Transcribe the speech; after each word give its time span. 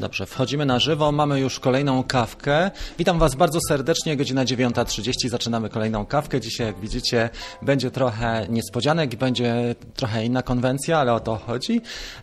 Dobrze, 0.00 0.26
wchodzimy 0.26 0.66
na 0.66 0.78
żywo, 0.78 1.12
mamy 1.12 1.40
już 1.40 1.60
kolejną 1.60 2.04
kawkę. 2.04 2.70
Witam 2.98 3.18
Was 3.18 3.34
bardzo 3.34 3.58
serdecznie, 3.68 4.16
godzina 4.16 4.44
9.30, 4.44 5.28
zaczynamy 5.28 5.68
kolejną 5.68 6.06
kawkę. 6.06 6.40
Dzisiaj, 6.40 6.66
jak 6.66 6.80
widzicie, 6.80 7.30
będzie 7.62 7.90
trochę 7.90 8.46
niespodzianek, 8.48 9.16
będzie 9.16 9.74
trochę 9.94 10.24
inna 10.24 10.42
konwencja, 10.42 10.98
ale 10.98 11.12
o 11.12 11.20
to 11.20 11.36
chodzi. 11.36 11.80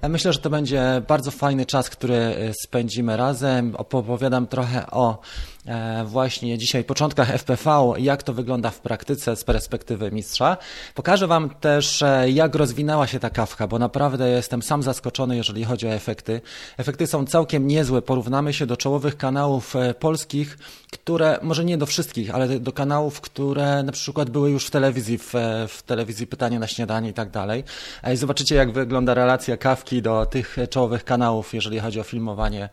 Myślę, 0.09 0.33
że 0.33 0.39
to 0.39 0.49
będzie 0.49 1.01
bardzo 1.07 1.31
fajny 1.31 1.65
czas, 1.65 1.89
który 1.89 2.35
spędzimy 2.63 3.17
razem. 3.17 3.75
Opowiadam 3.75 4.47
trochę 4.47 4.91
o 4.91 5.17
E, 5.17 5.56
właśnie 6.05 6.57
dzisiaj 6.57 6.83
początkach 6.83 7.29
FPV, 7.29 7.93
jak 7.97 8.23
to 8.23 8.33
wygląda 8.33 8.69
w 8.69 8.79
praktyce 8.79 9.35
z 9.35 9.43
perspektywy 9.43 10.11
mistrza. 10.11 10.57
Pokażę 10.95 11.27
Wam 11.27 11.49
też, 11.49 12.01
e, 12.01 12.31
jak 12.31 12.55
rozwinęła 12.55 13.07
się 13.07 13.19
ta 13.19 13.29
kawka, 13.29 13.67
bo 13.67 13.79
naprawdę 13.79 14.29
jestem 14.29 14.61
sam 14.61 14.83
zaskoczony, 14.83 15.35
jeżeli 15.35 15.63
chodzi 15.63 15.87
o 15.87 15.89
efekty. 15.89 16.41
Efekty 16.77 17.07
są 17.07 17.25
całkiem 17.25 17.67
niezłe. 17.67 18.01
Porównamy 18.01 18.53
się 18.53 18.65
do 18.65 18.77
czołowych 18.77 19.17
kanałów 19.17 19.75
e, 19.75 19.93
polskich, 19.93 20.57
które, 20.91 21.39
może 21.41 21.65
nie 21.65 21.77
do 21.77 21.85
wszystkich, 21.85 22.35
ale 22.35 22.59
do 22.59 22.71
kanałów, 22.71 23.21
które 23.21 23.83
na 23.83 23.91
przykład 23.91 24.29
były 24.29 24.51
już 24.51 24.65
w 24.65 24.71
telewizji, 24.71 25.17
w, 25.17 25.33
w 25.67 25.83
telewizji 25.83 26.27
Pytanie 26.27 26.59
na 26.59 26.67
śniadanie 26.67 27.09
i 27.09 27.13
tak 27.13 27.29
dalej. 27.29 27.63
I 28.13 28.17
zobaczycie, 28.17 28.55
jak 28.55 28.71
wygląda 28.71 29.13
relacja 29.13 29.57
kawki 29.57 30.01
do 30.01 30.25
tych 30.25 30.57
czołowych 30.69 31.03
kanałów, 31.03 31.53
jeżeli 31.53 31.79
chodzi 31.79 31.99
o 31.99 32.03
filmowanie 32.03 32.69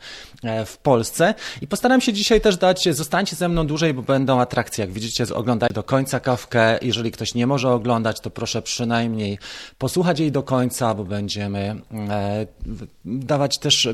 w 0.66 0.78
Polsce. 0.78 1.34
I 1.60 1.66
postaram 1.66 2.00
się 2.00 2.12
dzisiaj 2.12 2.40
też 2.40 2.56
dać 2.56 2.83
zostańcie 2.92 3.36
ze 3.36 3.48
mną 3.48 3.66
dłużej, 3.66 3.94
bo 3.94 4.02
będą 4.02 4.40
atrakcje. 4.40 4.84
Jak 4.84 4.94
widzicie, 4.94 5.24
oglądać 5.34 5.72
do 5.72 5.82
końca 5.82 6.20
kawkę. 6.20 6.78
Jeżeli 6.82 7.10
ktoś 7.12 7.34
nie 7.34 7.46
może 7.46 7.70
oglądać, 7.70 8.20
to 8.20 8.30
proszę 8.30 8.62
przynajmniej 8.62 9.38
posłuchać 9.78 10.20
jej 10.20 10.32
do 10.32 10.42
końca, 10.42 10.94
bo 10.94 11.04
będziemy 11.04 11.76
e, 12.08 12.46
dawać 13.04 13.58
też, 13.58 13.88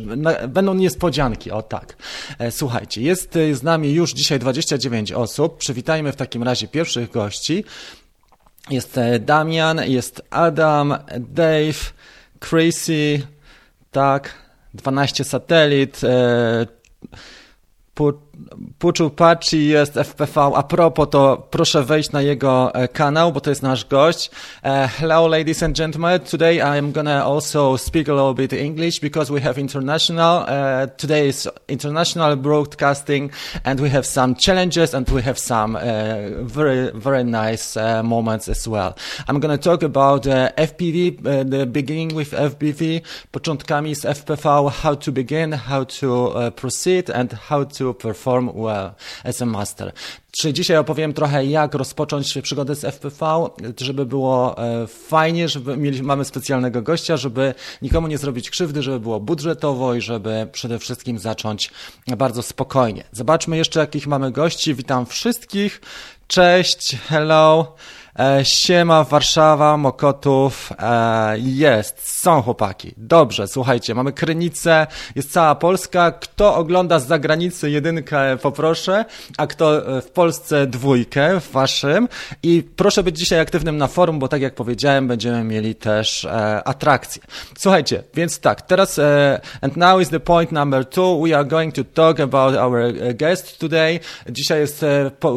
będą 0.48 0.74
niespodzianki, 0.74 1.50
o 1.50 1.62
tak. 1.62 1.96
E, 2.38 2.50
słuchajcie, 2.50 3.02
jest 3.02 3.34
z 3.52 3.62
nami 3.62 3.92
już 3.92 4.12
dzisiaj 4.12 4.38
29 4.38 5.12
osób. 5.12 5.58
Przywitajmy 5.58 6.12
w 6.12 6.16
takim 6.16 6.42
razie 6.42 6.68
pierwszych 6.68 7.10
gości. 7.10 7.64
Jest 8.70 8.98
e, 8.98 9.18
Damian, 9.18 9.80
jest 9.86 10.22
Adam, 10.30 10.94
Dave, 11.18 11.92
Chrissy, 12.48 13.22
tak, 13.90 14.34
12 14.74 15.24
satelit, 15.24 16.00
Puczu 18.78 19.10
Paci 19.10 19.68
jest 19.68 19.96
FPV. 19.96 20.52
A 20.54 20.62
propos, 20.62 21.08
to 21.10 21.46
proszę 21.50 21.84
wejść 21.84 22.12
na 22.12 22.22
jego 22.22 22.74
e, 22.74 22.88
kanał, 22.88 23.32
bo 23.32 23.40
to 23.40 23.50
jest 23.50 23.62
nasz 23.62 23.84
gość. 23.84 24.30
Uh, 24.64 24.70
hello, 24.98 25.28
ladies 25.28 25.62
and 25.62 25.76
gentlemen. 25.76 26.20
Today 26.20 26.54
I 26.56 26.78
am 26.78 26.92
gonna 26.92 27.24
also 27.24 27.78
speak 27.78 28.08
a 28.08 28.12
little 28.12 28.34
bit 28.34 28.52
English 28.52 29.00
because 29.00 29.32
we 29.32 29.40
have 29.40 29.60
international. 29.60 30.42
Uh, 30.42 30.46
today 30.96 31.28
is 31.28 31.48
international 31.68 32.36
broadcasting, 32.36 33.30
and 33.64 33.80
we 33.80 33.90
have 33.90 34.06
some 34.06 34.34
challenges 34.34 34.94
and 34.94 35.08
we 35.10 35.22
have 35.22 35.38
some 35.38 35.76
uh, 35.76 35.82
very 36.42 36.90
very 36.94 37.24
nice 37.24 37.76
moments 38.02 38.48
as 38.48 38.68
well. 38.68 38.94
I'm 39.28 39.40
gonna 39.40 39.58
talk 39.58 39.82
about 39.82 40.22
FPV, 40.56 41.22
the 41.50 41.66
beginning 41.66 42.14
with 42.14 42.32
FPV, 42.32 43.00
początkami 43.32 43.94
z 43.94 44.04
FPV, 44.04 44.70
how 44.82 44.96
to 44.96 45.12
begin, 45.12 45.52
how 45.52 45.84
to 45.84 46.34
proceed, 46.56 47.10
and 47.10 47.32
how 47.32 47.64
to 47.64 47.94
perform 47.94 48.29
perform 48.30 48.62
well 48.62 48.94
as 49.24 49.42
a 49.42 49.46
master. 49.46 49.92
Czy 50.32 50.52
dzisiaj 50.52 50.76
opowiem 50.76 51.12
trochę, 51.12 51.44
jak 51.46 51.74
rozpocząć 51.74 52.38
przygodę 52.42 52.74
z 52.74 52.84
FPV, 52.84 53.48
żeby 53.80 54.06
było 54.06 54.58
e, 54.58 54.86
fajnie, 54.86 55.48
żeby 55.48 55.76
mieli, 55.76 56.02
mamy 56.02 56.24
specjalnego 56.24 56.82
gościa, 56.82 57.16
żeby 57.16 57.54
nikomu 57.82 58.06
nie 58.06 58.18
zrobić 58.18 58.50
krzywdy, 58.50 58.82
żeby 58.82 59.00
było 59.00 59.20
budżetowo 59.20 59.94
i 59.94 60.00
żeby 60.00 60.48
przede 60.52 60.78
wszystkim 60.78 61.18
zacząć 61.18 61.70
bardzo 62.16 62.42
spokojnie. 62.42 63.04
Zobaczmy 63.12 63.56
jeszcze, 63.56 63.80
jakich 63.80 64.06
mamy 64.06 64.30
gości. 64.30 64.74
Witam 64.74 65.06
wszystkich. 65.06 65.80
Cześć, 66.28 66.96
hello. 67.08 67.74
E, 68.20 68.44
siema, 68.44 69.04
Warszawa, 69.04 69.76
Mokotów. 69.76 70.72
E, 70.78 71.34
jest, 71.38 72.20
są 72.20 72.42
chłopaki. 72.42 72.94
Dobrze, 72.96 73.48
słuchajcie, 73.48 73.94
mamy 73.94 74.12
Krynicę, 74.12 74.86
jest 75.14 75.32
cała 75.32 75.54
Polska. 75.54 76.12
Kto 76.12 76.54
ogląda 76.54 76.98
z 76.98 77.06
zagranicy 77.06 77.70
jedynkę, 77.70 78.36
poproszę, 78.36 79.04
a 79.38 79.46
kto 79.46 79.96
e, 79.96 80.02
w 80.02 80.10
Polsce 80.10 80.66
dwójkę 80.66 81.40
w 81.40 81.52
waszym. 81.52 82.08
I 82.42 82.62
proszę 82.76 83.02
być 83.02 83.18
dzisiaj 83.18 83.40
aktywnym 83.40 83.76
na 83.76 83.86
forum, 83.86 84.18
bo 84.18 84.28
tak 84.28 84.42
jak 84.42 84.54
powiedziałem, 84.54 85.08
będziemy 85.08 85.44
mieli 85.44 85.74
też 85.74 86.26
atrakcje. 86.64 87.22
Słuchajcie, 87.58 88.02
więc 88.14 88.40
tak, 88.40 88.62
teraz 88.62 89.00
and 89.60 89.76
now 89.76 90.02
is 90.02 90.08
the 90.08 90.20
point 90.20 90.52
number 90.52 90.84
two. 90.84 91.22
We 91.24 91.36
are 91.36 91.44
going 91.44 91.74
to 91.74 91.84
talk 91.84 92.20
about 92.20 92.56
our 92.56 92.92
guest 93.14 93.58
today. 93.58 94.00
Dzisiaj 94.30 94.60
jest 94.60 94.84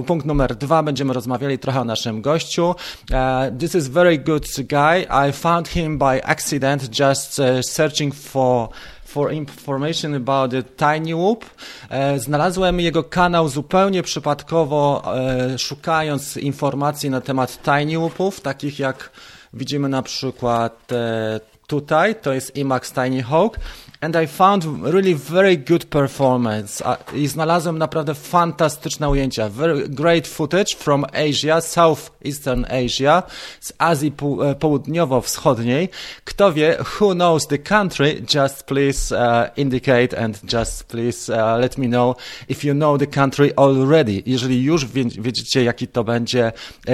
punkt 0.05 0.25
numer 0.25 0.55
dwa. 0.55 0.83
Będziemy 0.83 1.13
rozmawiali 1.13 1.59
trochę 1.59 1.81
o 1.81 1.85
naszym 1.85 2.21
gościu. 2.21 2.72
Uh, 3.11 3.57
this 3.59 3.75
is 3.75 3.87
very 3.87 4.17
good 4.17 4.45
guy. 4.67 5.27
I 5.27 5.31
found 5.31 5.67
him 5.67 5.97
by 5.97 6.19
accident 6.19 6.89
just 6.89 7.39
uh, 7.39 7.61
searching 7.61 8.13
for 8.13 8.69
for 9.13 9.31
information 9.31 10.15
about 10.15 10.51
the 10.51 10.63
Tiny 10.63 11.13
Whoop. 11.13 11.45
E, 11.89 12.19
znalazłem 12.19 12.79
jego 12.79 13.03
kanał 13.03 13.49
zupełnie 13.49 14.03
przypadkowo, 14.03 15.03
e, 15.17 15.57
szukając 15.57 16.37
informacji 16.37 17.09
na 17.09 17.21
temat 17.21 17.59
Tiny 17.63 17.97
Whoopów, 17.97 18.41
takich 18.41 18.79
jak 18.79 19.09
widzimy 19.53 19.89
na 19.89 20.01
przykład 20.01 20.91
e, 20.91 21.39
tutaj, 21.67 22.15
to 22.15 22.33
jest 22.33 22.55
IMAX 22.55 22.93
Tiny 22.93 23.23
Hawk 23.23 23.59
and 24.03 24.15
I 24.15 24.27
found 24.27 24.65
really 24.93 25.15
very 25.15 25.57
good 25.57 25.85
performance. 25.85 26.83
I 27.15 27.27
znalazłem 27.27 27.77
naprawdę 27.77 28.13
fantastyczne 28.13 29.09
ujęcia. 29.09 29.49
Very 29.49 29.89
great 29.89 30.27
footage 30.27 30.75
from 30.75 31.05
Asia, 31.05 31.61
Southeastern 31.61 32.65
Asia, 32.65 33.23
z 33.59 33.73
Azji 33.77 34.13
e, 34.41 34.55
Południowo-Wschodniej. 34.55 35.89
Kto 36.25 36.53
wie, 36.53 36.77
who 36.99 37.13
knows 37.13 37.47
the 37.47 37.57
country, 37.57 38.21
just 38.35 38.63
please 38.63 39.15
uh, 39.15 39.57
indicate 39.57 40.23
and 40.23 40.53
just 40.53 40.83
please 40.83 41.33
uh, 41.33 41.59
let 41.59 41.77
me 41.77 41.87
know 41.87 42.15
if 42.49 42.67
you 42.67 42.73
know 42.73 42.99
the 42.99 43.07
country 43.07 43.53
already. 43.55 44.23
Jeżeli 44.25 44.63
już 44.63 44.85
wiedzicie, 45.19 45.63
jaki 45.63 45.87
to 45.87 46.03
będzie 46.03 46.51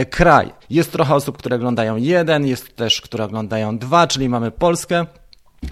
kraj. 0.10 0.52
Jest 0.70 0.92
trochę 0.92 1.16
osób, 1.16 1.38
które 1.38 1.56
oglądają 1.56 1.96
jeden, 1.96 2.48
jest 2.48 2.76
też, 2.76 3.02
które 3.02 3.24
oglądają 3.24 3.78
dwa, 3.78 4.08
czyli 4.08 4.30
mamy 4.30 4.52
Polskę 4.52 5.06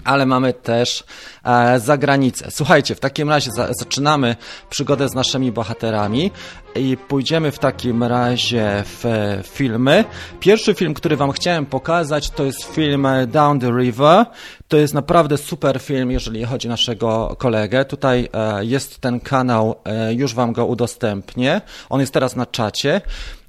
ale 0.04 0.26
mamy 0.26 0.52
też 0.52 1.04
e, 1.44 1.80
zagranicę. 1.80 2.50
Słuchajcie, 2.50 2.94
w 2.94 3.00
takim 3.00 3.28
razie 3.28 3.50
za, 3.50 3.68
zaczynamy 3.80 4.36
przygodę 4.70 5.08
z 5.08 5.14
naszymi 5.14 5.52
bohaterami 5.52 6.30
i 6.74 6.96
pójdziemy 6.96 7.50
w 7.50 7.58
takim 7.58 8.04
razie 8.04 8.84
w 8.84 9.04
filmy. 9.44 10.04
Pierwszy 10.40 10.74
film, 10.74 10.94
który 10.94 11.16
Wam 11.16 11.32
chciałem 11.32 11.66
pokazać, 11.66 12.30
to 12.30 12.44
jest 12.44 12.64
film 12.64 13.06
Down 13.26 13.60
the 13.60 13.70
River. 13.70 14.26
To 14.68 14.76
jest 14.76 14.94
naprawdę 14.94 15.38
super 15.38 15.80
film, 15.80 16.10
jeżeli 16.10 16.44
chodzi 16.44 16.68
o 16.68 16.70
naszego 16.70 17.36
kolegę. 17.38 17.84
Tutaj 17.84 18.28
e, 18.32 18.64
jest 18.64 18.98
ten 18.98 19.20
kanał, 19.20 19.74
e, 19.84 20.14
już 20.14 20.34
Wam 20.34 20.52
go 20.52 20.66
udostępnię. 20.66 21.60
On 21.88 22.00
jest 22.00 22.12
teraz 22.12 22.36
na 22.36 22.46
czacie. 22.46 23.00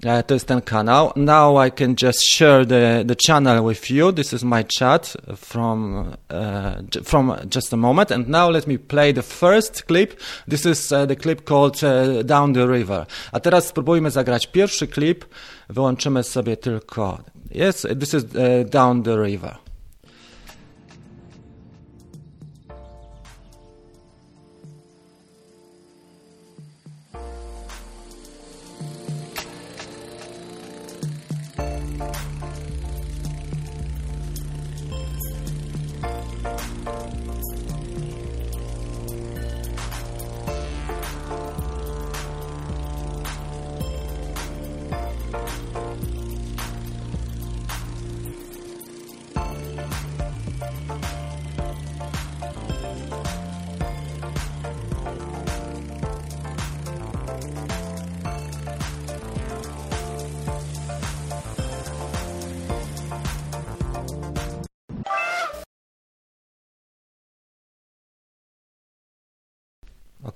E, 0.03 0.23
to 0.23 0.33
jest 0.33 0.47
ten 0.47 0.61
kanał. 0.61 1.11
Now 1.15 1.67
I 1.67 1.71
can 1.71 1.95
just 2.03 2.19
share 2.31 2.65
the, 2.65 3.03
the 3.07 3.15
channel 3.27 3.67
with 3.67 3.89
you. 3.89 4.13
This 4.13 4.33
is 4.33 4.43
my 4.43 4.63
chat 4.79 5.17
from, 5.37 5.97
uh, 5.97 7.03
from 7.03 7.33
just 7.55 7.73
a 7.73 7.77
moment. 7.77 8.11
And 8.11 8.29
now 8.29 8.51
let 8.51 8.67
me 8.67 8.77
play 8.77 9.13
the 9.13 9.21
first 9.21 9.83
clip. 9.87 10.19
This 10.47 10.65
is 10.65 10.91
uh, 10.91 11.05
the 11.05 11.15
clip 11.15 11.43
called 11.43 11.83
uh, 11.83 12.23
Down 12.23 12.53
the 12.53 12.67
River. 12.67 13.05
A 13.31 13.39
teraz 13.39 13.67
spróbujmy 13.67 14.11
zagrać 14.11 14.47
pierwszy 14.47 14.87
klip. 14.87 15.25
Wyłączymy 15.69 16.23
sobie 16.23 16.57
tylko. 16.57 17.19
Yes, 17.69 17.87
this 17.99 18.13
is 18.13 18.25
Down 18.69 19.03
the 19.03 19.23
River. 19.23 19.68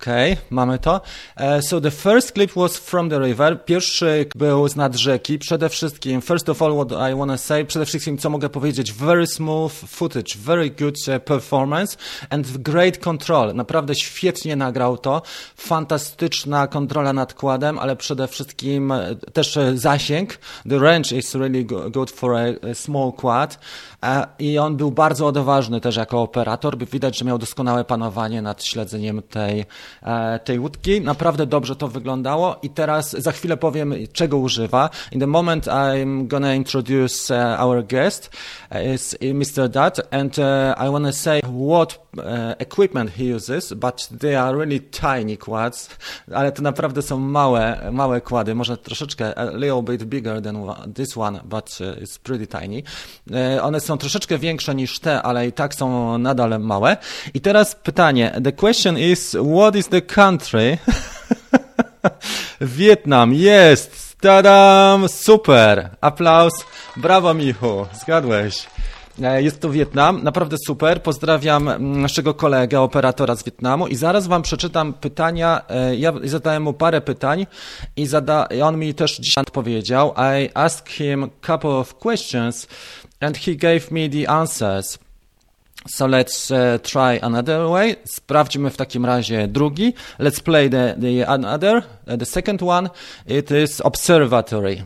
Okay, 0.04 0.36
mamy 0.50 0.78
to. 0.78 1.00
Uh, 1.36 1.60
so 1.60 1.80
the 1.80 1.90
first 1.90 2.34
clip 2.34 2.50
was 2.54 2.76
from 2.76 3.08
the 3.08 3.18
river. 3.18 3.64
Pierwszy 3.64 4.26
był 4.34 4.68
z 4.68 4.76
nad 4.76 4.94
rzeki. 4.94 5.38
Przede 5.38 5.68
wszystkim, 5.68 6.20
first 6.20 6.48
of 6.48 6.62
all, 6.62 6.74
what 6.74 7.12
I 7.12 7.14
want 7.14 7.32
to 7.32 7.38
say, 7.38 7.64
przede 7.64 7.86
wszystkim, 7.86 8.18
co 8.18 8.30
mogę 8.30 8.48
powiedzieć, 8.48 8.92
very 8.92 9.26
smooth 9.26 9.72
footage, 9.72 10.34
very 10.38 10.70
good 10.70 10.96
uh, 11.08 11.24
performance 11.24 11.96
and 12.30 12.46
great 12.46 12.98
control. 12.98 13.54
Naprawdę 13.54 13.94
świetnie 13.94 14.56
nagrał 14.56 14.98
to. 14.98 15.22
Fantastyczna 15.56 16.66
kontrola 16.66 17.12
nad 17.12 17.34
kładem, 17.34 17.78
ale 17.78 17.96
przede 17.96 18.28
wszystkim 18.28 18.92
e, 18.92 19.14
też 19.14 19.56
e, 19.56 19.78
zasięg. 19.78 20.38
The 20.68 20.78
range 20.78 21.16
is 21.16 21.34
really 21.34 21.64
good 21.90 22.10
for 22.10 22.34
a, 22.34 22.74
small 22.74 23.12
quad. 23.12 23.58
Uh, 24.02 24.08
I 24.38 24.58
on 24.58 24.76
był 24.76 24.90
bardzo 24.90 25.26
odważny 25.26 25.80
też 25.80 25.96
jako 25.96 26.22
operator. 26.22 26.78
Widać, 26.78 27.18
że 27.18 27.24
miał 27.24 27.38
doskonałe 27.38 27.84
panowanie 27.84 28.42
nad 28.42 28.64
śledzeniem 28.64 29.22
tej 29.22 29.54
E, 29.60 29.66
tej 30.44 30.58
łódki. 30.58 31.00
Naprawdę 31.00 31.46
dobrze 31.46 31.76
to 31.76 31.88
wyglądało 31.88 32.56
i 32.62 32.70
teraz 32.70 33.10
za 33.10 33.32
chwilę 33.32 33.56
powiem, 33.56 33.94
czego 34.12 34.38
używa. 34.38 34.90
In 35.12 35.20
the 35.20 35.26
moment 35.26 35.66
I'm 35.66 36.26
gonna 36.26 36.54
introduce 36.54 37.34
uh, 37.34 37.60
our 37.60 37.86
guest, 37.86 38.30
uh, 38.70 38.94
is 38.94 39.16
Mr. 39.20 39.68
Dat, 39.68 40.00
and 40.10 40.38
I 40.86 40.90
wanna 40.90 41.12
say 41.12 41.40
what 41.68 42.04
equipment 42.58 43.10
he 43.10 43.34
uses, 43.34 43.72
but 43.72 44.08
they 44.20 44.36
are 44.36 44.58
really 44.58 44.80
tiny 44.80 45.36
quads, 45.36 45.88
ale 46.34 46.52
to 46.52 46.62
naprawdę 46.62 47.02
są 47.02 47.18
małe, 47.18 47.90
małe 47.92 48.20
kłady, 48.20 48.54
może 48.54 48.76
troszeczkę, 48.76 49.38
a 49.38 49.44
little 49.44 49.82
bit 49.82 50.04
bigger 50.04 50.42
than 50.42 50.56
this 50.94 51.16
one, 51.16 51.40
but 51.44 51.78
it's 52.02 52.18
pretty 52.18 52.46
tiny. 52.46 52.82
One 53.62 53.80
są 53.80 53.98
troszeczkę 53.98 54.38
większe 54.38 54.74
niż 54.74 55.00
te, 55.00 55.22
ale 55.22 55.46
i 55.46 55.52
tak 55.52 55.74
są 55.74 56.18
nadal 56.18 56.60
małe. 56.60 56.96
I 57.34 57.40
teraz 57.40 57.74
pytanie, 57.74 58.40
the 58.44 58.52
question 58.52 58.98
is, 58.98 59.36
what 59.56 59.76
is 59.76 59.83
the 59.88 60.00
country? 60.00 60.78
Wietnam, 62.60 63.34
jest! 63.34 64.16
Tadam! 64.20 65.08
Super! 65.08 65.90
Aplauz! 66.00 66.52
Brawo, 66.96 67.34
Michu! 67.34 67.86
Zgadłeś. 68.00 68.66
E, 69.22 69.42
jest 69.42 69.60
to 69.60 69.70
Wietnam, 69.70 70.22
naprawdę 70.22 70.56
super. 70.66 71.02
Pozdrawiam 71.02 71.68
mm, 71.68 72.02
naszego 72.02 72.34
kolegę, 72.34 72.80
operatora 72.80 73.36
z 73.36 73.44
Wietnamu 73.44 73.86
i 73.86 73.96
zaraz 73.96 74.26
wam 74.26 74.42
przeczytam 74.42 74.92
pytania. 74.92 75.62
E, 75.68 75.96
ja 75.96 76.12
zadałem 76.24 76.62
mu 76.62 76.72
parę 76.72 77.00
pytań 77.00 77.46
i 77.96 78.06
zada, 78.06 78.48
on 78.62 78.78
mi 78.78 78.94
też 78.94 79.16
dzisiaj 79.16 79.42
odpowiedział. 79.42 80.14
I 80.16 80.50
asked 80.54 80.88
him 80.88 81.24
a 81.24 81.46
couple 81.46 81.70
of 81.70 81.94
questions 81.94 82.66
and 83.20 83.38
he 83.38 83.54
gave 83.54 83.90
me 83.90 84.08
the 84.08 84.30
answers. 84.30 84.98
So 85.86 86.06
let's 86.06 86.50
uh, 86.50 86.78
try 86.82 87.18
another 87.22 87.68
way. 87.68 87.96
Sprawdźmy 88.04 88.70
w 88.70 88.76
takim 88.76 89.04
razie 89.04 89.48
drugi. 89.48 89.94
Let's 90.18 90.40
play 90.40 90.70
the, 90.70 90.94
the 90.98 91.28
another. 91.28 91.82
Uh, 92.06 92.16
the 92.16 92.26
second 92.26 92.62
one, 92.62 92.90
it 93.26 93.50
is 93.50 93.80
observatory. 93.84 94.82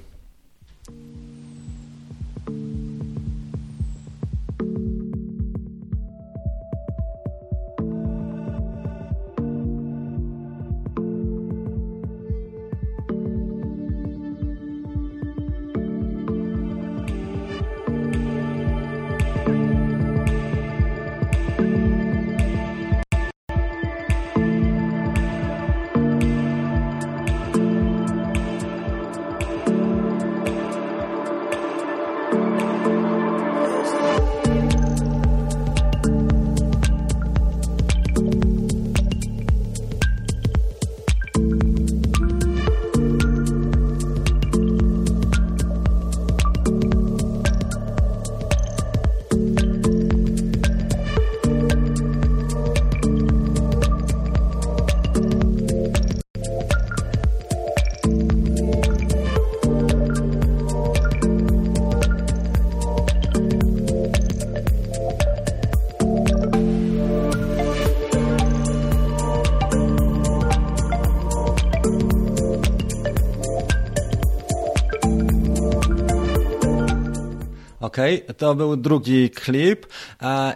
To 78.36 78.54
był 78.54 78.76
drugi 78.76 79.30
klip 79.30 79.86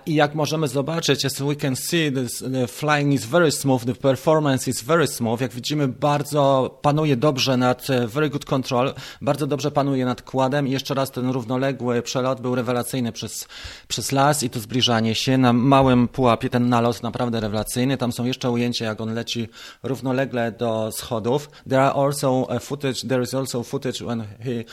i 0.07 0.15
jak 0.15 0.35
możemy 0.35 0.69
zobaczyć, 0.69 1.25
as 1.25 1.43
we 1.43 1.57
can 1.57 1.77
see, 1.77 2.13
the 2.13 2.67
flying 2.67 3.15
is 3.15 3.27
very 3.27 3.53
smooth, 3.53 3.85
the 3.85 3.95
performance 3.95 4.71
is 4.71 4.83
very 4.83 5.07
smooth. 5.07 5.41
Jak 5.41 5.53
widzimy, 5.53 5.89
bardzo 5.89 6.79
panuje 6.83 7.17
dobrze 7.17 7.57
nad, 7.57 7.91
e, 7.91 8.07
very 8.07 8.31
good 8.31 8.45
control, 8.45 8.95
bardzo 9.21 9.47
dobrze 9.47 9.71
panuje 9.71 10.05
nad 10.05 10.23
kładem 10.23 10.69
i 10.69 10.71
jeszcze 10.71 10.95
raz 10.95 11.11
ten 11.11 11.31
równoległy 11.31 12.03
przelot 12.03 12.41
był 12.41 12.55
rewelacyjny 12.55 13.13
przez, 13.13 13.49
przez 13.89 14.13
las 14.13 14.43
i 14.43 14.51
to 14.51 14.61
zbliżanie 14.61 15.15
się 15.15 15.39
na 15.39 15.53
małym 15.53 16.09
pułapie, 16.09 16.51
ten 16.51 16.69
nalot 16.69 17.03
naprawdę 17.03 17.41
rewelacyjny. 17.41 17.97
Tam 17.97 18.13
są 18.13 18.25
jeszcze 18.25 18.51
ujęcia, 18.51 18.85
jak 18.85 19.01
on 19.01 19.15
leci 19.15 19.49
równolegle 19.83 20.53
do 20.53 20.91
schodów. 20.93 21.51
There 21.69 21.83
are 21.83 21.93
also 21.93 22.47
footage, 22.61 23.09
there 23.09 23.23
is 23.23 23.35
also 23.35 23.63
footage 23.63 24.05
when 24.05 24.21
he 24.21 24.65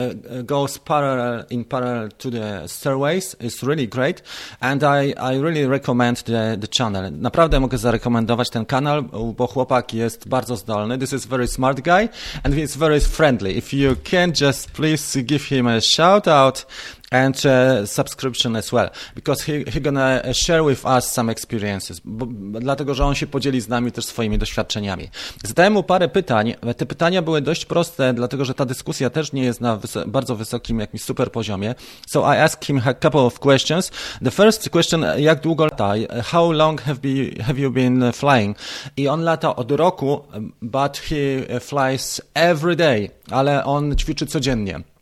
e, 0.00 0.42
goes 0.42 0.78
parallel, 0.78 1.44
in 1.50 1.64
parallel 1.64 2.08
to 2.24 2.30
the 2.30 2.68
stairways. 2.68 3.36
It's 3.40 3.62
really 3.62 3.86
great 3.88 4.22
and 4.60 4.82
I, 4.82 5.12
I 5.32 5.40
really 5.40 5.66
recommend 5.66 6.16
the, 6.24 6.56
the 6.60 6.68
channel. 6.78 7.12
Naprawdę 7.12 7.60
mogę 7.60 7.78
zarekomendować 7.78 8.50
ten 8.50 8.66
kanał, 8.66 9.02
bo 9.36 9.46
chłopak 9.46 9.94
jest 9.94 10.28
bardzo 10.28 10.56
zdolny. 10.56 10.98
This 10.98 11.12
is 11.12 11.26
very 11.26 11.46
smart 11.46 11.80
guy 11.80 12.08
and 12.42 12.54
he's 12.54 12.76
very 12.76 13.00
friendly. 13.00 13.58
If 13.58 13.76
you 13.76 13.96
can 14.10 14.32
just 14.40 14.70
please 14.70 15.22
give 15.22 15.44
him 15.48 15.66
a 15.66 15.80
shout 15.80 16.28
out 16.28 16.66
and 17.14 17.36
uh, 17.44 17.86
subscription 17.86 18.56
as 18.56 18.72
well, 18.72 18.90
because 19.14 19.42
he, 19.42 19.64
he 19.70 19.80
gonna 19.80 20.34
share 20.34 20.64
with 20.64 20.84
us 20.84 21.12
some 21.12 21.32
experiences, 21.32 22.00
bo, 22.04 22.26
dlatego, 22.60 22.94
że 22.94 23.04
on 23.04 23.14
się 23.14 23.26
podzieli 23.26 23.60
z 23.60 23.68
nami 23.68 23.92
też 23.92 24.04
swoimi 24.04 24.38
doświadczeniami. 24.38 25.08
Zadałem 25.44 25.72
mu 25.72 25.82
parę 25.82 26.08
pytań, 26.08 26.54
te 26.76 26.86
pytania 26.86 27.22
były 27.22 27.40
dość 27.40 27.66
proste, 27.66 28.14
dlatego, 28.14 28.44
że 28.44 28.54
ta 28.54 28.64
dyskusja 28.64 29.10
też 29.10 29.32
nie 29.32 29.44
jest 29.44 29.60
na 29.60 29.76
wys 29.76 29.94
bardzo 30.06 30.36
wysokim 30.36 30.80
jakimś 30.80 31.02
super 31.02 31.32
poziomie. 31.32 31.74
So 32.06 32.34
I 32.34 32.38
asked 32.38 32.64
him 32.64 32.82
a 32.86 32.94
couple 32.94 33.20
of 33.20 33.38
questions. 33.38 33.90
The 34.24 34.30
first 34.30 34.70
question, 34.70 35.04
jak 35.16 35.40
długo 35.40 35.64
lata? 35.64 35.92
How 36.24 36.52
long 36.52 36.82
have, 36.82 36.98
be, 37.00 37.42
have 37.44 37.60
you 37.60 37.70
been 37.70 38.12
flying? 38.12 38.56
I 38.96 39.08
on 39.08 39.22
lata 39.22 39.56
od 39.56 39.70
roku, 39.70 40.24
but 40.62 40.98
he 40.98 41.60
flies 41.60 42.20
every 42.34 42.76
day, 42.76 43.10
ale 43.30 43.64
on 43.64 43.96
ćwiczy 43.96 44.26
codziennie. 44.26 44.93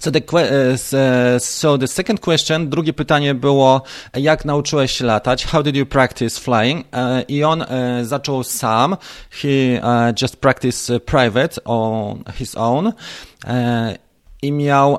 So 0.00 0.10
the, 0.10 0.20
uh, 0.20 1.38
so 1.38 1.78
the 1.78 1.88
second 1.88 2.20
question, 2.20 2.68
drugie 2.68 2.92
pytanie 2.92 3.34
było, 3.34 3.82
jak 4.14 4.44
nauczyłeś 4.44 4.92
się 4.92 5.04
latać? 5.04 5.46
How 5.46 5.62
did 5.62 5.76
you 5.76 5.86
practice 5.86 6.40
flying? 6.40 6.86
Uh, 6.86 7.30
I 7.30 7.44
on 7.44 7.64
zaczął 8.02 8.44
sam. 8.44 8.96
He 9.30 9.80
just 10.22 10.36
practiced 10.36 11.02
private 11.04 11.64
on 11.64 12.24
his 12.34 12.56
own. 12.56 12.92
I 14.42 14.52
miał 14.52 14.98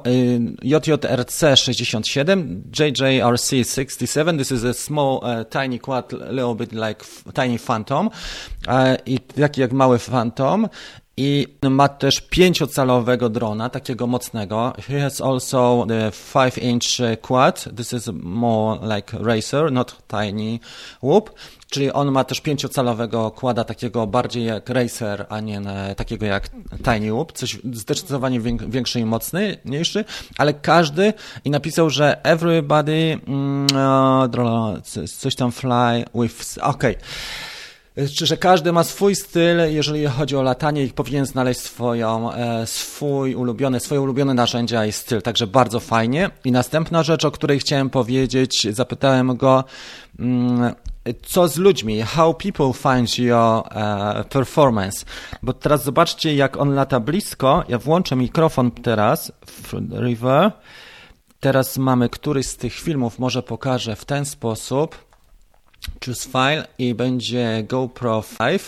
JJRC 0.61 1.55
67, 1.55 2.63
JJRC 2.79 3.49
67. 3.49 4.37
This 4.37 4.51
is 4.51 4.63
a 4.65 4.73
small, 4.73 5.21
tiny 5.49 5.79
quad, 5.79 6.11
little 6.11 6.55
bit 6.55 6.73
like 6.73 7.05
tiny 7.33 7.57
phantom. 7.57 8.09
I 9.05 9.19
taki 9.19 9.61
jak 9.61 9.71
mały 9.71 9.99
phantom 9.99 10.67
i 11.19 11.47
ma 11.69 11.87
też 11.87 12.21
pięciocalowego 12.21 13.29
drona, 13.29 13.69
takiego 13.69 14.07
mocnego. 14.07 14.73
He 14.87 15.01
has 15.01 15.21
also 15.21 15.85
the 15.87 16.09
5-inch 16.09 17.17
quad. 17.21 17.69
This 17.75 17.93
is 17.93 18.09
more 18.13 18.95
like 18.95 19.17
racer, 19.19 19.71
not 19.71 19.95
tiny 20.07 20.59
whoop. 21.03 21.31
Czyli 21.69 21.91
on 21.91 22.11
ma 22.11 22.23
też 22.23 22.41
pięciocalowego 22.41 23.31
kłada, 23.31 23.63
takiego 23.63 24.07
bardziej 24.07 24.45
jak 24.45 24.69
racer, 24.69 25.25
a 25.29 25.39
nie 25.39 25.61
takiego 25.97 26.25
jak 26.25 26.49
Tiny 26.83 27.13
Whoop, 27.13 27.31
coś 27.31 27.57
zdecydowanie 27.73 28.39
większy 28.67 28.99
i 28.99 29.05
mocniejszy, 29.05 30.05
ale 30.37 30.53
każdy 30.53 31.13
i 31.45 31.49
napisał, 31.49 31.89
że 31.89 32.23
everybody 32.23 33.19
mm, 33.27 33.67
coś 35.19 35.35
tam 35.35 35.51
fly 35.51 36.05
with, 36.15 36.57
okej. 36.61 36.95
Okay. 36.95 37.07
Że 38.07 38.37
każdy 38.37 38.71
ma 38.71 38.83
swój 38.83 39.15
styl, 39.15 39.57
jeżeli 39.67 40.05
chodzi 40.05 40.35
o 40.35 40.41
latanie 40.41 40.83
i 40.83 40.89
powinien 40.89 41.25
znaleźć 41.25 41.59
swoją, 41.59 42.33
e, 42.33 42.67
swój 42.67 43.35
ulubiony, 43.35 43.79
swoje 43.79 44.01
ulubione 44.01 44.33
narzędzia 44.33 44.85
i 44.85 44.91
styl, 44.91 45.21
także 45.21 45.47
bardzo 45.47 45.79
fajnie. 45.79 46.29
I 46.45 46.51
następna 46.51 47.03
rzecz, 47.03 47.25
o 47.25 47.31
której 47.31 47.59
chciałem 47.59 47.89
powiedzieć, 47.89 48.67
zapytałem 48.71 49.37
go, 49.37 49.63
mm, 50.19 50.75
co 51.25 51.47
z 51.47 51.57
ludźmi, 51.57 52.01
how 52.01 52.33
people 52.33 52.73
find 52.73 53.19
your 53.19 53.63
uh, 53.63 54.27
performance. 54.29 55.05
Bo 55.43 55.53
teraz 55.53 55.83
zobaczcie, 55.83 56.35
jak 56.35 56.57
on 56.57 56.73
lata 56.73 56.99
blisko. 56.99 57.63
Ja 57.69 57.77
włączę 57.77 58.15
mikrofon 58.15 58.71
teraz 58.71 59.31
w 59.45 59.73
River. 60.01 60.51
Teraz 61.39 61.77
mamy 61.77 62.09
któryś 62.09 62.45
z 62.45 62.57
tych 62.57 62.73
filmów, 62.73 63.19
może 63.19 63.43
pokażę 63.43 63.95
w 63.95 64.05
ten 64.05 64.25
sposób. 64.25 65.08
Choose 66.05 66.29
file 66.29 66.67
i 66.77 66.95
będzie 66.95 67.63
GoPro 67.67 68.23
5, 68.39 68.61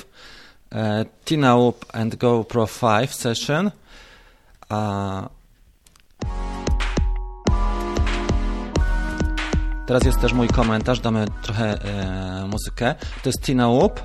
uh, 0.72 0.80
Tina 1.26 1.56
Whoop 1.56 1.86
and 1.94 2.16
GoPro 2.16 2.68
5 2.68 3.16
session. 3.16 3.72
Uh, 4.70 5.30
Teraz 9.92 10.06
jest 10.06 10.22
też 10.22 10.34
mój 10.34 10.48
komentarz, 10.48 11.00
damy 11.00 11.26
trochę 11.42 11.84
e, 11.84 12.48
muzykę. 12.48 12.96
To 13.24 13.30
jest 13.30 13.42
Tina 13.42 13.68
Whoop. 13.68 14.02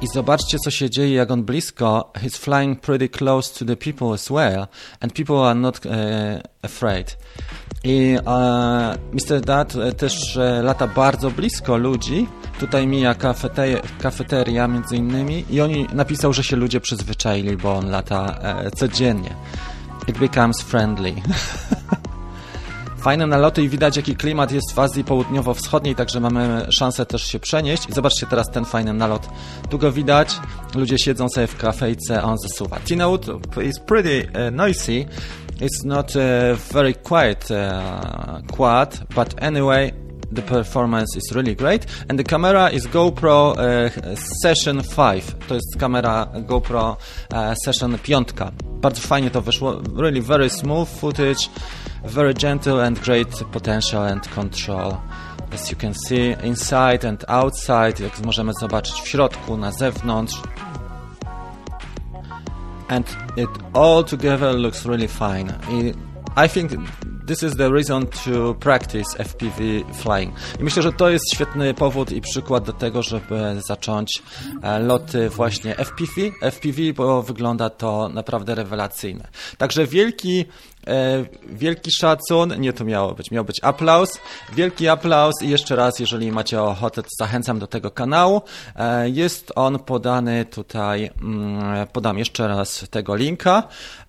I 0.00 0.06
zobaczcie, 0.06 0.58
co 0.58 0.70
się 0.70 0.90
dzieje, 0.90 1.14
jak 1.14 1.30
on 1.30 1.44
blisko. 1.44 2.12
He's 2.14 2.38
flying 2.38 2.80
pretty 2.80 3.08
close 3.08 3.58
to 3.58 3.64
the 3.64 3.76
people 3.76 4.14
as 4.14 4.30
well. 4.30 4.66
And 5.00 5.12
people 5.12 5.36
are 5.36 5.54
not 5.54 5.86
e, 5.86 6.42
afraid. 6.62 7.16
I 7.84 8.16
e, 8.26 8.98
Mr. 9.12 9.40
Dad 9.40 9.76
e, 9.76 9.92
też 9.92 10.36
e, 10.36 10.62
lata 10.62 10.86
bardzo 10.86 11.30
blisko 11.30 11.76
ludzi. 11.76 12.26
Tutaj 12.60 12.86
mija 12.86 13.14
kafeteria, 13.14 13.78
kafeteria 14.00 14.68
między 14.68 14.96
innymi. 14.96 15.44
I 15.50 15.60
oni 15.60 15.86
napisał, 15.92 16.32
że 16.32 16.44
się 16.44 16.56
ludzie 16.56 16.80
przyzwyczaili, 16.80 17.56
bo 17.56 17.74
on 17.74 17.90
lata 17.90 18.38
e, 18.42 18.70
codziennie. 18.70 19.34
It 20.08 20.18
becomes 20.18 20.62
friendly. 20.62 21.14
fajne 23.04 23.26
naloty 23.26 23.62
i 23.62 23.68
widać 23.68 23.96
jaki 23.96 24.16
klimat 24.16 24.52
jest 24.52 24.72
w 24.72 24.78
Azji 24.78 25.04
Południowo-Wschodniej, 25.04 25.94
także 25.94 26.20
mamy 26.20 26.66
szansę 26.70 27.06
też 27.06 27.22
się 27.26 27.40
przenieść. 27.40 27.88
I 27.88 27.92
zobaczcie 27.92 28.26
teraz 28.26 28.50
ten 28.50 28.64
fajny 28.64 28.92
nalot. 28.92 29.28
Tu 29.70 29.78
go 29.78 29.92
widać, 29.92 30.40
ludzie 30.74 30.98
siedzą 30.98 31.28
sobie 31.28 31.46
w 31.46 31.56
kafejce, 31.56 32.22
on 32.22 32.38
zasuwa. 32.38 32.80
Tinawood 32.80 33.26
is 33.62 33.80
pretty 33.80 34.28
uh, 34.28 34.54
noisy. 34.54 35.06
It's 35.60 35.84
not 35.84 36.16
uh, 36.16 36.54
very 36.54 36.94
quiet 36.94 37.50
uh, 37.50 38.40
quad, 38.52 39.06
but 39.14 39.34
anyway, 39.42 39.92
the 40.32 40.42
performance 40.42 41.16
is 41.16 41.32
really 41.34 41.54
great. 41.54 41.86
And 42.08 42.18
the 42.18 42.24
camera 42.24 42.70
is 42.70 42.86
GoPro 42.86 43.56
uh, 43.56 44.16
Session 44.42 44.82
5 44.82 45.46
to 45.48 45.54
jest 45.54 45.76
kamera 45.78 46.28
GoPro 46.46 46.96
uh, 47.32 47.54
Session 47.64 47.98
5 47.98 48.32
bardzo 48.84 49.00
fajnie 49.00 49.30
to 49.30 49.42
wyszło. 49.42 49.82
Really 49.96 50.20
very 50.20 50.50
smooth 50.50 50.88
footage. 50.88 51.50
Very 52.04 52.34
gentle 52.34 52.84
and 52.86 53.00
great 53.00 53.44
potential 53.52 54.02
and 54.02 54.28
control. 54.28 54.96
As 55.54 55.70
you 55.70 55.76
can 55.76 55.94
see, 55.94 56.36
inside 56.42 57.08
and 57.08 57.24
outside, 57.28 58.00
jak 58.00 58.20
możemy 58.24 58.52
zobaczyć 58.60 59.02
w 59.02 59.08
środku, 59.08 59.56
na 59.56 59.72
zewnątrz. 59.72 60.42
And 62.88 63.04
it 63.36 63.48
all 63.74 64.04
together 64.04 64.52
looks 64.52 64.84
really 64.84 65.06
fine. 65.06 65.50
I 66.36 66.46
think 66.48 66.72
this 67.26 67.42
is 67.42 67.56
the 67.56 67.70
reason 67.70 68.06
to 68.06 68.54
practice 68.54 69.16
FPV 69.18 69.62
flying. 69.94 70.34
I 70.60 70.64
myślę, 70.64 70.82
że 70.82 70.92
to 70.92 71.10
jest 71.10 71.24
świetny 71.34 71.74
powód 71.74 72.12
i 72.12 72.20
przykład 72.20 72.64
do 72.64 72.72
tego, 72.72 73.02
żeby 73.02 73.56
zacząć 73.66 74.22
e, 74.62 74.78
loty 74.78 75.28
właśnie 75.28 75.76
FPV, 75.76 76.12
FPV, 76.40 76.92
bo 76.94 77.22
wygląda 77.22 77.70
to 77.70 78.08
naprawdę 78.08 78.54
rewelacyjne. 78.54 79.28
Także 79.58 79.86
wielki 79.86 80.44
E, 80.86 81.24
wielki 81.46 81.90
szacun, 81.92 82.60
nie 82.60 82.72
to 82.72 82.84
miało 82.84 83.14
być, 83.14 83.30
miał 83.30 83.44
być 83.44 83.60
aplauz, 83.62 84.20
wielki 84.52 84.88
aplauz 84.88 85.34
i 85.42 85.48
jeszcze 85.48 85.76
raz, 85.76 85.98
jeżeli 85.98 86.32
macie 86.32 86.62
ochotę, 86.62 87.02
zachęcam 87.18 87.58
do 87.58 87.66
tego 87.66 87.90
kanału. 87.90 88.42
E, 88.76 89.10
jest 89.10 89.52
on 89.54 89.78
podany 89.78 90.44
tutaj, 90.44 91.10
mm, 91.22 91.86
podam 91.86 92.18
jeszcze 92.18 92.48
raz 92.48 92.86
tego 92.90 93.16
linka. 93.16 93.62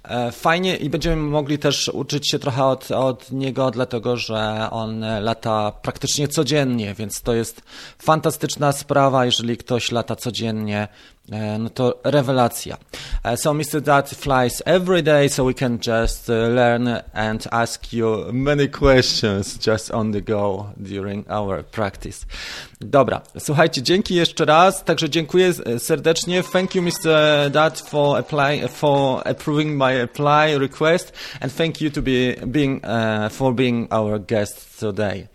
E, 0.08 0.32
fajnie 0.32 0.76
i 0.76 0.90
będziemy 0.90 1.16
mogli 1.16 1.60
też 1.60 1.90
uczyć 1.90 2.30
się 2.30 2.40
trochę 2.40 2.66
od, 2.66 2.92
od 2.92 3.32
niego, 3.32 3.72
dlatego 3.72 4.18
że 4.18 4.68
on 4.72 5.06
lata 5.22 5.72
praktycznie 5.72 6.28
codziennie, 6.28 6.94
więc 6.94 7.22
to 7.22 7.34
jest 7.34 7.62
fantastyczna 8.00 8.72
sprawa, 8.72 9.26
jeżeli 9.26 9.58
ktoś 9.58 9.92
lata 9.92 10.16
codziennie 10.16 10.88
no 11.30 11.70
to 11.70 12.00
rewelacja. 12.04 12.78
E, 13.24 13.38
so 13.38 13.54
Mr. 13.54 13.82
Dad 13.82 14.10
flies 14.10 14.62
every 14.66 15.04
day, 15.04 15.30
so 15.30 15.46
we 15.46 15.54
can 15.54 15.80
just 15.80 16.30
uh, 16.30 16.34
learn 16.34 17.02
and 17.14 17.48
ask 17.52 17.94
you 17.94 18.30
many 18.32 18.68
questions 18.68 19.58
just 19.58 19.92
on 19.92 20.12
the 20.12 20.22
go 20.22 20.66
during 20.78 21.26
our 21.30 21.64
practice. 21.64 22.26
Dobra, 22.82 23.22
słuchajcie, 23.40 23.82
dzięki 23.84 24.16
jeszcze 24.16 24.46
raz, 24.46 24.84
także 24.84 25.10
dziękuję 25.10 25.54
serdecznie. 25.78 26.44
Thank 26.44 26.76
you 26.76 26.82
Mr. 26.82 27.50
Dad 27.52 27.80
for 27.80 28.18
apply, 28.18 28.68
for 28.68 29.28
approving 29.28 29.78
my 29.78 30.02
apply 30.04 30.58
request 30.58 31.14
and 31.42 31.56
thank 31.56 31.82
you 31.82 31.92
to 31.92 32.02
be 32.02 32.36
being 32.48 32.82
uh, 32.84 33.32
for 33.32 33.54
being 33.54 33.88
our 33.94 34.20
guest 34.20 34.80
today. 34.80 35.28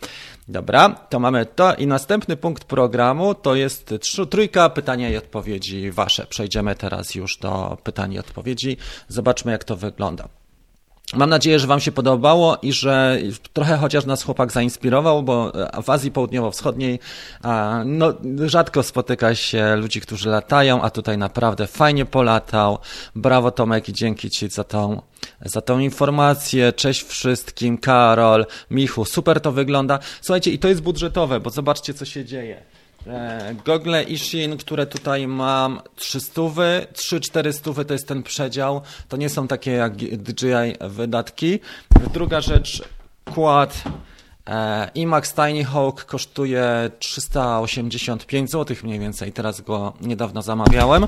Dobra, 0.50 0.88
to 0.88 1.20
mamy 1.20 1.46
to 1.46 1.74
i 1.74 1.86
następny 1.86 2.36
punkt 2.36 2.64
programu 2.64 3.34
to 3.34 3.54
jest 3.54 3.94
trójka 4.30 4.70
pytania 4.70 5.10
i 5.10 5.16
odpowiedzi 5.16 5.90
wasze. 5.90 6.26
Przejdziemy 6.26 6.74
teraz 6.74 7.14
już 7.14 7.36
do 7.36 7.78
pytań 7.82 8.12
i 8.12 8.18
odpowiedzi. 8.18 8.76
Zobaczmy 9.08 9.52
jak 9.52 9.64
to 9.64 9.76
wygląda. 9.76 10.39
Mam 11.14 11.30
nadzieję, 11.30 11.58
że 11.58 11.66
Wam 11.66 11.80
się 11.80 11.92
podobało 11.92 12.58
i 12.62 12.72
że 12.72 13.18
trochę 13.52 13.76
chociaż 13.76 14.04
nas 14.06 14.22
chłopak 14.22 14.52
zainspirował, 14.52 15.22
bo 15.22 15.52
w 15.82 15.90
Azji 15.90 16.12
Południowo-Wschodniej 16.12 16.98
no, 17.84 18.12
rzadko 18.46 18.82
spotyka 18.82 19.34
się 19.34 19.76
ludzi, 19.76 20.00
którzy 20.00 20.28
latają, 20.28 20.82
a 20.82 20.90
tutaj 20.90 21.18
naprawdę 21.18 21.66
fajnie 21.66 22.04
polatał. 22.04 22.78
Brawo 23.14 23.50
Tomek 23.50 23.88
i 23.88 23.92
dzięki 23.92 24.30
Ci 24.30 24.48
za 24.48 24.64
tą, 24.64 25.02
za 25.44 25.60
tą 25.60 25.78
informację. 25.78 26.72
Cześć 26.72 27.02
wszystkim, 27.02 27.78
Karol, 27.78 28.46
Michu, 28.70 29.04
super 29.04 29.40
to 29.40 29.52
wygląda. 29.52 29.98
Słuchajcie, 30.20 30.50
i 30.50 30.58
to 30.58 30.68
jest 30.68 30.82
budżetowe, 30.82 31.40
bo 31.40 31.50
zobaczcie, 31.50 31.94
co 31.94 32.04
się 32.04 32.24
dzieje. 32.24 32.62
E, 33.06 33.54
Google 33.66 34.02
Ishin, 34.08 34.56
które 34.56 34.86
tutaj 34.86 35.26
mam 35.26 35.80
300, 35.96 36.42
3-400 36.42 37.84
to 37.84 37.92
jest 37.92 38.08
ten 38.08 38.22
przedział. 38.22 38.80
To 39.08 39.16
nie 39.16 39.28
są 39.28 39.48
takie 39.48 39.70
jak 39.70 39.96
DJI 39.96 40.74
wydatki. 40.80 41.60
Druga 42.12 42.40
rzecz, 42.40 42.82
kład 43.34 43.82
e, 44.46 44.90
IMAX 44.94 45.34
Tiny 45.34 45.64
Hawk 45.64 46.04
kosztuje 46.04 46.90
385 46.98 48.50
zł 48.50 48.76
mniej 48.82 48.98
więcej. 48.98 49.32
Teraz 49.32 49.60
go 49.60 49.92
niedawno 50.00 50.42
zamawiałem. 50.42 51.06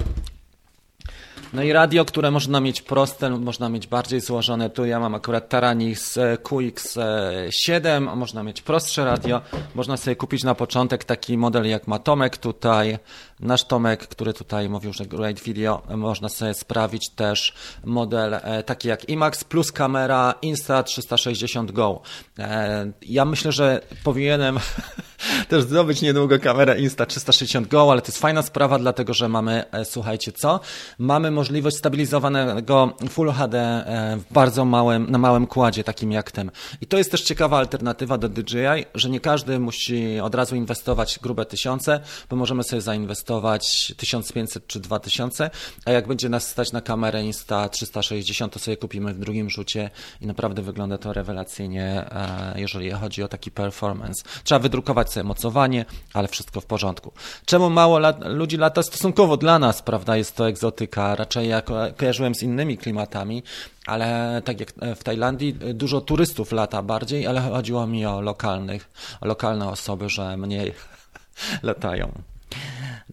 No 1.53 1.63
i 1.63 1.73
radio, 1.73 2.05
które 2.05 2.31
można 2.31 2.61
mieć 2.61 2.83
proste, 2.83 3.31
można 3.31 3.69
mieć 3.69 3.87
bardziej 3.87 4.21
złożone. 4.21 4.71
Tu 4.71 4.85
ja 4.85 5.01
mam 5.01 5.15
akurat 5.15 5.49
Taranis 5.49 6.19
QX7, 6.43 8.17
można 8.17 8.43
mieć 8.43 8.63
prostsze 8.63 9.05
radio. 9.05 9.41
Można 9.75 9.97
sobie 9.97 10.17
kupić 10.17 10.45
na 10.45 10.55
początek 10.55 11.05
taki 11.05 11.39
model 11.39 11.69
jak 11.69 11.87
ma 11.87 11.99
Tomek 11.99 12.37
tutaj. 12.37 12.99
Nasz 13.43 13.65
Tomek, 13.65 14.09
który 14.09 14.33
tutaj 14.33 14.69
mówił, 14.69 14.93
że 14.93 15.07
Great 15.07 15.41
Video, 15.41 15.83
można 15.97 16.29
sobie 16.29 16.55
sprawić 16.55 17.11
też 17.11 17.53
model 17.85 18.35
e, 18.35 18.63
taki 18.63 18.89
jak 18.89 19.09
IMAX 19.09 19.45
plus 19.45 19.73
kamera 19.73 20.35
Insta360 20.43 21.73
Go. 21.73 22.01
E, 22.39 22.93
ja 23.03 23.25
myślę, 23.25 23.53
że 23.53 23.81
powinienem 24.05 24.59
też 25.49 25.63
zdobyć 25.63 26.03
niedługo 26.03 26.39
kamerę 26.39 26.77
Insta360 26.77 27.69
Go, 27.69 27.93
ale 27.93 28.03
to 28.03 28.07
jest 28.07 28.19
fajna 28.19 28.43
sprawa, 28.43 28.79
dlatego 28.79 29.15
że 29.15 29.29
mamy, 29.29 29.65
e, 29.73 29.85
słuchajcie 29.85 30.33
co, 30.33 30.61
mamy 30.99 31.31
możliwość 31.31 31.77
stabilizowanego 31.77 32.97
Full 33.11 33.33
HD 33.33 33.85
w 34.19 34.33
bardzo 34.33 34.65
małym, 34.65 35.11
na 35.11 35.19
małym 35.19 35.47
kładzie, 35.47 35.85
takim 35.85 36.13
jak 36.13 36.31
ten. 36.31 36.51
I 36.81 36.87
to 36.87 36.99
jest 36.99 37.11
też 37.11 37.23
ciekawa 37.23 37.59
alternatywa 37.59 38.19
do 38.19 38.29
DJI, 38.29 38.85
że 38.95 39.11
nie 39.11 39.21
każdy 39.21 39.59
musi 39.59 40.21
od 40.21 40.35
razu 40.35 40.57
inwestować 40.57 41.19
grube 41.23 41.47
tysiące, 41.47 42.01
bo 42.31 42.37
możemy 42.37 42.63
sobie 42.63 42.83
zainwestować 42.83 43.32
kosztować 43.33 43.95
1500 43.97 44.67
czy 44.67 44.81
2000, 44.81 45.51
a 45.85 45.91
jak 45.91 46.09
będzie 46.09 46.29
nas 46.29 46.49
stać 46.49 46.73
na 46.73 46.81
kamerę 46.81 47.23
Insta 47.23 47.69
360, 47.69 48.53
to 48.53 48.59
sobie 48.59 48.77
kupimy 48.77 49.15
w 49.15 49.19
drugim 49.19 49.51
rzucie 49.51 49.91
i 50.21 50.27
naprawdę 50.27 50.63
wygląda 50.63 50.99
to 50.99 51.13
rewelacyjnie, 51.13 52.05
e, 52.11 52.55
jeżeli 52.57 52.91
chodzi 52.91 53.23
o 53.23 53.29
taki 53.29 53.51
performance. 53.51 54.25
Trzeba 54.45 54.59
wydrukować 54.59 55.13
sobie 55.13 55.25
mocowanie, 55.25 55.85
ale 56.15 56.29
wszystko 56.29 56.61
w 56.61 56.67
porządku. 56.67 57.13
Czemu 57.45 57.71
mało 57.71 57.99
lat, 57.99 58.17
ludzi 58.25 58.57
lata? 58.57 58.83
Stosunkowo 58.83 59.37
dla 59.37 59.59
nas, 59.59 59.83
prawda, 59.83 60.17
jest 60.17 60.37
to 60.37 60.49
egzotyka. 60.49 61.15
Raczej 61.15 61.49
ja 61.49 61.63
ko 61.63 61.75
kojarzyłem 61.97 62.35
z 62.35 62.43
innymi 62.43 62.79
klimatami, 62.79 63.43
ale 63.87 64.43
tak 64.45 64.61
jak 64.61 64.73
w 64.97 65.05
Tajlandii, 65.05 65.55
dużo 65.75 66.01
turystów 66.01 66.53
lata 66.53 66.83
bardziej, 66.83 67.27
ale 67.27 67.41
chodziło 67.41 67.87
mi 67.87 68.07
o 68.07 68.21
lokalnych, 68.21 68.91
o 69.21 69.27
lokalne 69.27 69.69
osoby, 69.69 70.09
że 70.09 70.37
mniej 70.37 70.73
latają. 71.63 72.23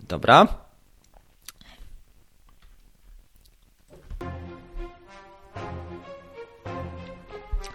Dobra. 0.09 0.47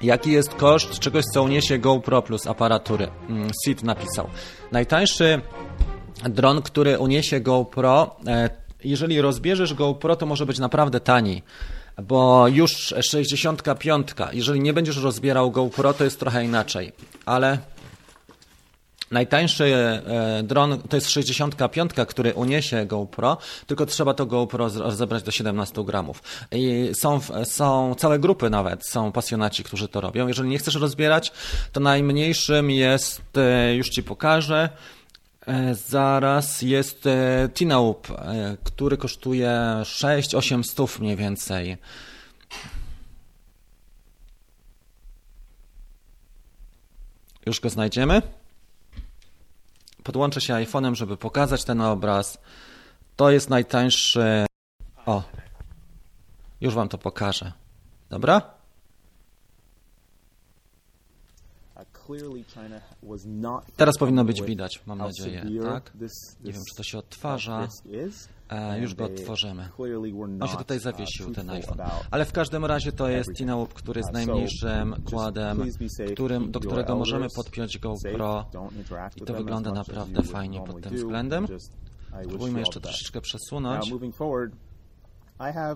Jaki 0.03 0.33
jest 0.33 0.55
koszt 0.55 0.99
czegoś, 0.99 1.25
co 1.25 1.43
uniesie 1.43 1.79
GoPro 1.79 2.23
Plus 2.23 2.47
aparatury? 2.47 3.09
Mm, 3.29 3.51
Sid 3.65 3.83
napisał. 3.83 4.29
Najtańszy 4.73 5.41
dron, 6.25 6.63
który 6.63 6.99
uniesie 6.99 7.41
GoPro, 7.41 8.17
e, 8.27 8.51
jeżeli 8.85 9.21
rozbierzesz 9.21 9.75
GoPro, 9.75 10.17
to 10.17 10.27
może 10.27 10.47
być 10.47 10.59
naprawdę 10.59 11.01
tani 11.01 11.43
bo 12.03 12.49
już 12.49 12.95
65, 13.01 14.09
jeżeli 14.33 14.61
nie 14.61 14.73
będziesz 14.73 14.97
rozbierał 14.97 15.51
GoPro, 15.51 15.95
to 15.95 16.05
jest 16.05 16.21
trochę 16.21 16.45
inaczej, 16.45 16.93
ale 17.27 17.59
Najtańszy 19.15 19.65
e, 19.75 20.43
dron 20.43 20.83
to 20.89 20.97
jest 20.97 21.11
65, 21.11 21.91
który 22.09 22.35
uniesie 22.35 22.87
GoPro, 22.87 23.37
tylko 23.67 23.87
trzeba 23.87 24.15
to 24.15 24.27
GoPro 24.27 24.69
rozebrać 24.69 25.23
do 25.23 25.31
17 25.31 25.85
gramów. 25.85 26.23
I 26.53 26.91
są, 26.95 27.21
są 27.45 27.95
całe 27.99 28.19
grupy 28.19 28.51
nawet, 28.51 28.87
są 28.87 29.13
pasjonaci, 29.13 29.65
którzy 29.65 29.89
to 29.89 30.01
robią. 30.01 30.29
Jeżeli 30.29 30.49
nie 30.49 30.59
chcesz 30.59 30.75
rozbierać, 30.75 31.33
to 31.73 31.81
najmniejszym 31.81 32.71
jest, 32.71 33.23
e, 33.37 33.75
już 33.75 33.89
Ci 33.89 34.03
pokażę, 34.03 34.69
e, 35.47 35.75
Zaraz 35.75 36.63
jest 36.63 37.05
Tinaup, 37.55 38.09
który 38.65 38.97
kosztuje 38.97 39.51
6-8 39.85 40.65
stów 40.65 41.01
mniej 41.01 41.17
więcej. 41.17 41.77
Już 47.47 47.61
go 47.61 47.71
znajdziemy 47.71 48.23
podłączę 50.05 50.41
się 50.41 50.55
iPhone'em, 50.55 50.95
żeby 50.95 51.17
pokazać 51.17 51.65
ten 51.65 51.81
obraz. 51.81 52.39
To 53.17 53.31
jest 53.31 53.51
najtańszy. 53.51 54.47
O, 55.07 55.23
już 56.61 56.75
Wam 56.75 56.89
to 56.89 56.99
pokażę. 56.99 57.53
Dobra? 58.11 58.55
Teraz 63.77 63.99
powinno 63.99 64.25
być 64.25 64.43
widać, 64.43 64.81
mam 64.87 64.99
nadzieję, 64.99 65.45
tak? 65.65 65.93
Nie 66.45 66.53
wiem, 66.53 66.63
czy 66.71 66.77
to 66.77 66.83
się 66.83 66.99
odtwarza. 66.99 67.69
E, 68.51 68.81
już 68.81 68.95
go 68.95 69.05
otworzymy. 69.05 69.69
On 70.41 70.49
się 70.49 70.57
tutaj 70.57 70.79
zawiesił, 70.81 71.31
ten 71.35 71.51
iPhone. 71.51 71.79
Ale 72.11 72.25
w 72.25 72.33
każdym 72.33 72.65
razie 72.65 72.93
to 72.93 73.09
jest 73.09 73.31
Tinaup, 73.39 73.75
który 73.75 73.99
jest 74.01 74.13
najmniejszym 74.13 74.95
kładem, 75.11 75.63
którym, 76.13 76.51
do 76.51 76.61
którego 76.61 76.97
możemy 76.97 77.27
podpiąć 77.37 77.79
GoPro 77.79 78.45
i 79.17 79.21
to 79.21 79.35
wygląda 79.35 79.73
naprawdę 79.73 80.23
fajnie 80.23 80.61
pod 80.61 80.83
tym 80.83 80.93
względem. 80.97 81.47
Spróbujmy 82.25 82.59
jeszcze 82.59 82.81
troszeczkę 82.81 83.21
przesunąć. 83.21 83.85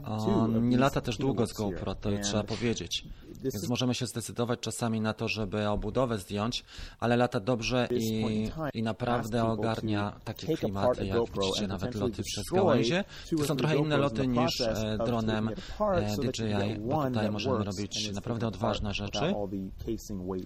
On 0.04 0.68
nie 0.68 0.78
lata 0.78 1.00
też 1.00 1.18
długo 1.18 1.46
z 1.46 1.52
GoPro, 1.52 1.94
to 1.94 2.10
trzeba 2.22 2.44
powiedzieć. 2.44 3.04
Więc 3.42 3.68
możemy 3.68 3.94
się 3.94 4.06
zdecydować 4.06 4.60
czasami 4.60 5.00
na 5.00 5.14
to, 5.14 5.28
żeby 5.28 5.68
obudowę 5.68 6.18
zdjąć, 6.18 6.64
ale 7.00 7.16
lata 7.16 7.40
dobrze 7.40 7.88
i, 7.90 8.24
i 8.74 8.82
naprawdę 8.82 9.44
ogarnia 9.44 10.20
takie 10.24 10.56
klimaty, 10.56 11.06
jak 11.06 11.20
widzicie, 11.40 11.66
nawet 11.66 11.94
loty 11.94 12.22
przez 12.22 12.44
gałęzie. 12.54 13.04
To 13.38 13.44
są 13.44 13.56
trochę 13.56 13.76
inne 13.76 13.96
loty 13.96 14.26
niż 14.26 14.60
e, 14.60 14.98
dronem 15.06 15.50
DJI, 16.18 16.80
bo 16.80 17.04
tutaj 17.06 17.30
możemy 17.30 17.64
robić 17.64 18.12
naprawdę 18.12 18.46
odważne 18.46 18.94
rzeczy. 18.94 19.34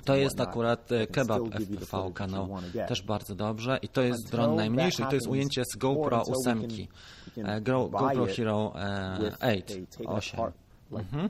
To 0.05 0.17
jest 0.17 0.41
akurat 0.41 0.93
e, 0.93 1.07
Kebab 1.07 1.43
FPV 1.81 2.11
kanał, 2.15 2.49
też 2.89 3.03
bardzo 3.03 3.35
dobrze 3.35 3.79
i 3.83 3.89
to 3.89 4.03
jest 4.03 4.31
dron 4.31 4.57
najmniejszy, 4.57 5.03
to 5.09 5.15
jest 5.15 5.27
ujęcie 5.27 5.63
z 5.65 5.77
GoPro 5.77 6.23
8. 6.47 6.63
Uh, 7.37 7.61
GoPro 7.61 8.29
Hero 8.29 8.73
uh, 8.75 9.31
8. 9.43 9.79
8. 10.01 10.53
Mhm. 11.01 11.29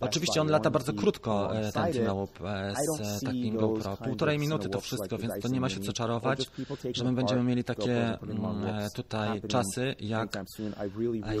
Oczywiście 0.00 0.40
on 0.40 0.48
lata 0.48 0.70
bardzo 0.70 0.92
krótko, 0.92 1.56
e, 1.56 1.72
ten 1.72 1.84
e, 1.84 2.74
z 3.04 3.20
takim 3.24 3.56
GoPro. 3.56 3.96
Półtorej 3.96 4.38
minuty 4.38 4.68
to 4.68 4.80
wszystko, 4.80 5.18
więc 5.18 5.42
to 5.42 5.48
nie 5.48 5.60
ma 5.60 5.68
się 5.68 5.80
co 5.80 5.92
czarować, 5.92 6.50
że 6.92 7.04
my 7.04 7.12
będziemy 7.12 7.42
mieli 7.42 7.64
takie 7.64 8.18
mm, 8.22 8.64
e, 8.66 8.90
tutaj 8.94 9.40
czasy 9.42 9.94
jak, 10.00 10.38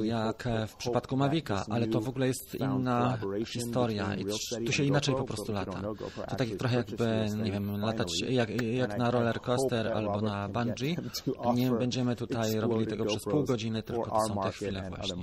jak 0.02 0.48
w 0.68 0.76
przypadku 0.76 1.16
Mavica, 1.16 1.64
ale 1.70 1.86
to 1.86 2.00
w 2.00 2.08
ogóle 2.08 2.26
jest 2.26 2.54
inna 2.54 3.18
historia 3.46 4.14
i 4.14 4.24
tu 4.66 4.72
się 4.72 4.84
inaczej 4.84 5.14
po 5.14 5.24
prostu 5.24 5.52
lata. 5.52 5.82
To 6.28 6.36
tak 6.36 6.48
trochę 6.48 6.76
jakby, 6.76 7.26
nie 7.44 7.52
wiem, 7.52 7.80
latać 7.80 8.08
jak, 8.28 8.62
jak 8.62 8.98
na 8.98 9.10
roller 9.10 9.40
coaster 9.40 9.88
albo 9.88 10.20
na 10.20 10.48
bungee. 10.48 10.96
Nie 11.54 11.70
będziemy 11.70 12.16
tutaj 12.16 12.54
robili 12.60 12.86
tego 12.86 13.04
przez 13.04 13.22
pół 13.24 13.44
godziny, 13.44 13.82
tylko 13.82 14.10
to 14.10 14.20
są 14.26 14.34
te 14.42 14.52
chwile 14.52 14.90
właśnie. 14.96 15.16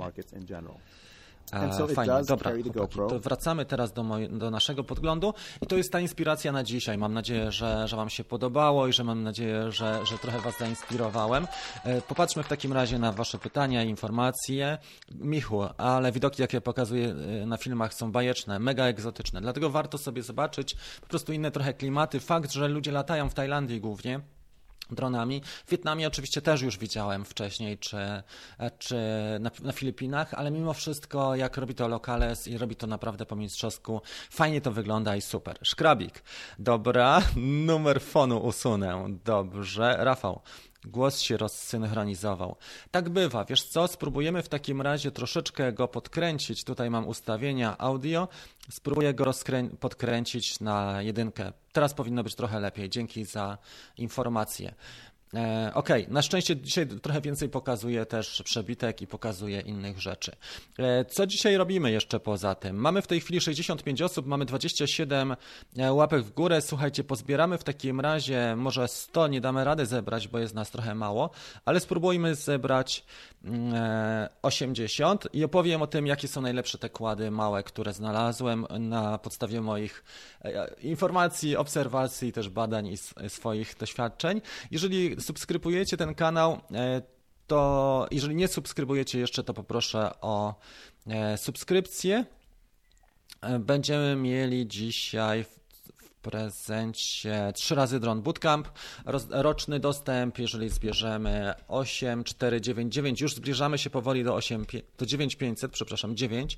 A, 1.52 1.88
fajnie, 1.88 2.14
dobra, 2.28 2.52
chłopaki, 2.52 3.00
to 3.10 3.20
wracamy 3.20 3.66
teraz 3.66 3.94
do, 3.94 4.04
moj, 4.04 4.30
do, 4.30 4.52
naszego 4.52 4.84
podglądu 4.84 5.34
i 5.62 5.68
to 5.68 5.78
jest 5.78 5.92
ta 5.92 6.00
inspiracja 6.00 6.52
na 6.52 6.64
dzisiaj. 6.64 6.98
Mam 6.98 7.14
nadzieję, 7.14 7.52
że, 7.52 7.88
że 7.88 7.96
Wam 7.96 8.10
się 8.10 8.24
podobało 8.24 8.88
i 8.88 8.94
że 8.94 9.04
mam 9.04 9.24
nadzieję, 9.24 9.72
że, 9.72 10.06
że 10.06 10.18
trochę 10.18 10.40
Was 10.40 10.58
zainspirowałem. 10.58 11.48
E, 11.84 12.02
popatrzmy 12.02 12.44
w 12.44 12.48
takim 12.48 12.74
razie 12.74 13.00
na 13.00 13.12
Wasze 13.12 13.38
pytania 13.38 13.84
i 13.84 13.90
informacje. 13.90 14.78
Michu, 15.12 15.64
ale 15.78 16.12
widoki, 16.12 16.42
jakie 16.42 16.62
pokazuję 16.62 17.16
e, 17.42 17.46
na 17.46 17.58
filmach 17.58 17.94
są 17.94 18.12
bajeczne, 18.12 18.60
mega 18.60 18.86
egzotyczne, 18.86 19.42
dlatego 19.42 19.70
warto 19.70 19.98
sobie 19.98 20.24
zobaczyć 20.24 20.76
po 21.02 21.08
prostu 21.08 21.34
inne 21.34 21.52
trochę 21.52 21.74
klimaty. 21.74 22.20
Fakt, 22.20 22.52
że 22.52 22.68
ludzie 22.68 22.92
latają 22.92 23.30
w 23.30 23.34
Tajlandii 23.34 23.82
głównie, 23.82 24.20
dronami. 24.92 25.42
W 25.66 25.72
Wietnamie 25.72 26.08
oczywiście 26.08 26.42
też 26.42 26.62
już 26.62 26.78
widziałem 26.78 27.26
wcześniej, 27.26 27.78
czy, 27.78 27.98
czy 28.80 28.96
na, 29.40 29.52
na, 29.62 29.72
Filipinach, 29.72 30.34
ale 30.34 30.52
mimo 30.52 30.74
wszystko, 30.74 31.36
jak 31.36 31.58
robi 31.58 31.76
to 31.76 31.88
Lokales 31.88 32.48
i 32.48 32.58
robi 32.58 32.76
to 32.76 32.88
naprawdę 32.88 33.26
po 33.26 33.36
mistrzowsku, 33.36 34.02
fajnie 34.30 34.62
to 34.62 34.72
wygląda 34.72 35.16
i 35.16 35.22
super. 35.22 35.58
Szkrabik. 35.62 36.24
Dobra, 36.60 37.22
numer 37.68 38.02
fonu 38.02 38.38
usunę. 38.38 39.06
Dobrze. 39.26 39.98
Rafał, 40.00 40.42
Głos 40.88 41.20
się 41.20 41.38
rozsynchronizował. 41.38 42.56
Tak 42.92 43.10
bywa, 43.10 43.46
wiesz 43.46 43.64
co? 43.64 43.88
Spróbujemy 43.88 44.44
w 44.44 44.50
takim 44.50 44.82
razie 44.82 45.12
troszeczkę 45.12 45.74
go 45.74 45.88
podkręcić. 45.88 46.64
Tutaj 46.64 46.90
mam 46.90 47.08
ustawienia 47.08 47.78
audio. 47.78 48.28
Spróbuję 48.70 49.14
go 49.14 49.32
podkręcić 49.80 50.60
na 50.60 51.02
jedynkę. 51.02 51.54
Teraz 51.72 51.94
powinno 51.94 52.24
być 52.24 52.36
trochę 52.36 52.60
lepiej. 52.60 52.90
Dzięki 52.90 53.26
za 53.26 53.58
informację. 53.98 54.76
E, 55.36 55.72
ok, 55.74 55.90
na 56.08 56.22
szczęście 56.22 56.58
dzisiaj 56.58 56.88
trochę 56.88 57.22
więcej 57.22 57.50
pokazuje 57.50 58.06
też 58.06 58.44
przebitek 58.44 59.02
i 59.02 59.08
pokazuje 59.08 59.62
innych 59.62 60.02
rzeczy. 60.02 60.32
E, 60.80 61.06
co 61.06 61.28
dzisiaj 61.28 61.58
robimy 61.58 61.92
jeszcze 61.92 62.20
poza 62.20 62.56
tym? 62.56 62.76
Mamy 62.76 63.02
w 63.02 63.08
tej 63.08 63.22
chwili 63.22 63.42
65 63.42 64.02
osób, 64.02 64.26
mamy 64.26 64.46
27 64.46 65.36
e, 65.78 65.94
łapek 65.94 66.24
w 66.24 66.32
górę. 66.32 66.62
Słuchajcie, 66.62 67.04
pozbieramy 67.04 67.58
w 67.58 67.64
takim 67.64 68.00
razie, 68.00 68.56
może 68.58 68.88
100 68.88 69.28
nie 69.28 69.42
damy 69.42 69.64
rady 69.64 69.86
zebrać, 69.86 70.28
bo 70.28 70.40
jest 70.40 70.56
nas 70.56 70.72
trochę 70.72 70.96
mało, 70.96 71.30
ale 71.66 71.80
spróbujmy 71.80 72.36
zebrać 72.36 73.06
80 74.42 75.28
i 75.34 75.44
opowiem 75.44 75.82
o 75.82 75.88
tym, 75.88 76.08
jakie 76.08 76.28
są 76.28 76.42
najlepsze 76.42 76.78
te 76.78 76.90
kłady 76.90 77.32
małe, 77.32 77.64
które 77.64 77.94
znalazłem 77.94 78.66
na 78.80 79.18
podstawie 79.18 79.62
moich 79.62 80.04
informacji, 80.82 81.58
obserwacji, 81.58 82.32
też 82.34 82.50
badań 82.50 82.88
i 82.88 82.98
swoich 83.30 83.76
doświadczeń. 83.78 84.42
Jeżeli 84.72 85.16
subskrybujecie 85.26 85.98
ten 85.98 86.16
kanał, 86.16 86.62
e, 86.72 87.02
to 87.48 88.08
jeżeli 88.12 88.36
nie 88.36 88.48
subskrybujecie 88.48 89.20
jeszcze, 89.20 89.44
to 89.44 89.54
poproszę 89.54 90.12
o 90.22 90.56
e, 91.08 91.38
subskrypcję. 91.38 92.26
E, 93.42 93.60
będziemy 93.60 94.16
mieli 94.16 94.68
dzisiaj 94.68 95.46
prezencie 96.26 97.52
3 97.56 97.76
razy 97.76 98.00
Drone 98.00 98.22
Bootcamp, 98.22 98.70
roczny 99.30 99.80
dostęp, 99.80 100.40
jeżeli 100.40 100.70
zbierzemy 100.70 101.54
8, 101.68 102.24
4, 102.24 102.62
9, 102.62 102.94
9, 102.94 103.22
już 103.22 103.36
zbliżamy 103.36 103.78
się 103.78 103.90
powoli 103.90 104.24
do 104.24 104.36
8, 104.36 104.66
do 104.98 105.06
9500, 105.06 105.72
przepraszam, 105.72 106.16
9, 106.16 106.58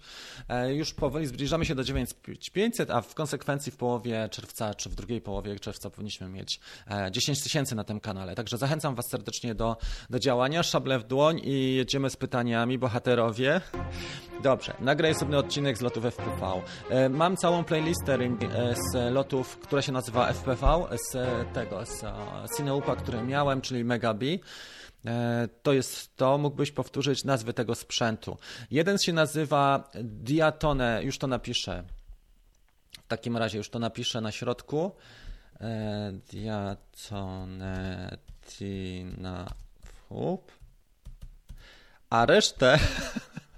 e, 0.49 0.73
już 0.73 0.93
powoli 0.93 1.27
zbliżamy 1.27 1.65
się 1.65 1.75
do 1.75 1.83
9500, 1.83 2.91
a 2.91 3.01
w 3.01 3.13
konsekwencji 3.13 3.71
w 3.71 3.77
połowie 3.77 4.29
czerwca, 4.31 4.73
czy 4.73 4.89
w 4.89 4.95
drugiej 4.95 5.21
połowie 5.21 5.59
czerwca 5.59 5.89
powinniśmy 5.89 6.29
mieć 6.29 6.59
10 7.11 7.39
e, 7.39 7.43
tysięcy 7.43 7.75
na 7.75 7.83
tym 7.83 7.99
kanale. 7.99 8.35
Także 8.35 8.57
zachęcam 8.57 8.95
Was 8.95 9.05
serdecznie 9.11 9.55
do, 9.55 9.77
do 10.09 10.19
działania, 10.19 10.63
szable 10.63 10.99
w 10.99 11.03
dłoń 11.03 11.41
i 11.43 11.75
jedziemy 11.75 12.09
z 12.09 12.15
pytaniami, 12.15 12.77
bohaterowie. 12.77 13.61
Dobrze, 14.43 14.73
nagraj 14.79 15.15
sobie 15.15 15.37
odcinek 15.37 15.77
z 15.77 15.81
lotów 15.81 16.05
FPV. 16.05 16.61
E, 16.89 17.09
mam 17.09 17.37
całą 17.37 17.63
playlistę 17.63 18.17
z 18.91 19.13
lotów 19.13 19.56
która 19.61 19.81
się 19.81 19.91
nazywa 19.91 20.27
FPV, 20.33 20.87
z 21.11 21.13
tego, 21.53 21.85
z 21.85 22.03
Cineupa, 22.57 22.95
który 22.95 23.21
miałem, 23.21 23.61
czyli 23.61 23.83
Megabi. 23.83 24.39
E, 25.05 25.47
to 25.63 25.73
jest 25.73 26.15
to, 26.15 26.37
mógłbyś 26.37 26.71
powtórzyć 26.71 27.23
nazwę 27.23 27.53
tego 27.53 27.75
sprzętu. 27.75 28.37
Jeden 28.71 28.97
się 28.97 29.13
nazywa 29.13 29.89
Diatone, 30.03 31.01
już 31.03 31.17
to 31.17 31.27
napiszę. 31.27 31.83
W 33.03 33.07
takim 33.07 33.37
razie 33.37 33.57
już 33.57 33.69
to 33.69 33.79
napiszę 33.79 34.21
na 34.21 34.31
środku. 34.31 34.91
E, 35.61 36.11
Diatone 36.31 38.17
Tina 38.47 39.47
Fup. 39.85 40.51
A 42.09 42.25
resztę 42.25 42.79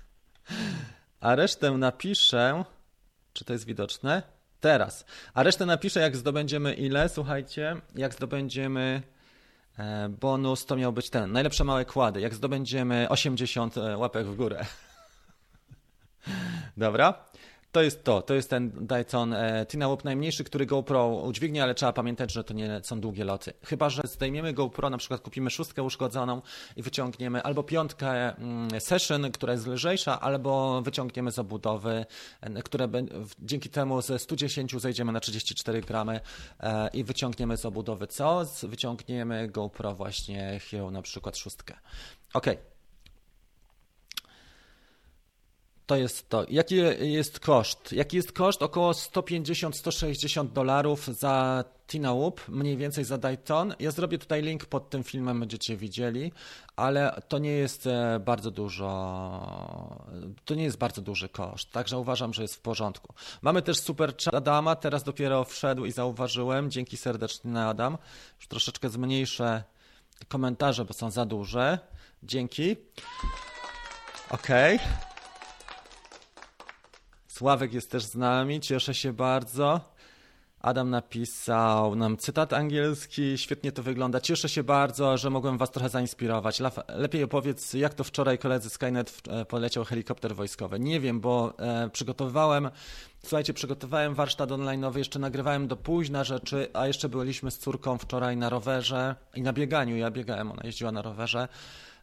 a 1.20 1.36
resztę 1.36 1.72
napiszę 1.72 2.64
Czy 3.34 3.46
to 3.46 3.54
jest 3.54 3.66
widoczne? 3.66 4.39
Teraz. 4.60 5.06
A 5.34 5.44
resztę 5.44 5.66
napiszę, 5.66 6.00
jak 6.00 6.18
zdobędziemy 6.18 6.74
ile. 6.74 7.10
Słuchajcie, 7.10 7.76
jak 7.96 8.14
zdobędziemy 8.14 9.02
e, 9.78 10.10
bonus, 10.10 10.66
to 10.66 10.76
miał 10.76 10.94
być 10.94 11.10
ten. 11.10 11.32
Najlepsze 11.32 11.64
małe 11.64 11.86
kłady. 11.86 12.22
Jak 12.22 12.34
zdobędziemy 12.34 13.10
80 13.10 13.78
e, 13.78 13.98
łapek 13.98 14.28
w 14.28 14.36
górę. 14.36 14.66
Dobra. 16.78 17.29
To 17.72 17.82
jest 17.82 18.04
to, 18.04 18.22
to 18.22 18.34
jest 18.34 18.50
ten 18.50 18.72
Dayton 18.88 19.34
e, 19.34 19.66
Tina 19.66 19.88
Łup 19.88 20.04
najmniejszy, 20.04 20.44
który 20.44 20.66
GoPro 20.66 21.08
udźwignie, 21.08 21.64
ale 21.64 21.76
trzeba 21.76 21.94
pamiętać, 21.94 22.32
że 22.32 22.44
to 22.44 22.54
nie 22.54 22.82
są 22.84 23.02
długie 23.02 23.24
loty. 23.24 23.54
Chyba, 23.64 23.90
że 23.90 24.02
zdejmiemy 24.06 24.54
GoPro, 24.54 24.90
na 24.90 24.98
przykład 24.98 25.22
kupimy 25.22 25.50
szóstkę 25.50 25.84
uszkodzoną 25.84 26.42
i 26.76 26.82
wyciągniemy 26.82 27.44
albo 27.44 27.64
piątkę 27.64 28.36
mm, 28.38 28.82
Session, 28.82 29.32
która 29.32 29.54
jest 29.54 29.68
lżejsza, 29.68 30.20
albo 30.20 30.82
wyciągniemy 30.82 31.32
z 31.32 31.40
obudowy, 31.40 32.06
które 32.64 32.88
dzięki 33.40 33.70
temu 33.70 34.02
ze 34.02 34.20
110 34.20 34.76
zejdziemy 34.82 35.12
na 35.12 35.20
34 35.20 35.82
gramy 35.82 36.20
e, 36.60 36.90
i 36.94 37.04
wyciągniemy 37.04 37.58
z 37.58 37.66
obudowy 37.66 38.08
co? 38.08 38.46
Wyciągniemy 38.64 39.48
GoPro 39.48 39.96
właśnie 39.96 40.60
Hero 40.60 40.92
na 40.92 41.02
przykład 41.02 41.38
szóstkę. 41.38 41.74
Okej. 42.34 42.54
Okay. 42.54 42.79
To 45.90 45.96
jest 45.96 46.30
to. 46.30 46.46
Jaki 46.50 46.76
jest 47.00 47.40
koszt? 47.40 47.92
Jaki 47.92 48.18
jest 48.18 48.32
koszt? 48.32 48.64
Około 48.64 48.92
150-160 48.92 50.48
dolarów 50.48 51.08
za 51.08 51.64
Tina 51.88 52.14
Whoop, 52.14 52.48
mniej 52.48 52.78
więcej 52.78 53.04
za 53.04 53.18
Dayton. 53.18 53.76
Ja 53.80 53.92
zrobię 53.92 54.18
tutaj 54.18 54.42
link 54.42 54.66
pod 54.66 54.90
tym 54.90 55.04
filmem, 55.04 55.40
będziecie 55.40 55.78
widzieli, 55.78 56.32
ale 56.76 57.22
to 57.28 57.38
nie 57.38 57.52
jest 57.52 57.88
e, 57.88 58.20
bardzo 58.26 58.52
dużo, 58.52 58.88
to 60.46 60.56
nie 60.56 60.64
jest 60.64 60.78
bardzo 60.78 61.02
duży 61.02 61.30
koszt, 61.30 61.72
także 61.72 61.98
uważam, 61.98 62.34
że 62.34 62.42
jest 62.42 62.56
w 62.56 62.62
porządku. 62.62 63.14
Mamy 63.42 63.62
też 63.62 63.80
super 63.80 64.14
chat 64.18 64.36
Adama, 64.36 64.76
teraz 64.76 65.04
dopiero 65.04 65.44
wszedł 65.44 65.86
i 65.86 65.92
zauważyłem, 65.92 66.72
dzięki 66.72 66.98
serdecznie 66.98 67.62
Adam. 67.62 67.98
Już 68.38 68.48
troszeczkę 68.48 68.90
zmniejszę 68.90 69.64
komentarze, 70.28 70.86
bo 70.86 70.94
są 70.94 71.12
za 71.12 71.26
duże. 71.26 71.80
Dzięki. 72.24 72.76
Okej. 74.30 74.76
Okay. 74.76 75.09
Sławek 77.40 77.74
jest 77.74 77.92
też 77.92 78.04
z 78.04 78.16
nami, 78.16 78.60
cieszę 78.60 78.94
się 78.94 79.14
bardzo. 79.14 79.82
Adam 80.62 80.90
napisał 80.90 81.96
nam 81.96 82.18
cytat 82.18 82.54
angielski, 82.54 83.38
świetnie 83.38 83.72
to 83.72 83.84
wygląda. 83.84 84.22
Cieszę 84.22 84.50
się 84.50 84.64
bardzo, 84.64 85.18
że 85.18 85.30
mogłem 85.30 85.58
Was 85.58 85.72
trochę 85.72 85.90
zainspirować. 85.90 86.62
Lepiej 86.88 87.24
opowiedz, 87.24 87.74
jak 87.74 87.94
to 87.94 88.04
wczoraj 88.04 88.38
koledzy 88.38 88.70
Skynet 88.70 89.22
e, 89.30 89.46
poleciał 89.46 89.86
helikopter 89.86 90.36
wojskowy. 90.36 90.80
Nie 90.80 91.00
wiem, 91.00 91.20
bo 91.20 91.54
e, 91.58 91.90
przygotowywałem, 91.90 92.70
słuchajcie, 93.22 93.54
przygotowałem 93.54 94.16
warsztat 94.16 94.50
online'owy, 94.50 94.98
jeszcze 94.98 95.20
nagrywałem 95.20 95.68
do 95.68 95.76
późna 95.76 96.24
rzeczy, 96.24 96.68
a 96.74 96.88
jeszcze 96.88 97.10
byliśmy 97.10 97.52
z 97.52 97.58
córką 97.60 97.98
wczoraj 97.98 98.38
na 98.38 98.50
rowerze 98.50 99.16
i 99.36 99.42
na 99.42 99.54
bieganiu. 99.54 99.98
Ja 99.98 100.12
biegałem, 100.12 100.52
ona 100.52 100.62
jeździła 100.64 100.92
na 100.92 101.02
rowerze 101.02 101.48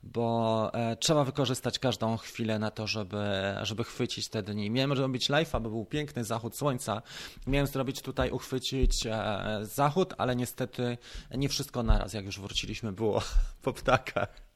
bo 0.03 0.71
e, 0.75 0.97
trzeba 0.97 1.25
wykorzystać 1.25 1.79
każdą 1.79 2.17
chwilę 2.17 2.59
na 2.59 2.71
to, 2.71 2.87
żeby, 2.87 3.25
żeby 3.63 3.85
chwycić 3.85 4.29
te 4.29 4.43
dni. 4.43 4.71
Miałem 4.71 4.97
zrobić 4.97 5.31
live'a, 5.31 5.61
bo 5.61 5.71
był 5.71 5.85
piękny 5.85 6.25
zachód 6.25 6.57
słońca. 6.57 7.03
Miałem 7.47 7.67
zrobić 7.67 8.03
tutaj, 8.03 8.31
uchwycić 8.31 9.07
e, 9.07 9.59
zachód, 9.63 10.15
ale 10.19 10.37
niestety 10.37 10.99
nie 11.35 11.49
wszystko 11.49 11.83
naraz, 11.83 12.13
jak 12.13 12.25
już 12.25 12.41
wróciliśmy, 12.41 12.93
było 12.93 13.23
po 13.63 13.73
ptakach. 13.73 14.47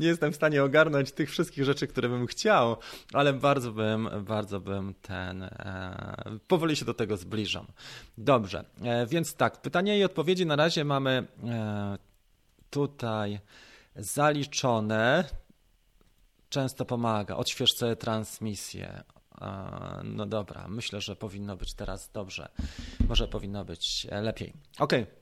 Nie 0.00 0.06
jestem 0.06 0.32
w 0.32 0.36
stanie 0.36 0.64
ogarnąć 0.64 1.12
tych 1.12 1.30
wszystkich 1.30 1.64
rzeczy, 1.64 1.86
które 1.86 2.08
bym 2.08 2.26
chciał, 2.26 2.76
ale 3.12 3.32
bardzo 3.32 3.72
bym, 3.72 4.08
bardzo 4.24 4.60
bym 4.60 4.94
ten, 5.02 5.42
e, 5.42 6.38
powoli 6.48 6.76
się 6.76 6.84
do 6.84 6.94
tego 6.94 7.16
zbliżam. 7.16 7.66
Dobrze, 8.18 8.64
e, 8.82 9.06
więc 9.06 9.34
tak, 9.34 9.62
pytania 9.62 9.96
i 9.96 10.04
odpowiedzi 10.04 10.46
na 10.46 10.56
razie 10.56 10.84
mamy 10.84 11.26
e, 11.44 11.98
tutaj 12.70 13.40
zaliczone 13.96 15.24
często 16.48 16.84
pomaga. 16.84 17.36
Odśwież 17.36 17.74
sobie 17.74 17.96
transmisję. 17.96 19.02
No 20.04 20.26
dobra, 20.26 20.68
myślę, 20.68 21.00
że 21.00 21.16
powinno 21.16 21.56
być 21.56 21.74
teraz 21.74 22.10
dobrze. 22.12 22.48
Może 23.08 23.28
powinno 23.28 23.64
być 23.64 24.06
lepiej. 24.10 24.52
Okej. 24.78 25.02
Okay. 25.02 25.19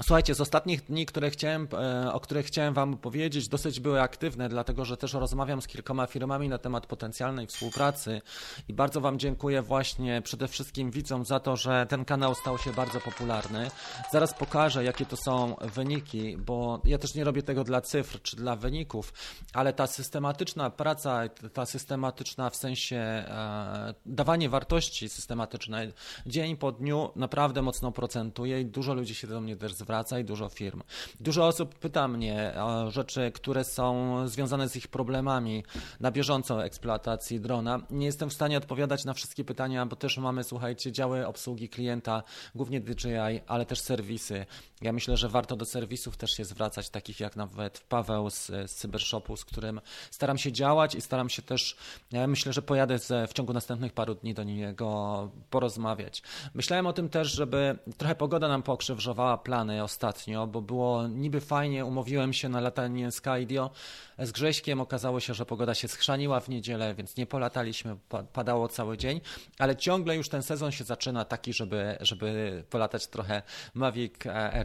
Słuchajcie, 0.00 0.34
z 0.34 0.40
ostatnich 0.40 0.84
dni, 0.84 1.06
które 1.06 1.30
chciałem, 1.30 1.68
e, 1.72 2.12
o 2.12 2.20
których 2.20 2.46
chciałem 2.46 2.74
Wam 2.74 2.96
powiedzieć, 2.96 3.48
dosyć 3.48 3.80
były 3.80 4.00
aktywne, 4.00 4.48
dlatego 4.48 4.84
że 4.84 4.96
też 4.96 5.12
rozmawiam 5.12 5.62
z 5.62 5.66
kilkoma 5.66 6.06
firmami 6.06 6.48
na 6.48 6.58
temat 6.58 6.86
potencjalnej 6.86 7.46
współpracy 7.46 8.20
i 8.68 8.72
bardzo 8.72 9.00
Wam 9.00 9.18
dziękuję 9.18 9.62
właśnie 9.62 10.22
przede 10.22 10.48
wszystkim 10.48 10.90
widzom 10.90 11.24
za 11.24 11.40
to, 11.40 11.56
że 11.56 11.86
ten 11.88 12.04
kanał 12.04 12.34
stał 12.34 12.58
się 12.58 12.72
bardzo 12.72 13.00
popularny. 13.00 13.70
Zaraz 14.12 14.34
pokażę, 14.34 14.84
jakie 14.84 15.06
to 15.06 15.16
są 15.16 15.56
wyniki, 15.74 16.36
bo 16.36 16.80
ja 16.84 16.98
też 16.98 17.14
nie 17.14 17.24
robię 17.24 17.42
tego 17.42 17.64
dla 17.64 17.80
cyfr 17.80 18.22
czy 18.22 18.36
dla 18.36 18.56
wyników, 18.56 19.12
ale 19.52 19.72
ta 19.72 19.86
systematyczna 19.86 20.70
praca, 20.70 21.20
ta 21.52 21.66
systematyczna 21.66 22.50
w 22.50 22.56
sensie 22.56 22.96
e, 22.96 23.94
dawanie 24.06 24.48
wartości 24.48 25.08
systematycznej 25.08 25.92
dzień 26.26 26.56
po 26.56 26.72
dniu 26.72 27.10
naprawdę 27.16 27.62
mocno 27.62 27.92
procentuje 27.92 28.60
i 28.60 28.66
dużo 28.66 28.94
ludzi 28.94 29.14
się 29.14 29.26
do 29.26 29.40
mnie 29.40 29.56
też 29.56 29.81
zwraca 29.82 30.18
i 30.18 30.24
dużo 30.24 30.48
firm. 30.48 30.82
Dużo 31.20 31.46
osób 31.46 31.74
pyta 31.74 32.08
mnie 32.08 32.54
o 32.56 32.90
rzeczy, 32.90 33.32
które 33.34 33.64
są 33.64 34.28
związane 34.28 34.68
z 34.68 34.76
ich 34.76 34.88
problemami 34.88 35.64
na 36.00 36.10
bieżąco 36.10 36.64
eksploatacji 36.64 37.40
drona. 37.40 37.80
Nie 37.90 38.06
jestem 38.06 38.30
w 38.30 38.32
stanie 38.32 38.58
odpowiadać 38.58 39.04
na 39.04 39.14
wszystkie 39.14 39.44
pytania, 39.44 39.86
bo 39.86 39.96
też 39.96 40.18
mamy, 40.18 40.44
słuchajcie, 40.44 40.92
działy 40.92 41.26
obsługi 41.26 41.68
klienta, 41.68 42.22
głównie 42.54 42.80
DJI, 42.80 43.40
ale 43.46 43.66
też 43.66 43.80
serwisy. 43.80 44.46
Ja 44.82 44.92
myślę, 44.92 45.16
że 45.16 45.28
warto 45.28 45.56
do 45.56 45.64
serwisów 45.64 46.16
też 46.16 46.30
się 46.30 46.44
zwracać, 46.44 46.90
takich 46.90 47.20
jak 47.20 47.36
nawet 47.36 47.80
Paweł 47.88 48.30
z, 48.30 48.46
z 48.46 48.74
Cybershopu, 48.74 49.36
z 49.36 49.44
którym 49.44 49.80
staram 50.10 50.38
się 50.38 50.52
działać 50.52 50.94
i 50.94 51.00
staram 51.00 51.28
się 51.28 51.42
też, 51.42 51.76
ja 52.12 52.26
myślę, 52.26 52.52
że 52.52 52.62
pojadę 52.62 52.98
z, 52.98 53.30
w 53.30 53.32
ciągu 53.32 53.52
następnych 53.52 53.92
paru 53.92 54.14
dni 54.14 54.34
do 54.34 54.42
niego 54.42 55.30
porozmawiać. 55.50 56.22
Myślałem 56.54 56.86
o 56.86 56.92
tym 56.92 57.08
też, 57.08 57.32
żeby 57.32 57.78
trochę 57.96 58.14
pogoda 58.14 58.48
nam 58.48 58.62
pokrzywżowała 58.62 59.38
plany, 59.38 59.82
ostatnio, 59.82 60.46
bo 60.46 60.62
było 60.62 61.08
niby 61.08 61.40
fajnie, 61.40 61.84
umówiłem 61.84 62.32
się 62.32 62.48
na 62.48 62.60
latanie 62.60 63.10
Skydio 63.10 63.70
z 64.18 64.32
Grześkiem, 64.32 64.80
okazało 64.80 65.20
się, 65.20 65.34
że 65.34 65.46
pogoda 65.46 65.74
się 65.74 65.88
schrzaniła 65.88 66.40
w 66.40 66.48
niedzielę, 66.48 66.94
więc 66.94 67.16
nie 67.16 67.26
polataliśmy, 67.26 67.96
padało 68.32 68.68
cały 68.68 68.98
dzień, 68.98 69.20
ale 69.58 69.76
ciągle 69.76 70.16
już 70.16 70.28
ten 70.28 70.42
sezon 70.42 70.72
się 70.72 70.84
zaczyna 70.84 71.24
taki, 71.24 71.52
żeby, 71.52 71.96
żeby 72.00 72.64
polatać 72.70 73.06
trochę 73.06 73.42
Mavic 73.74 74.14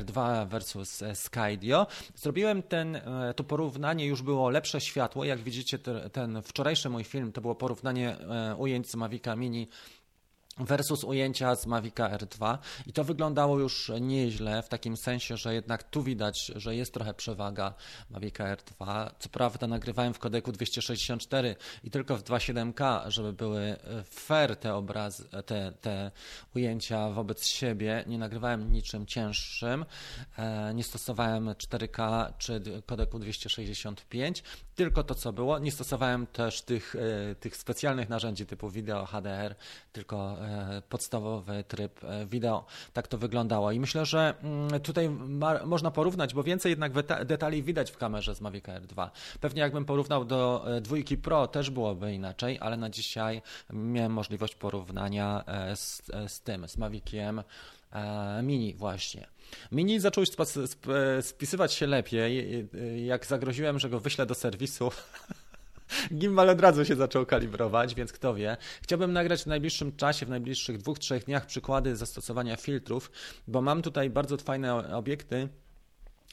R2 0.07 0.47
versus 0.47 1.03
Skydio. 1.13 1.87
Zrobiłem 2.15 2.63
ten, 2.63 2.95
e, 2.95 3.33
to 3.35 3.43
porównanie, 3.43 4.05
już 4.05 4.21
było 4.21 4.49
lepsze 4.49 4.81
światło, 4.81 5.25
jak 5.25 5.39
widzicie 5.39 5.79
ten 6.11 6.41
wczorajszy 6.41 6.89
mój 6.89 7.03
film, 7.03 7.31
to 7.31 7.41
było 7.41 7.55
porównanie 7.55 8.17
e, 8.19 8.55
ujęć 8.55 8.89
z 8.89 8.95
Mavica 8.95 9.35
Mini 9.35 9.67
versus 10.59 11.03
ujęcia 11.03 11.55
z 11.55 11.65
Mavica 11.65 12.09
R2 12.09 12.57
i 12.87 12.93
to 12.93 13.03
wyglądało 13.03 13.59
już 13.59 13.91
nieźle 14.01 14.63
w 14.63 14.69
takim 14.69 14.97
sensie, 14.97 15.37
że 15.37 15.53
jednak 15.53 15.83
tu 15.83 16.03
widać, 16.03 16.51
że 16.55 16.75
jest 16.75 16.93
trochę 16.93 17.13
przewaga 17.13 17.73
Mavica 18.09 18.55
R2. 18.55 19.09
Co 19.19 19.29
prawda 19.29 19.67
nagrywałem 19.67 20.13
w 20.13 20.19
kodeku 20.19 20.51
264 20.51 21.55
i 21.83 21.91
tylko 21.91 22.17
w 22.17 22.23
2.7K, 22.23 23.09
żeby 23.09 23.33
były 23.33 23.75
fair 24.09 24.55
te 24.55 24.75
obrazy, 24.75 25.29
te, 25.45 25.71
te 25.81 26.11
ujęcia 26.55 27.09
wobec 27.09 27.45
siebie. 27.45 28.03
Nie 28.07 28.17
nagrywałem 28.17 28.71
niczym 28.71 29.05
cięższym, 29.05 29.85
e, 30.37 30.73
nie 30.73 30.83
stosowałem 30.83 31.49
4K 31.49 32.33
czy 32.37 32.61
kodeku 32.85 33.19
265, 33.19 34.43
tylko 34.77 35.03
to 35.03 35.15
co 35.15 35.33
było. 35.33 35.59
Nie 35.59 35.71
stosowałem 35.71 36.27
też 36.27 36.61
tych, 36.61 36.95
e, 36.95 37.35
tych 37.35 37.57
specjalnych 37.57 38.09
narzędzi 38.09 38.45
typu 38.45 38.69
wideo 38.69 39.05
HDR, 39.05 39.55
tylko 39.91 40.37
E, 40.41 40.81
podstawowy 40.89 41.63
tryb 41.63 42.03
e, 42.03 42.25
wideo. 42.25 42.65
Tak 42.93 43.07
to 43.07 43.17
wyglądało. 43.17 43.71
I 43.71 43.79
myślę, 43.79 44.05
że 44.05 44.33
mm, 44.43 44.81
tutaj 44.81 45.09
ma, 45.09 45.65
można 45.65 45.91
porównać, 45.91 46.33
bo 46.33 46.43
więcej 46.43 46.69
jednak 46.69 46.93
detali 47.25 47.63
widać 47.63 47.91
w 47.91 47.97
kamerze 47.97 48.35
z 48.35 48.41
Mavic 48.41 48.69
Air 48.69 48.81
2. 48.81 49.11
Pewnie 49.41 49.61
jakbym 49.61 49.85
porównał 49.85 50.25
do 50.25 50.65
dwójki 50.81 51.17
Pro, 51.17 51.47
też 51.47 51.69
byłoby 51.69 52.13
inaczej, 52.13 52.57
ale 52.61 52.77
na 52.77 52.89
dzisiaj 52.89 53.41
miałem 53.73 54.11
możliwość 54.11 54.55
porównania 54.55 55.43
z, 55.75 56.01
z 56.27 56.41
tym, 56.41 56.67
z 56.67 56.77
Maviciem 56.77 57.43
Mini 58.43 58.73
właśnie. 58.73 59.27
Mini 59.71 59.99
zaczął 59.99 60.23
spisywać 61.21 61.73
się 61.73 61.88
lepiej, 61.88 62.67
jak 63.05 63.25
zagroziłem, 63.25 63.79
że 63.79 63.89
go 63.89 63.99
wyślę 63.99 64.25
do 64.25 64.36
serwisu. 64.36 64.91
Gimbal 66.13 66.49
od 66.49 66.62
razu 66.62 66.86
się 66.86 66.95
zaczął 66.95 67.25
kalibrować, 67.25 67.95
więc 67.95 68.13
kto 68.13 68.33
wie. 68.33 68.57
Chciałbym 68.81 69.13
nagrać 69.13 69.43
w 69.43 69.47
najbliższym 69.47 69.95
czasie, 69.95 70.25
w 70.25 70.29
najbliższych 70.29 70.77
dwóch, 70.77 70.99
trzech 70.99 71.25
dniach 71.25 71.45
przykłady 71.45 71.95
zastosowania 71.95 72.55
filtrów, 72.55 73.12
bo 73.47 73.62
mam 73.62 73.81
tutaj 73.81 74.10
bardzo 74.10 74.38
fajne 74.38 74.95
obiekty 74.95 75.49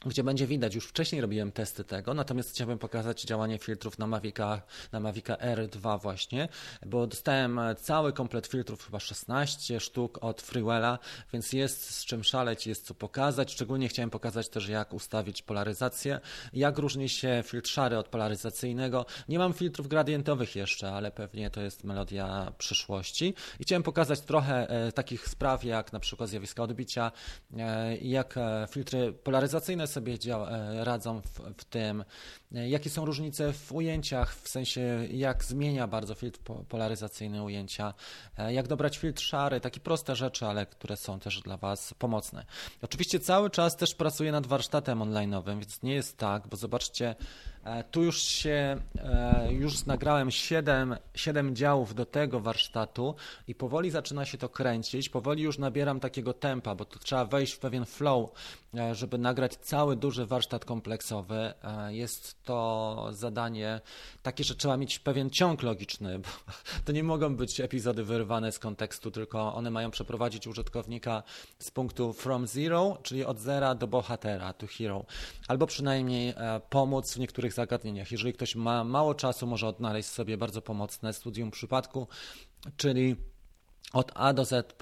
gdzie 0.05 0.23
będzie 0.23 0.47
widać, 0.47 0.75
już 0.75 0.87
wcześniej 0.87 1.21
robiłem 1.21 1.51
testy 1.51 1.83
tego, 1.83 2.13
natomiast 2.13 2.49
chciałbym 2.49 2.79
pokazać 2.79 3.21
działanie 3.21 3.59
filtrów 3.59 3.99
na 3.99 4.07
Mavica, 4.07 4.61
na 4.91 4.99
Mavica 4.99 5.35
R2 5.35 6.01
właśnie, 6.01 6.47
bo 6.85 7.07
dostałem 7.07 7.59
cały 7.77 8.13
komplet 8.13 8.47
filtrów, 8.47 8.85
chyba 8.85 8.99
16 8.99 9.79
sztuk 9.79 10.17
od 10.21 10.41
Freewella, 10.41 10.99
więc 11.33 11.53
jest 11.53 11.95
z 11.95 12.05
czym 12.05 12.23
szaleć, 12.23 12.67
jest 12.67 12.85
co 12.85 12.93
pokazać, 12.93 13.51
szczególnie 13.51 13.89
chciałem 13.89 14.09
pokazać 14.09 14.49
też 14.49 14.67
jak 14.67 14.93
ustawić 14.93 15.41
polaryzację, 15.41 16.19
jak 16.53 16.77
różni 16.77 17.09
się 17.09 17.43
filtr 17.45 17.69
szary 17.69 17.97
od 17.97 18.07
polaryzacyjnego. 18.07 19.05
Nie 19.29 19.39
mam 19.39 19.53
filtrów 19.53 19.87
gradientowych 19.87 20.55
jeszcze, 20.55 20.91
ale 20.91 21.11
pewnie 21.11 21.49
to 21.49 21.61
jest 21.61 21.83
melodia 21.83 22.53
przyszłości 22.57 23.33
i 23.59 23.63
chciałem 23.63 23.83
pokazać 23.83 24.21
trochę 24.21 24.69
e, 24.69 24.91
takich 24.91 25.29
spraw 25.29 25.63
jak 25.63 25.93
na 25.93 25.99
przykład 25.99 26.29
zjawiska 26.29 26.63
odbicia, 26.63 27.11
e, 27.57 27.97
jak 27.97 28.37
e, 28.37 28.67
filtry 28.71 29.13
polaryzacyjne 29.13 29.84
sobie 29.87 30.17
e, 30.27 30.83
radzą 30.83 31.21
w, 31.21 31.39
w 31.57 31.63
tym, 31.63 32.03
e, 32.55 32.69
jakie 32.69 32.89
są 32.89 33.05
różnice 33.05 33.53
w 33.53 33.71
ujęciach, 33.71 34.35
w 34.35 34.49
sensie 34.49 35.07
jak 35.11 35.43
zmienia 35.43 35.87
bardzo 35.87 36.15
filtr 36.15 36.39
polaryzacyjny 36.69 37.43
ujęcia, 37.43 37.93
e, 38.37 38.53
jak 38.53 38.67
dobrać 38.67 38.97
filtr 38.97 39.21
szary, 39.21 39.59
takie 39.59 39.79
proste 39.79 40.15
rzeczy, 40.15 40.45
ale 40.45 40.65
które 40.65 40.97
są 40.97 41.19
też 41.19 41.41
dla 41.41 41.57
Was 41.57 41.93
pomocne. 41.99 42.45
Oczywiście 42.81 43.19
cały 43.19 43.49
czas 43.49 43.75
też 43.75 43.95
pracuję 43.95 44.31
nad 44.31 44.47
warsztatem 44.47 44.99
online'owym, 44.99 45.59
więc 45.59 45.83
nie 45.83 45.93
jest 45.93 46.17
tak, 46.17 46.47
bo 46.47 46.57
zobaczcie, 46.57 47.15
tu 47.91 48.03
już 48.03 48.21
się, 48.21 48.81
już 49.49 49.85
nagrałem 49.85 50.31
7, 50.31 50.95
7 51.15 51.55
działów 51.55 51.95
do 51.95 52.05
tego 52.05 52.39
warsztatu 52.39 53.15
i 53.47 53.55
powoli 53.55 53.91
zaczyna 53.91 54.25
się 54.25 54.37
to 54.37 54.49
kręcić, 54.49 55.09
powoli 55.09 55.43
już 55.43 55.57
nabieram 55.57 55.99
takiego 55.99 56.33
tempa, 56.33 56.75
bo 56.75 56.85
to 56.85 56.99
trzeba 56.99 57.25
wejść 57.25 57.53
w 57.53 57.59
pewien 57.59 57.85
flow, 57.85 58.29
żeby 58.91 59.17
nagrać 59.17 59.55
cały 59.55 59.95
duży 59.95 60.25
warsztat 60.25 60.65
kompleksowy. 60.65 61.53
E, 61.63 61.93
jest 61.93 62.43
to 62.43 63.07
zadanie 63.11 63.81
takie, 64.23 64.43
że 64.43 64.55
trzeba 64.55 64.77
mieć 64.77 64.99
pewien 64.99 65.29
ciąg 65.29 65.63
logiczny, 65.63 66.19
bo 66.19 66.29
to 66.85 66.91
nie 66.91 67.03
mogą 67.03 67.35
być 67.35 67.59
epizody 67.59 68.03
wyrwane 68.03 68.51
z 68.51 68.59
kontekstu, 68.59 69.11
tylko 69.11 69.55
one 69.55 69.71
mają 69.71 69.91
przeprowadzić 69.91 70.47
użytkownika 70.47 71.23
z 71.59 71.71
punktu 71.71 72.13
from 72.13 72.47
zero, 72.47 72.97
czyli 73.03 73.25
od 73.25 73.39
zera 73.39 73.75
do 73.75 73.87
bohatera, 73.87 74.53
to 74.53 74.67
hero, 74.67 75.05
albo 75.47 75.67
przynajmniej 75.67 76.29
e, 76.29 76.61
pomóc 76.69 77.13
w 77.13 77.19
niektórych 77.19 77.53
zagadnieniach. 77.55 78.11
Jeżeli 78.11 78.33
ktoś 78.33 78.55
ma 78.55 78.83
mało 78.83 79.15
czasu, 79.15 79.47
może 79.47 79.67
odnaleźć 79.67 80.09
sobie 80.09 80.37
bardzo 80.37 80.61
pomocne 80.61 81.13
studium 81.13 81.51
przypadku, 81.51 82.07
czyli 82.77 83.15
od 83.95 84.11
A 84.15 84.33
do 84.33 84.45
Z 84.45 84.73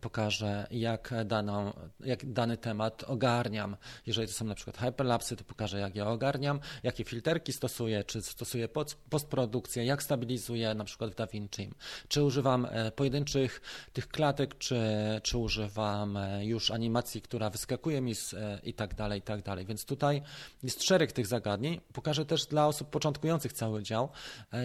pokażę, 0.00 0.66
jak, 0.70 1.14
daną, 1.24 1.72
jak 2.00 2.32
dany 2.32 2.56
temat 2.56 3.04
ogarniam. 3.04 3.76
Jeżeli 4.06 4.28
to 4.28 4.34
są 4.34 4.44
na 4.44 4.54
przykład 4.54 4.78
hyperlapsy, 4.78 5.36
to 5.36 5.44
pokażę, 5.44 5.80
jak 5.80 5.96
je 5.96 6.06
ogarniam, 6.06 6.60
jakie 6.82 7.04
filterki 7.04 7.52
stosuję, 7.52 8.04
czy 8.04 8.22
stosuję 8.22 8.68
postprodukcję, 9.10 9.84
jak 9.84 10.02
stabilizuję 10.02 10.74
na 10.74 10.84
przykład 10.84 11.10
w 11.10 11.14
DaVinci, 11.14 11.70
czy 12.08 12.22
używam 12.22 12.66
e, 12.70 12.90
pojedynczych 12.90 13.60
tych 13.92 14.08
klatek, 14.08 14.58
czy, 14.58 14.80
czy 15.22 15.38
używam 15.38 16.16
e, 16.16 16.46
już 16.46 16.70
animacji, 16.70 17.22
która 17.22 17.50
wyskakuje 17.50 18.00
mi 18.00 18.14
z, 18.14 18.34
e, 18.34 18.60
i 18.62 18.74
tak 18.74 18.94
dalej, 18.94 19.18
i 19.18 19.22
tak 19.22 19.42
dalej. 19.42 19.66
Więc 19.66 19.84
tutaj 19.84 20.22
jest 20.62 20.82
szereg 20.82 21.12
tych 21.12 21.26
zagadnień. 21.26 21.80
Pokażę 21.92 22.26
też 22.26 22.46
dla 22.46 22.66
osób 22.66 22.90
początkujących 22.90 23.52
cały 23.52 23.82
dział 23.82 24.08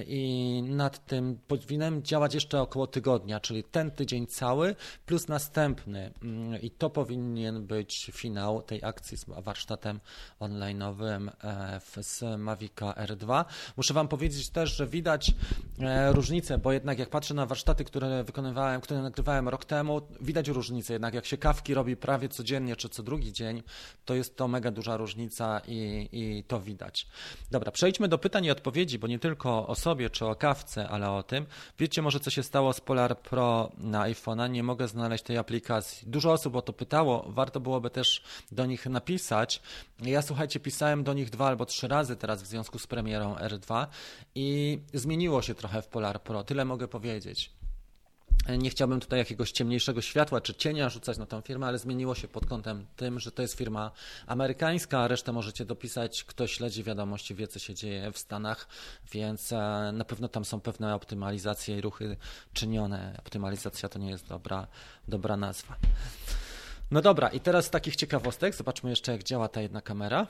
i 0.07 0.63
nad 0.67 1.05
tym 1.05 1.39
powinienem 1.47 2.03
działać 2.03 2.33
jeszcze 2.33 2.61
około 2.61 2.87
tygodnia, 2.87 3.39
czyli 3.39 3.63
ten 3.63 3.80
tydzień 3.89 4.27
cały 4.27 4.75
plus 5.05 5.27
następny 5.27 6.13
mm, 6.23 6.61
i 6.61 6.71
to 6.71 6.89
powinien 6.89 7.65
być 7.67 8.11
finał 8.13 8.61
tej 8.61 8.83
akcji 8.83 9.17
z 9.17 9.25
warsztatem 9.25 9.99
online'owym 10.39 11.29
e, 11.43 12.03
z 12.03 12.39
Mavica 12.39 12.91
R2. 12.91 13.45
Muszę 13.77 13.93
Wam 13.93 14.07
powiedzieć 14.07 14.49
też, 14.49 14.75
że 14.75 14.87
widać 14.87 15.33
e, 15.79 16.13
różnicę, 16.13 16.57
bo 16.57 16.71
jednak 16.71 16.99
jak 16.99 17.09
patrzę 17.09 17.33
na 17.33 17.45
warsztaty, 17.45 17.83
które 17.83 18.23
wykonywałem, 18.23 18.81
które 18.81 19.01
nagrywałem 19.01 19.49
rok 19.49 19.65
temu, 19.65 20.01
widać 20.21 20.47
różnicę. 20.47 20.93
Jednak 20.93 21.13
jak 21.13 21.25
się 21.25 21.37
kawki 21.37 21.73
robi 21.73 21.95
prawie 21.95 22.29
codziennie 22.29 22.75
czy 22.75 22.89
co 22.89 23.03
drugi 23.03 23.33
dzień, 23.33 23.63
to 24.05 24.15
jest 24.15 24.37
to 24.37 24.47
mega 24.47 24.71
duża 24.71 24.97
różnica 24.97 25.61
i, 25.67 26.09
i 26.11 26.43
to 26.43 26.59
widać. 26.59 27.07
Dobra, 27.51 27.71
przejdźmy 27.71 28.07
do 28.07 28.17
pytań 28.17 28.45
i 28.45 28.51
odpowiedzi, 28.51 28.99
bo 28.99 29.07
nie 29.07 29.19
tylko 29.19 29.67
o 29.67 29.75
sobie 29.75 30.09
czy 30.09 30.25
o 30.25 30.35
kawce, 30.35 30.89
ale 30.89 31.11
o 31.11 31.23
tym. 31.23 31.45
Wiecie 31.79 32.01
może, 32.01 32.19
co 32.19 32.29
się 32.29 32.43
stało 32.43 32.73
z 32.73 32.81
Polar 32.81 33.19
Pro 33.19 33.70
na 33.77 34.01
iPhone'a, 34.01 34.49
nie 34.49 34.63
mogę 34.63 34.87
znaleźć 34.87 35.23
tej 35.23 35.37
aplikacji. 35.37 36.07
Dużo 36.09 36.31
osób 36.31 36.55
o 36.55 36.61
to 36.61 36.73
pytało, 36.73 37.25
warto 37.27 37.59
byłoby 37.59 37.89
też 37.89 38.23
do 38.51 38.65
nich 38.65 38.85
napisać. 38.85 39.61
Ja 40.01 40.21
słuchajcie, 40.21 40.59
pisałem 40.59 41.03
do 41.03 41.13
nich 41.13 41.29
dwa 41.29 41.47
albo 41.47 41.65
trzy 41.65 41.87
razy 41.87 42.15
teraz 42.15 42.43
w 42.43 42.47
związku 42.47 42.79
z 42.79 42.87
premierą 42.87 43.35
R2 43.35 43.87
i 44.35 44.79
zmieniło 44.93 45.41
się 45.41 45.55
trochę 45.55 45.81
w 45.81 45.87
Polar 45.87 46.21
Pro, 46.21 46.43
tyle 46.43 46.65
mogę 46.65 46.87
powiedzieć. 46.87 47.60
Nie 48.49 48.69
chciałbym 48.69 48.99
tutaj 48.99 49.19
jakiegoś 49.19 49.51
ciemniejszego 49.51 50.01
światła 50.01 50.41
czy 50.41 50.53
cienia 50.53 50.89
rzucać 50.89 51.17
na 51.17 51.25
tą 51.25 51.41
firmę, 51.41 51.67
ale 51.67 51.79
zmieniło 51.79 52.15
się 52.15 52.27
pod 52.27 52.45
kątem 52.45 52.85
tym, 52.95 53.19
że 53.19 53.31
to 53.31 53.41
jest 53.41 53.53
firma 53.53 53.91
amerykańska, 54.27 54.99
a 54.99 55.07
resztę 55.07 55.31
możecie 55.31 55.65
dopisać. 55.65 56.23
Kto 56.23 56.47
śledzi 56.47 56.83
wiadomości, 56.83 57.35
wie 57.35 57.47
co 57.47 57.59
się 57.59 57.75
dzieje 57.75 58.11
w 58.11 58.17
Stanach, 58.17 58.67
więc 59.11 59.51
e, 59.51 59.91
na 59.93 60.05
pewno 60.05 60.27
tam 60.27 60.45
są 60.45 60.59
pewne 60.59 60.95
optymalizacje 60.95 61.77
i 61.77 61.81
ruchy 61.81 62.17
czynione. 62.53 63.15
Optymalizacja 63.19 63.89
to 63.89 63.99
nie 63.99 64.09
jest 64.09 64.27
dobra, 64.27 64.67
dobra 65.07 65.37
nazwa. 65.37 65.75
No 66.91 67.01
dobra, 67.01 67.29
i 67.29 67.39
teraz 67.39 67.65
z 67.65 67.69
takich 67.69 67.95
ciekawostek, 67.95 68.55
zobaczmy 68.55 68.89
jeszcze 68.89 69.11
jak 69.11 69.23
działa 69.23 69.47
ta 69.47 69.61
jedna 69.61 69.81
kamera 69.81 70.27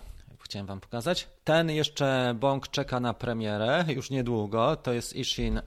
chciałem 0.51 0.67
Wam 0.67 0.79
pokazać. 0.79 1.27
Ten 1.43 1.69
jeszcze 1.69 2.35
bąk 2.39 2.67
czeka 2.67 2.99
na 2.99 3.13
premierę 3.13 3.85
już 3.87 4.09
niedługo. 4.09 4.75
To 4.75 4.93
jest 4.93 5.15
Ishin, 5.15 5.57
e, 5.57 5.61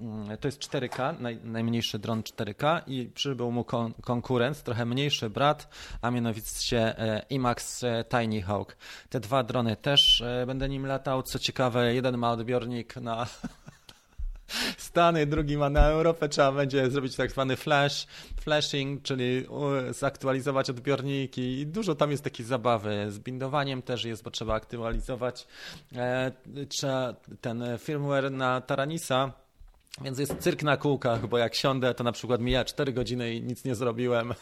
mm, 0.00 0.38
to 0.38 0.48
jest 0.48 0.58
4K, 0.58 1.20
naj, 1.20 1.38
najmniejszy 1.44 1.98
dron 1.98 2.22
4K 2.22 2.80
i 2.86 3.10
przybył 3.14 3.50
mu 3.50 3.64
kon, 3.64 3.92
konkurent, 4.02 4.62
trochę 4.62 4.84
mniejszy 4.84 5.30
brat, 5.30 5.68
a 6.02 6.10
mianowicie 6.10 6.98
e, 6.98 7.22
IMAX 7.30 7.84
e, 7.84 8.04
Tiny 8.04 8.42
Hawk. 8.42 8.76
Te 9.08 9.20
dwa 9.20 9.42
drony 9.42 9.76
też 9.76 10.20
e, 10.20 10.46
będę 10.46 10.68
nim 10.68 10.86
latał. 10.86 11.22
Co 11.22 11.38
ciekawe, 11.38 11.94
jeden 11.94 12.18
ma 12.18 12.32
odbiornik 12.32 12.96
na 12.96 13.26
Stany, 14.78 15.26
drugi 15.26 15.56
ma 15.56 15.70
na 15.70 15.86
Europę, 15.86 16.28
trzeba 16.28 16.52
będzie 16.52 16.90
zrobić 16.90 17.16
tak 17.16 17.30
zwany 17.30 17.56
flash, 17.56 18.06
flashing, 18.40 19.02
czyli 19.02 19.46
zaktualizować 19.90 20.70
odbiorniki 20.70 21.60
i 21.60 21.66
dużo 21.66 21.94
tam 21.94 22.10
jest 22.10 22.24
takiej 22.24 22.46
zabawy. 22.46 23.06
Z 23.08 23.18
bindowaniem 23.18 23.82
też 23.82 24.04
jest, 24.04 24.22
bo 24.22 24.30
trzeba 24.30 24.54
aktualizować 24.54 25.46
e, 25.96 26.32
trzeba 26.68 27.14
ten 27.40 27.64
firmware 27.78 28.32
na 28.32 28.60
Taranisa, 28.60 29.32
więc 30.00 30.18
jest 30.18 30.38
cyrk 30.38 30.62
na 30.62 30.76
kółkach, 30.76 31.26
bo 31.26 31.38
jak 31.38 31.54
siądę, 31.54 31.94
to 31.94 32.04
na 32.04 32.12
przykład 32.12 32.40
mija 32.40 32.64
4 32.64 32.92
godziny 32.92 33.34
i 33.34 33.42
nic 33.42 33.64
nie 33.64 33.74
zrobiłem. 33.74 34.34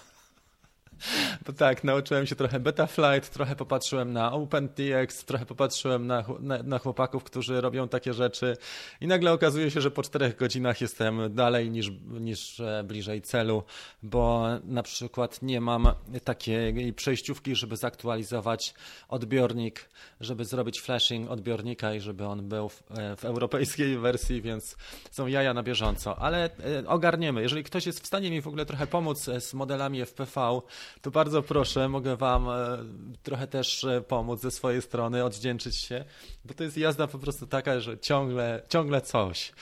Bo 1.47 1.53
tak, 1.53 1.85
nauczyłem 1.85 2.27
się 2.27 2.37
trochę 2.37 2.61
Betaflight, 2.61 3.31
trochę 3.33 3.57
popatrzyłem 3.57 4.13
na 4.13 4.33
OpenTX, 4.33 5.25
trochę 5.25 5.47
popatrzyłem 5.47 6.07
na, 6.07 6.25
na, 6.41 6.63
na, 6.63 6.79
chłopaków, 6.79 7.25
którzy 7.25 7.61
robią 7.61 7.89
takie 7.89 8.15
rzeczy 8.15 8.57
i 9.01 9.07
nagle 9.07 9.33
okazuje 9.33 9.71
się, 9.71 9.81
że 9.81 9.91
po 9.91 10.03
czterech 10.03 10.37
godzinach 10.37 10.81
jestem 10.81 11.35
dalej 11.35 11.71
niż, 11.71 11.91
niż 12.21 12.61
e, 12.61 12.85
bliżej 12.85 13.23
celu, 13.23 13.63
bo 14.03 14.47
na 14.65 14.83
przykład 14.83 15.43
nie 15.43 15.61
mam 15.61 15.89
takiej 16.25 16.93
przejściówki, 16.93 17.57
żeby 17.57 17.77
zaktualizować 17.77 18.75
odbiornik, 19.09 19.89
żeby 20.21 20.45
zrobić 20.45 20.81
flashing 20.81 21.31
odbiornika 21.31 21.95
i 21.95 22.01
żeby 22.01 22.27
on 22.27 22.49
był 22.49 22.69
w, 22.69 22.83
e, 22.91 23.17
w 23.17 23.25
europejskiej 23.25 23.99
wersji, 23.99 24.43
więc 24.43 24.77
są 25.11 25.27
jaja 25.27 25.55
na 25.55 25.63
bieżąco, 25.63 26.19
ale 26.19 26.45
e, 26.45 26.89
ogarniemy. 26.89 27.43
Jeżeli 27.43 27.65
ktoś 27.65 27.87
jest 27.87 28.01
w 28.01 28.07
stanie 28.07 28.31
mi 28.31 28.41
w 28.41 28.47
ogóle 28.47 28.67
trochę 28.67 28.87
pomóc 28.87 29.29
z 29.39 29.55
modelami 29.55 30.01
FPV, 30.07 30.61
to 31.01 31.11
bardzo 31.11 31.43
proszę, 31.43 31.89
mogę 31.89 32.17
Wam 32.17 32.49
e, 32.49 32.79
trochę 33.23 33.47
też 33.47 33.85
e, 33.85 34.01
pomóc 34.01 34.41
ze 34.41 34.51
swojej 34.51 34.83
strony, 34.83 35.25
oddzięczyć 35.25 35.77
się, 35.77 36.05
bo 36.45 36.55
to 36.55 36.65
jest 36.65 36.77
jazda 36.77 37.07
po 37.07 37.19
prostu 37.19 37.47
taka, 37.47 37.81
że 37.81 37.99
ciągle, 37.99 38.63
ciągle 38.69 39.01
coś. 39.01 39.53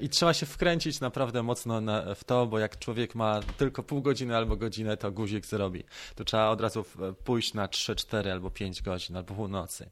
I, 0.00 0.08
trzeba 0.08 0.34
się 0.34 0.46
wkręcić 0.46 1.00
naprawdę 1.00 1.42
mocno 1.42 1.82
w 2.14 2.24
to, 2.24 2.46
bo 2.46 2.58
jak 2.58 2.78
człowiek 2.78 3.14
ma 3.14 3.40
tylko 3.56 3.82
pół 3.82 4.02
godziny 4.02 4.36
albo 4.36 4.56
godzinę, 4.56 4.96
to 4.96 5.12
guzik 5.12 5.46
zrobi. 5.46 5.84
To 6.14 6.24
trzeba 6.24 6.48
od 6.48 6.60
razu 6.60 6.84
pójść 7.24 7.54
na 7.54 7.68
3, 7.68 7.96
4 7.96 8.32
albo 8.32 8.50
5 8.50 8.82
godzin, 8.82 9.16
albo 9.16 9.34
północy. 9.34 9.90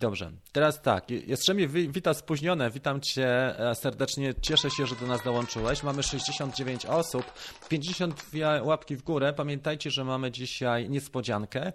Dobrze, 0.00 0.32
teraz 0.52 0.82
tak, 0.82 1.10
Jastrzębie 1.10 1.68
wita 1.68 2.14
spóźnione, 2.14 2.70
witam 2.70 3.00
Cię 3.00 3.58
e, 3.70 3.74
serdecznie, 3.74 4.34
cieszę 4.42 4.70
się, 4.70 4.86
że 4.86 4.96
do 4.96 5.06
nas 5.06 5.24
dołączyłeś. 5.24 5.82
Mamy 5.82 6.02
69 6.02 6.86
osób, 6.86 7.24
52 7.68 8.62
łapki 8.62 8.96
w 8.96 9.02
górę. 9.02 9.32
Pamiętajcie, 9.32 9.90
że 9.90 10.04
mamy 10.04 10.30
dzisiaj 10.30 10.90
niespodziankę. 10.90 11.72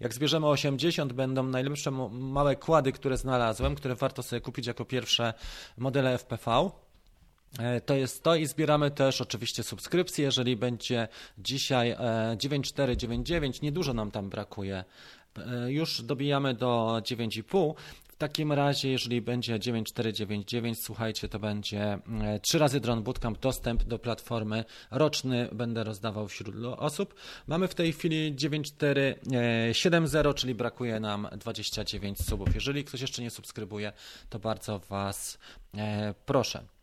Jak 0.00 0.14
zbierzemy 0.14 0.46
80, 0.46 1.12
będą 1.12 1.42
najlepsze 1.42 1.90
małe 2.10 2.56
kłady, 2.56 2.92
które 2.92 3.16
znalazłem, 3.16 3.74
które 3.74 3.94
warto 3.94 4.22
sobie 4.22 4.40
kupić 4.40 4.66
jako 4.66 4.84
pierwsze 4.84 5.34
modele 5.78 6.18
FPV. 6.18 6.70
E, 7.58 7.80
to 7.80 7.94
jest 7.94 8.22
to 8.22 8.34
i 8.34 8.46
zbieramy 8.46 8.90
też 8.90 9.20
oczywiście 9.20 9.62
subskrypcje, 9.62 10.24
jeżeli 10.24 10.56
będzie 10.56 11.08
dzisiaj 11.38 11.96
9499, 12.36 13.56
e, 13.56 13.60
niedużo 13.62 13.94
nam 13.94 14.10
tam 14.10 14.30
brakuje 14.30 14.84
już 15.66 16.02
dobijamy 16.02 16.54
do 16.54 17.00
9,5. 17.02 17.74
W 18.08 18.16
takim 18.18 18.52
razie, 18.52 18.90
jeżeli 18.90 19.22
będzie 19.22 19.58
9499, 19.58 20.84
słuchajcie, 20.84 21.28
to 21.28 21.38
będzie 21.38 21.98
3 22.42 22.58
razy 22.58 22.80
Drone 22.80 23.02
Bootcamp 23.02 23.38
dostęp 23.38 23.84
do 23.84 23.98
platformy 23.98 24.64
roczny 24.90 25.48
będę 25.52 25.84
rozdawał 25.84 26.28
wśród 26.28 26.56
osób. 26.76 27.14
Mamy 27.46 27.68
w 27.68 27.74
tej 27.74 27.92
chwili 27.92 28.34
9470, 28.34 30.36
czyli 30.36 30.54
brakuje 30.54 31.00
nam 31.00 31.28
29 31.36 32.18
subów. 32.18 32.54
Jeżeli 32.54 32.84
ktoś 32.84 33.00
jeszcze 33.00 33.22
nie 33.22 33.30
subskrybuje, 33.30 33.92
to 34.28 34.38
bardzo 34.38 34.78
Was 34.78 35.38
proszę. 36.26 36.75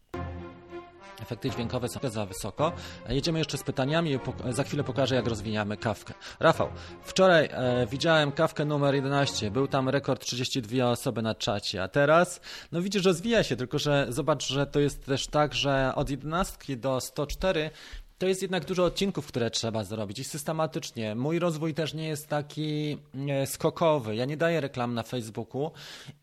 Efekty 1.22 1.50
dźwiękowe 1.50 1.90
są 1.90 2.00
za 2.10 2.26
wysoko. 2.26 2.72
Jedziemy 3.10 3.40
jeszcze 3.40 3.58
z 3.58 3.64
pytaniami. 3.64 4.20
Za 4.50 4.64
chwilę 4.64 4.84
pokażę, 4.84 5.16
jak 5.16 5.28
rozwijamy 5.28 5.78
kawkę. 5.78 6.14
Rafał, 6.40 6.70
wczoraj 7.04 7.50
e, 7.52 7.88
widziałem 7.88 8.32
kawkę 8.32 8.66
numer 8.66 8.96
11. 8.96 9.52
Był 9.52 9.68
tam 9.68 9.90
rekord 9.90 10.26
32 10.26 10.90
osoby 10.90 11.22
na 11.22 11.36
czacie. 11.36 11.84
A 11.84 11.88
teraz, 11.88 12.42
no 12.72 12.82
widzisz, 12.82 13.06
rozwija 13.06 13.44
się, 13.44 13.56
tylko 13.56 13.80
że 13.80 14.06
zobacz, 14.10 14.48
że 14.48 14.68
to 14.68 14.80
jest 14.80 15.06
też 15.06 15.28
tak, 15.28 15.54
że 15.54 15.92
od 15.96 16.10
11 16.10 16.78
do 16.78 17.02
104 17.02 17.70
to 18.18 18.28
jest 18.28 18.42
jednak 18.42 18.66
dużo 18.66 18.86
odcinków, 18.86 19.28
które 19.28 19.52
trzeba 19.52 19.84
zrobić 19.84 20.20
i 20.20 20.24
systematycznie. 20.24 21.16
Mój 21.16 21.40
rozwój 21.40 21.74
też 21.74 21.94
nie 21.94 22.08
jest 22.08 22.28
taki 22.28 22.98
e, 23.30 23.48
skokowy. 23.48 24.16
Ja 24.16 24.26
nie 24.26 24.38
daję 24.38 24.62
reklam 24.62 24.94
na 24.94 25.04
Facebooku 25.04 25.72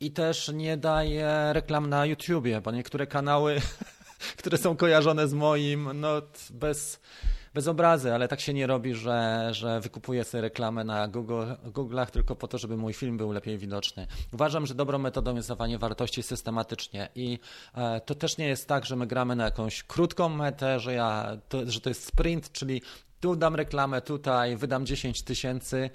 i 0.01 0.11
też 0.11 0.51
nie 0.55 0.77
daję 0.77 1.51
reklam 1.53 1.89
na 1.89 2.07
YouTubie, 2.07 2.61
bo 2.61 2.71
niektóre 2.71 3.07
kanały 3.07 3.61
które 4.37 4.59
są 4.59 4.77
kojarzone 4.77 5.29
z 5.29 5.35
moim, 5.35 5.89
no 5.95 6.23
bez, 6.51 7.01
bez 7.55 7.69
obrazy, 7.69 8.15
ale 8.15 8.29
tak 8.29 8.41
się 8.41 8.55
nie 8.55 8.67
robi, 8.67 8.95
że, 8.95 9.49
że 9.53 9.81
wykupuję 9.81 10.25
sobie 10.25 10.41
reklamę 10.41 10.85
na 10.85 11.09
Google, 11.09 11.43
Google'ach 11.65 12.11
tylko 12.11 12.37
po 12.37 12.49
to, 12.49 12.59
żeby 12.59 12.77
mój 12.77 12.93
film 12.93 13.17
był 13.17 13.33
lepiej 13.33 13.59
widoczny. 13.59 14.07
Uważam, 14.33 14.67
że 14.67 14.75
dobrą 14.75 14.99
metodą 14.99 15.37
jest 15.37 15.49
dawanie 15.49 15.79
wartości 15.79 16.23
systematycznie 16.23 17.09
i 17.15 17.39
e, 17.75 18.01
to 18.01 18.15
też 18.15 18.39
nie 18.39 18.49
jest 18.49 18.69
tak, 18.69 18.87
że 18.87 18.97
my 18.97 19.07
gramy 19.07 19.37
na 19.37 19.45
jakąś 19.45 19.83
krótką 19.83 20.29
metę, 20.29 20.81
że, 20.81 20.95
ja, 20.95 21.37
to, 21.49 21.71
że 21.71 21.81
to 21.81 21.91
jest 21.91 22.05
sprint, 22.07 22.53
czyli 22.53 22.83
tu 23.21 23.37
dam 23.37 23.55
reklamę, 23.55 24.03
tutaj 24.03 24.57
wydam 24.57 24.87
10 24.87 25.23
tysięcy 25.23 25.91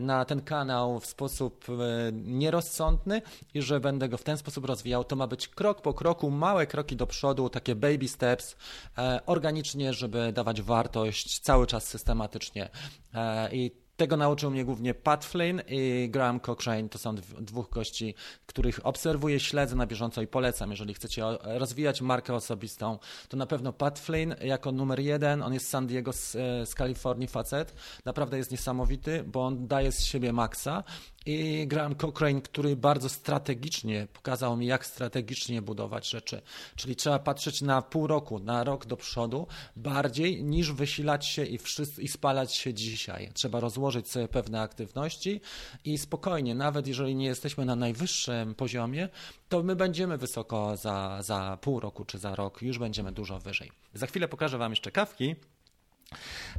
na 0.00 0.24
ten 0.24 0.40
kanał 0.40 1.00
w 1.00 1.06
sposób 1.06 1.66
e, 1.68 2.12
nierozsądny 2.12 3.22
i 3.54 3.62
że 3.62 3.80
będę 3.80 4.08
go 4.08 4.16
w 4.16 4.22
ten 4.22 4.36
sposób 4.36 4.64
rozwijał. 4.64 5.04
To 5.04 5.16
ma 5.16 5.26
być 5.26 5.48
krok 5.48 5.82
po 5.82 5.94
kroku, 5.94 6.30
małe 6.30 6.66
kroki 6.66 6.96
do 6.96 7.06
przodu, 7.06 7.48
takie 7.48 7.74
baby 7.74 8.08
steps, 8.08 8.56
e, 8.98 9.20
organicznie, 9.26 9.92
żeby 9.92 10.32
dawać 10.32 10.62
wartość 10.62 11.40
cały 11.40 11.66
czas 11.66 11.88
systematycznie. 11.88 12.68
E, 13.14 13.54
I 13.54 13.70
tego 14.00 14.16
nauczył 14.16 14.50
mnie 14.50 14.64
głównie 14.64 14.94
Pat 14.94 15.24
Flynn 15.24 15.62
i 15.68 16.08
Graham 16.10 16.40
Cochrane. 16.40 16.88
To 16.88 16.98
są 16.98 17.14
dwóch 17.40 17.70
gości, 17.70 18.14
których 18.46 18.86
obserwuję, 18.86 19.40
śledzę 19.40 19.76
na 19.76 19.86
bieżąco 19.86 20.22
i 20.22 20.26
polecam. 20.26 20.70
Jeżeli 20.70 20.94
chcecie 20.94 21.24
rozwijać 21.42 22.00
markę 22.02 22.34
osobistą, 22.34 22.98
to 23.28 23.36
na 23.36 23.46
pewno 23.46 23.72
Pat 23.72 23.98
Flynn 23.98 24.34
jako 24.42 24.72
numer 24.72 25.00
jeden. 25.00 25.42
On 25.42 25.54
jest 25.54 25.66
z 25.66 25.68
San 25.68 25.86
Diego, 25.86 26.12
z, 26.12 26.32
z 26.68 26.74
Kalifornii 26.74 27.28
facet. 27.28 27.74
Naprawdę 28.04 28.38
jest 28.38 28.50
niesamowity, 28.50 29.24
bo 29.24 29.46
on 29.46 29.66
daje 29.66 29.92
z 29.92 30.04
siebie 30.04 30.32
maksa 30.32 30.84
i 31.26 31.66
Graham 31.66 31.94
Cochrane, 31.94 32.42
który 32.42 32.76
bardzo 32.76 33.08
strategicznie 33.08 34.06
pokazał 34.12 34.56
mi, 34.56 34.66
jak 34.66 34.86
strategicznie 34.86 35.62
budować 35.62 36.10
rzeczy. 36.10 36.42
Czyli 36.76 36.96
trzeba 36.96 37.18
patrzeć 37.18 37.62
na 37.62 37.82
pół 37.82 38.06
roku, 38.06 38.38
na 38.38 38.64
rok 38.64 38.86
do 38.86 38.96
przodu, 38.96 39.46
bardziej 39.76 40.44
niż 40.44 40.72
wysilać 40.72 41.26
się 41.26 41.44
i, 41.44 41.58
wszyscy, 41.58 42.02
i 42.02 42.08
spalać 42.08 42.54
się 42.54 42.74
dzisiaj. 42.74 43.30
Trzeba 43.34 43.60
rozłożyć 43.60 44.10
sobie 44.10 44.28
pewne 44.28 44.60
aktywności 44.60 45.40
i 45.84 45.98
spokojnie, 45.98 46.54
nawet 46.54 46.86
jeżeli 46.86 47.14
nie 47.14 47.26
jesteśmy 47.26 47.64
na 47.64 47.76
najwyższym 47.76 48.54
poziomie, 48.54 49.08
to 49.48 49.62
my 49.62 49.76
będziemy 49.76 50.18
wysoko 50.18 50.76
za, 50.76 51.22
za 51.22 51.58
pół 51.60 51.80
roku 51.80 52.04
czy 52.04 52.18
za 52.18 52.34
rok, 52.34 52.62
już 52.62 52.78
będziemy 52.78 53.12
dużo 53.12 53.38
wyżej. 53.38 53.70
Za 53.94 54.06
chwilę 54.06 54.28
pokażę 54.28 54.58
Wam 54.58 54.72
jeszcze 54.72 54.90
kawki. 54.90 55.36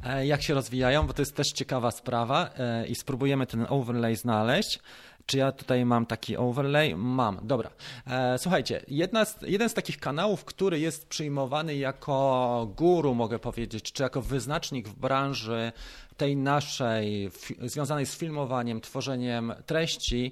E, 0.03 0.25
jak 0.25 0.41
się 0.41 0.53
rozwijają, 0.53 1.07
bo 1.07 1.13
to 1.13 1.21
jest 1.21 1.35
też 1.35 1.51
ciekawa 1.51 1.91
sprawa 1.91 2.49
e, 2.57 2.87
i 2.87 2.95
spróbujemy 2.95 3.47
ten 3.47 3.65
overlay 3.69 4.15
znaleźć. 4.15 4.79
Czy 5.25 5.37
ja 5.37 5.51
tutaj 5.51 5.85
mam 5.85 6.05
taki 6.05 6.37
overlay? 6.37 6.95
Mam, 6.95 7.39
dobra. 7.43 7.71
E, 8.07 8.37
słuchajcie, 8.37 8.85
z, 9.25 9.41
jeden 9.41 9.69
z 9.69 9.73
takich 9.73 9.99
kanałów, 9.99 10.45
który 10.45 10.79
jest 10.79 11.07
przyjmowany 11.07 11.75
jako 11.75 12.73
guru, 12.77 13.15
mogę 13.15 13.39
powiedzieć, 13.39 13.91
czy 13.91 14.03
jako 14.03 14.21
wyznacznik 14.21 14.87
w 14.87 14.95
branży 14.95 15.71
tej 16.17 16.37
naszej, 16.37 17.31
związanej 17.61 18.05
z 18.05 18.17
filmowaniem, 18.17 18.81
tworzeniem 18.81 19.53
treści, 19.65 20.31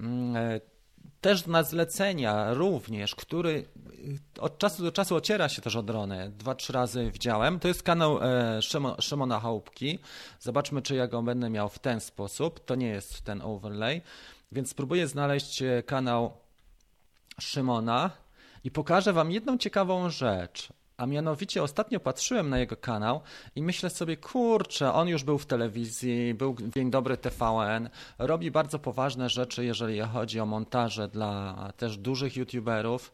mm, 0.00 0.60
też 1.20 1.46
na 1.46 1.62
zlecenia 1.62 2.54
również, 2.54 3.14
który 3.14 3.64
od 4.40 4.58
czasu 4.58 4.82
do 4.82 4.92
czasu 4.92 5.16
ociera 5.16 5.48
się 5.48 5.62
też 5.62 5.76
o 5.76 5.82
drony. 5.82 6.32
Dwa, 6.38 6.54
trzy 6.54 6.72
razy 6.72 7.10
widziałem. 7.10 7.60
To 7.60 7.68
jest 7.68 7.82
kanał 7.82 8.18
e, 8.22 8.60
Szymona 8.98 9.40
Chałupki. 9.40 9.98
Zobaczmy, 10.40 10.82
czy 10.82 10.94
ja 10.94 11.06
go 11.06 11.22
będę 11.22 11.50
miał 11.50 11.68
w 11.68 11.78
ten 11.78 12.00
sposób. 12.00 12.64
To 12.64 12.74
nie 12.74 12.88
jest 12.88 13.22
ten 13.22 13.42
overlay. 13.42 14.02
Więc 14.52 14.70
spróbuję 14.70 15.06
znaleźć 15.06 15.62
e, 15.62 15.82
kanał 15.82 16.32
Szymona 17.40 18.10
i 18.64 18.70
pokażę 18.70 19.12
Wam 19.12 19.30
jedną 19.30 19.58
ciekawą 19.58 20.10
rzecz. 20.10 20.68
A 20.96 21.06
mianowicie 21.06 21.62
ostatnio 21.62 22.00
patrzyłem 22.00 22.50
na 22.50 22.58
jego 22.58 22.76
kanał 22.76 23.20
i 23.56 23.62
myślę 23.62 23.90
sobie, 23.90 24.16
kurczę, 24.16 24.92
on 24.92 25.08
już 25.08 25.24
był 25.24 25.38
w 25.38 25.46
telewizji, 25.46 26.34
był 26.34 26.56
Dzień 26.74 26.90
Dobry 26.90 27.16
TVN, 27.16 27.88
robi 28.18 28.50
bardzo 28.50 28.78
poważne 28.78 29.28
rzeczy, 29.28 29.64
jeżeli 29.64 30.00
chodzi 30.00 30.40
o 30.40 30.46
montaże 30.46 31.08
dla 31.08 31.72
też 31.76 31.96
dużych 31.96 32.36
youtuberów. 32.36 33.12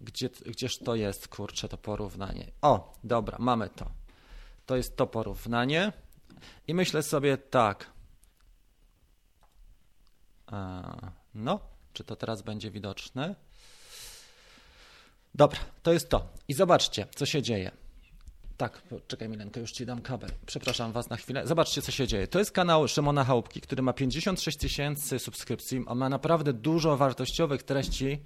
Gdzie, 0.00 0.28
gdzież 0.28 0.78
to 0.78 0.94
jest, 0.94 1.28
kurczę, 1.28 1.68
to 1.68 1.78
porównanie? 1.78 2.50
O, 2.62 2.98
dobra, 3.04 3.38
mamy 3.40 3.68
to. 3.68 3.90
To 4.66 4.76
jest 4.76 4.96
to 4.96 5.06
porównanie. 5.06 5.92
I 6.66 6.74
myślę 6.74 7.02
sobie 7.02 7.38
tak. 7.38 7.90
No, 11.34 11.60
czy 11.92 12.04
to 12.04 12.16
teraz 12.16 12.42
będzie 12.42 12.70
widoczne? 12.70 13.34
Dobra, 15.34 15.58
to 15.82 15.92
jest 15.92 16.08
to. 16.08 16.28
I 16.48 16.54
zobaczcie, 16.54 17.06
co 17.14 17.26
się 17.26 17.42
dzieje. 17.42 17.70
Tak, 18.60 18.82
czekaj 19.06 19.28
Milenko, 19.28 19.60
już 19.60 19.72
Ci 19.72 19.86
dam 19.86 20.02
kabel. 20.02 20.30
Przepraszam 20.46 20.92
Was 20.92 21.10
na 21.10 21.16
chwilę. 21.16 21.46
Zobaczcie, 21.46 21.82
co 21.82 21.92
się 21.92 22.06
dzieje. 22.06 22.26
To 22.26 22.38
jest 22.38 22.52
kanał 22.52 22.88
Szymona 22.88 23.24
Chałupki, 23.24 23.60
który 23.60 23.82
ma 23.82 23.92
56 23.92 24.58
tysięcy 24.58 25.18
subskrypcji. 25.18 25.82
On 25.86 25.98
ma 25.98 26.08
naprawdę 26.08 26.52
dużo 26.52 26.96
wartościowych 26.96 27.62
treści. 27.62 28.18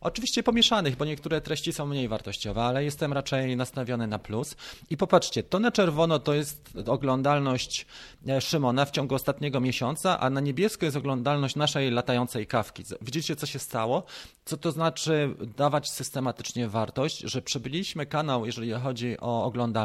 Oczywiście 0.00 0.42
pomieszanych, 0.42 0.96
bo 0.96 1.04
niektóre 1.04 1.40
treści 1.40 1.72
są 1.72 1.86
mniej 1.86 2.08
wartościowe, 2.08 2.62
ale 2.62 2.84
jestem 2.84 3.12
raczej 3.12 3.56
nastawiony 3.56 4.06
na 4.06 4.18
plus. 4.18 4.56
I 4.90 4.96
popatrzcie, 4.96 5.42
to 5.42 5.58
na 5.58 5.72
czerwono 5.72 6.18
to 6.18 6.34
jest 6.34 6.72
oglądalność 6.86 7.86
e, 8.28 8.40
Szymona 8.40 8.84
w 8.84 8.90
ciągu 8.90 9.14
ostatniego 9.14 9.60
miesiąca, 9.60 10.20
a 10.20 10.30
na 10.30 10.40
niebiesko 10.40 10.84
jest 10.84 10.96
oglądalność 10.96 11.56
naszej 11.56 11.90
latającej 11.90 12.46
kawki. 12.46 12.84
Widzicie, 13.02 13.36
co 13.36 13.46
się 13.46 13.58
stało? 13.58 14.02
Co 14.44 14.56
to 14.56 14.72
znaczy 14.72 15.34
dawać 15.56 15.90
systematycznie 15.90 16.68
wartość, 16.68 17.18
że 17.18 17.42
przebyliśmy 17.42 18.06
kanał, 18.06 18.46
jeżeli 18.46 18.72
chodzi 18.72 19.16
o 19.20 19.44
oglądalność, 19.44 19.81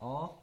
o 0.00 0.42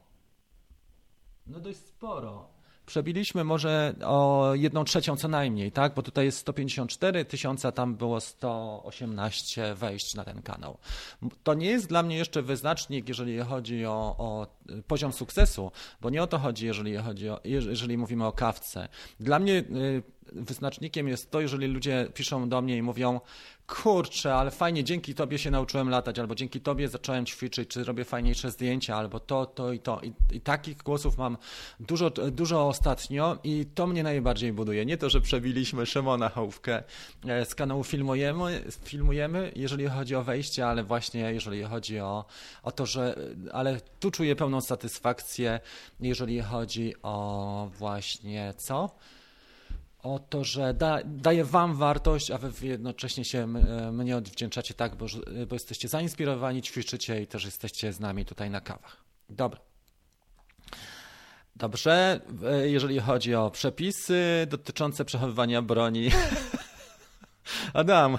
no 1.48 1.60
dość 1.60 1.80
sporo. 1.80 2.60
Przebiliśmy 2.86 3.44
może 3.44 3.96
o 4.06 4.52
jedną 4.56 4.84
trzecią 4.84 5.16
co 5.16 5.28
najmniej, 5.28 5.72
tak? 5.72 5.94
Bo 5.94 6.02
tutaj 6.02 6.26
jest 6.26 6.38
154 6.38 7.26
tysiące, 7.26 7.72
tam 7.72 7.96
było 7.96 8.20
118 8.20 9.76
wejść 9.76 10.16
na 10.16 10.24
ten 10.24 10.42
kanał. 10.42 10.78
To 11.44 11.54
nie 11.54 11.68
jest 11.68 11.88
dla 11.88 12.04
mnie 12.04 12.18
jeszcze 12.18 12.42
wyznacznik, 12.42 13.08
jeżeli 13.08 13.40
chodzi 13.40 13.86
o, 13.86 14.16
o 14.18 14.48
poziom 14.88 15.14
sukcesu, 15.14 15.72
bo 16.02 16.10
nie 16.10 16.24
o 16.24 16.28
to 16.28 16.38
chodzi, 16.40 16.66
jeżeli 16.66 16.98
chodzi 16.98 17.30
o, 17.30 17.40
jeżeli 17.44 17.98
mówimy 17.98 18.26
o 18.26 18.32
kawce. 18.32 18.90
Dla 19.20 19.40
mnie 19.40 19.54
y, 19.54 20.04
wyznacznikiem 20.32 21.08
jest 21.08 21.32
to, 21.32 21.42
jeżeli 21.42 21.68
ludzie 21.68 22.08
piszą 22.14 22.50
do 22.50 22.62
mnie 22.62 22.78
i 22.78 22.82
mówią, 22.82 23.20
kurczę, 23.70 24.36
ale 24.36 24.52
fajnie, 24.52 24.84
dzięki 24.84 25.16
tobie 25.16 25.38
się 25.38 25.52
nauczyłem 25.52 25.90
latać, 25.90 26.20
albo 26.20 26.36
dzięki 26.36 26.62
tobie 26.62 26.88
zacząłem 26.88 27.26
ćwiczyć, 27.26 27.70
czy 27.70 27.84
robię 27.84 28.06
fajniejsze 28.06 28.52
zdjęcia, 28.52 28.96
albo 28.96 29.20
to, 29.20 29.46
to 29.46 29.74
i 29.74 29.80
to. 29.80 30.02
I, 30.02 30.14
i 30.36 30.42
takich 30.42 30.78
głosów 30.78 31.18
mam 31.18 31.38
dużo, 31.80 32.10
dużo 32.10 32.68
ostatnio 32.68 33.38
i 33.44 33.66
to 33.76 33.88
mnie 33.88 34.04
najbardziej 34.04 34.54
buduje. 34.54 34.86
Nie 34.86 34.98
to, 34.98 35.10
że 35.10 35.22
przebiliśmy 35.22 35.86
Szymona 35.86 36.30
Hołówkę 36.30 36.84
e, 37.28 37.46
z 37.46 37.56
kanału 37.56 37.84
Filmujemy, 37.84 38.64
filmujemy, 38.84 39.52
jeżeli 39.56 39.88
chodzi 39.88 40.16
o 40.16 40.24
wejście, 40.24 40.68
ale 40.68 40.84
właśnie 40.84 41.22
jeżeli 41.22 41.64
chodzi 41.64 42.00
o, 42.00 42.26
o 42.64 42.72
to, 42.72 42.86
że, 42.86 43.16
ale 43.54 43.82
tu 44.00 44.12
czuję 44.12 44.36
pełną 44.36 44.62
satysfakcję, 44.62 45.60
jeżeli 46.00 46.42
chodzi 46.42 46.94
o 47.04 47.70
właśnie 47.78 48.54
co? 48.58 48.90
O 50.04 50.20
to, 50.20 50.44
że 50.44 50.74
da, 50.74 51.00
daje 51.06 51.46
Wam 51.46 51.76
wartość, 51.76 52.32
a 52.32 52.38
Wy 52.38 52.68
jednocześnie 52.68 53.26
się 53.26 53.40
e, 53.40 53.92
mnie 53.92 54.18
odwdzięczacie 54.18 54.74
tak, 54.74 54.96
bo, 54.96 55.06
bo 55.48 55.56
jesteście 55.56 55.88
zainspirowani, 55.88 56.62
ćwiczycie 56.62 57.22
i 57.22 57.28
też 57.28 57.46
jesteście 57.46 57.94
z 57.94 58.00
nami 58.00 58.26
tutaj 58.26 58.50
na 58.50 58.62
kawach. 58.62 58.98
Dobra. 59.30 59.60
Dobrze, 61.56 62.22
e, 62.44 62.70
jeżeli 62.70 63.00
chodzi 63.00 63.36
o 63.36 63.52
przepisy 63.52 64.48
dotyczące 64.50 65.06
przechowywania 65.06 65.62
broni. 65.62 66.12
Adam, 67.74 68.18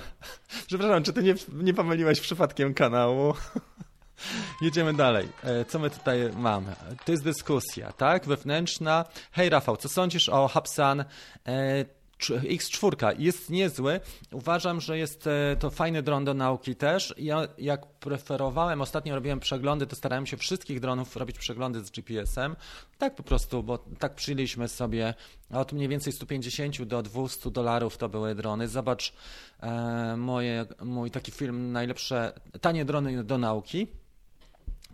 przepraszam, 0.66 1.03
czy 1.03 1.12
ty 1.12 1.22
nie, 1.22 1.35
nie 1.53 1.74
pomyliłeś 1.74 2.20
przypadkiem 2.20 2.74
kanału? 2.74 3.35
Jedziemy 4.62 4.95
dalej. 4.95 5.29
E, 5.43 5.64
co 5.64 5.79
my 5.79 5.91
tutaj 5.91 6.18
mamy? 6.37 6.77
To 7.05 7.12
jest 7.12 7.25
dyskusja, 7.25 7.93
tak? 7.93 8.27
Wewnętrzna. 8.27 9.05
Hej 9.33 9.49
Rafał, 9.49 9.77
co 9.77 9.89
sądzisz 9.89 10.29
o 10.29 10.49
Hapsan 10.49 11.05
e, 11.47 11.85
X4 12.29 13.14
jest 13.18 13.51
niezły. 13.51 14.01
Uważam, 14.33 14.81
że 14.81 14.99
jest 14.99 15.27
e, 15.27 15.57
to 15.59 15.71
fajny 15.71 16.03
dron 16.03 16.25
do 16.25 16.35
nauki 16.35 16.77
też. 16.77 17.14
Ja 17.18 17.49
jak 17.59 17.87
preferowałem, 17.87 18.81
ostatnio 18.81 19.14
robiłem 19.14 19.41
przeglądy, 19.41 19.87
to 19.87 19.97
starałem 19.97 20.27
się 20.27 20.37
wszystkich 20.37 20.81
dronów 20.81 21.16
robić 21.16 21.39
przeglądy 21.39 21.85
z 21.85 21.91
GPS-em. 21.91 22.57
Tak 22.99 23.14
po 23.14 23.23
prostu, 23.23 23.62
bo 23.62 23.79
tak 23.99 24.14
przyjęliśmy 24.14 24.68
sobie 24.68 25.14
od 25.51 25.73
mniej 25.73 25.89
więcej 25.89 26.12
150 26.12 26.83
do 26.83 27.03
200 27.03 27.51
dolarów 27.51 27.97
to 27.97 28.09
były 28.09 28.35
drony. 28.35 28.68
Zobacz 28.68 29.12
e, 29.61 30.16
moje, 30.16 30.66
mój 30.83 31.11
taki 31.11 31.33
film 31.33 31.73
najlepsze 31.73 32.33
tanie 32.61 32.85
drony 32.85 33.25
do 33.25 33.39
nauki. 33.39 34.00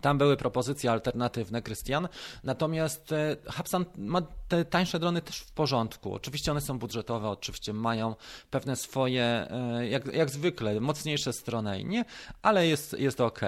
Tam 0.01 0.17
były 0.17 0.37
propozycje 0.37 0.91
alternatywne, 0.91 1.61
Krystian. 1.61 2.07
Natomiast 2.43 3.11
e, 3.11 3.37
Hubsan 3.57 3.85
ma 3.97 4.21
te 4.47 4.65
tańsze 4.65 4.99
drony 4.99 5.21
też 5.21 5.39
w 5.39 5.51
porządku. 5.51 6.13
Oczywiście 6.13 6.51
one 6.51 6.61
są 6.61 6.79
budżetowe, 6.79 7.29
oczywiście 7.29 7.73
mają 7.73 8.15
pewne 8.51 8.75
swoje, 8.75 9.23
e, 9.23 9.87
jak, 9.87 10.13
jak 10.13 10.29
zwykle, 10.29 10.79
mocniejsze 10.79 11.33
strony, 11.33 11.83
nie, 11.83 12.05
ale 12.41 12.67
jest, 12.67 12.99
jest 12.99 13.21
ok. 13.21 13.41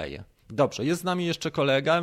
Dobrze, 0.51 0.85
jest 0.85 1.01
z 1.01 1.03
nami 1.03 1.25
jeszcze 1.25 1.51
kolega. 1.51 2.01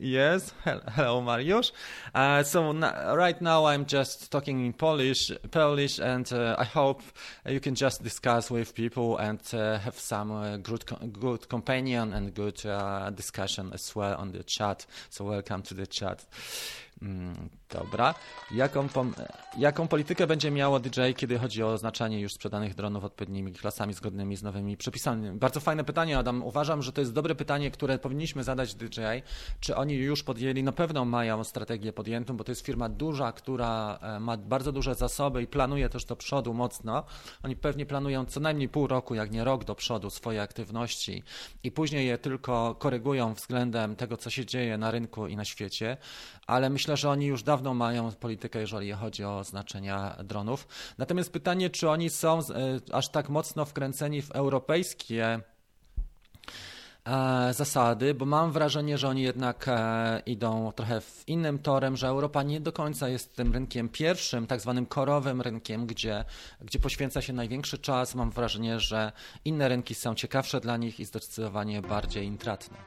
Yes, 0.00 0.54
hello 0.96 1.20
Mariusz. 1.20 1.72
Uh, 2.14 2.46
so 2.46 2.72
right 3.16 3.40
now 3.40 3.64
I'm 3.64 3.84
just 3.92 4.30
talking 4.30 4.66
in 4.66 4.72
Polish, 4.72 5.32
Polish, 5.50 6.00
and 6.00 6.32
uh, 6.32 6.60
I 6.60 6.64
hope 6.64 7.02
you 7.46 7.60
can 7.60 7.74
just 7.74 8.02
discuss 8.02 8.50
with 8.50 8.74
people 8.74 9.16
and 9.28 9.40
uh, 9.54 9.80
have 9.80 9.98
some 9.98 10.58
good, 10.62 10.84
good 11.12 11.48
companion 11.48 12.12
and 12.12 12.34
good 12.34 12.62
discussion 13.14 13.72
as 13.72 13.96
well 13.96 14.16
on 14.18 14.32
the 14.32 14.42
chat. 14.42 14.86
So 15.10 15.24
welcome 15.24 15.62
to 15.62 15.74
the 15.74 15.86
chat. 15.86 16.26
Mm, 17.02 17.48
dobra. 17.68 18.14
Jaką, 18.50 18.88
jaką 19.58 19.88
politykę 19.88 20.26
będzie 20.26 20.50
miało 20.50 20.80
DJ, 20.80 21.00
kiedy 21.16 21.38
chodzi 21.38 21.62
o 21.62 21.72
oznaczanie 21.72 22.20
już 22.20 22.32
sprzedanych 22.32 22.74
dronów 22.74 23.04
odpowiednimi 23.04 23.52
klasami 23.52 23.94
zgodnymi 23.94 24.36
z 24.36 24.42
nowymi 24.42 24.76
przepisami? 24.76 25.30
Bardzo 25.30 25.60
fajne 25.60 25.84
pytanie, 25.84 26.18
Adam. 26.18 26.42
Uważam, 26.42 26.82
że 26.82 26.92
to 26.92 27.00
jest 27.00 27.12
dobre 27.12 27.34
pytanie, 27.34 27.70
które 27.70 27.98
powinniśmy 27.98 28.44
zadać 28.44 28.74
DJ. 28.74 29.00
Czy 29.60 29.76
oni 29.76 29.94
już 29.94 30.22
podjęli? 30.22 30.62
Na 30.62 30.72
pewno 30.72 31.04
mają 31.04 31.44
strategię 31.44 31.92
podjętą, 31.92 32.36
bo 32.36 32.44
to 32.44 32.52
jest 32.52 32.66
firma 32.66 32.88
duża, 32.88 33.32
która 33.32 33.98
e, 34.02 34.20
ma 34.20 34.36
bardzo 34.36 34.72
duże 34.72 34.94
zasoby 34.94 35.42
i 35.42 35.46
planuje 35.46 35.88
też 35.88 36.04
do 36.04 36.16
przodu 36.16 36.54
mocno. 36.54 37.04
Oni 37.42 37.56
pewnie 37.56 37.86
planują 37.86 38.24
co 38.24 38.40
najmniej 38.40 38.68
pół 38.68 38.86
roku, 38.86 39.14
jak 39.14 39.30
nie 39.30 39.44
rok 39.44 39.64
do 39.64 39.74
przodu 39.74 40.10
swoje 40.10 40.42
aktywności 40.42 41.22
i 41.62 41.72
później 41.72 42.06
je 42.06 42.18
tylko 42.18 42.74
korygują 42.74 43.34
względem 43.34 43.96
tego, 43.96 44.16
co 44.16 44.30
się 44.30 44.46
dzieje 44.46 44.78
na 44.78 44.90
rynku 44.90 45.26
i 45.26 45.36
na 45.36 45.44
świecie. 45.44 45.96
Ale 46.46 46.70
myślę, 46.70 46.88
Myślę, 46.88 46.96
że 46.96 47.10
oni 47.10 47.26
już 47.26 47.42
dawno 47.42 47.57
mają 47.74 48.12
politykę, 48.12 48.60
jeżeli 48.60 48.92
chodzi 48.92 49.24
o 49.24 49.44
znaczenia 49.44 50.16
dronów. 50.24 50.68
Natomiast 50.98 51.32
pytanie, 51.32 51.70
czy 51.70 51.90
oni 51.90 52.10
są 52.10 52.38
e, 52.38 52.42
aż 52.92 53.08
tak 53.08 53.28
mocno 53.28 53.64
wkręceni 53.64 54.22
w 54.22 54.30
europejskie 54.30 55.40
e, 57.04 57.54
zasady, 57.54 58.14
bo 58.14 58.24
mam 58.24 58.52
wrażenie, 58.52 58.98
że 58.98 59.08
oni 59.08 59.22
jednak 59.22 59.68
e, 59.68 60.22
idą 60.26 60.72
trochę 60.72 61.00
w 61.00 61.24
innym 61.26 61.58
torem, 61.58 61.96
że 61.96 62.08
Europa 62.08 62.42
nie 62.42 62.60
do 62.60 62.72
końca 62.72 63.08
jest 63.08 63.36
tym 63.36 63.52
rynkiem 63.52 63.88
pierwszym, 63.88 64.46
tak 64.46 64.60
zwanym 64.60 64.86
korowym 64.86 65.42
rynkiem, 65.42 65.86
gdzie, 65.86 66.24
gdzie 66.60 66.78
poświęca 66.78 67.22
się 67.22 67.32
największy 67.32 67.78
czas. 67.78 68.14
Mam 68.14 68.30
wrażenie, 68.30 68.80
że 68.80 69.12
inne 69.44 69.68
rynki 69.68 69.94
są 69.94 70.14
ciekawsze 70.14 70.60
dla 70.60 70.76
nich 70.76 71.00
i 71.00 71.04
zdecydowanie 71.04 71.82
bardziej 71.82 72.26
intratne. 72.26 72.78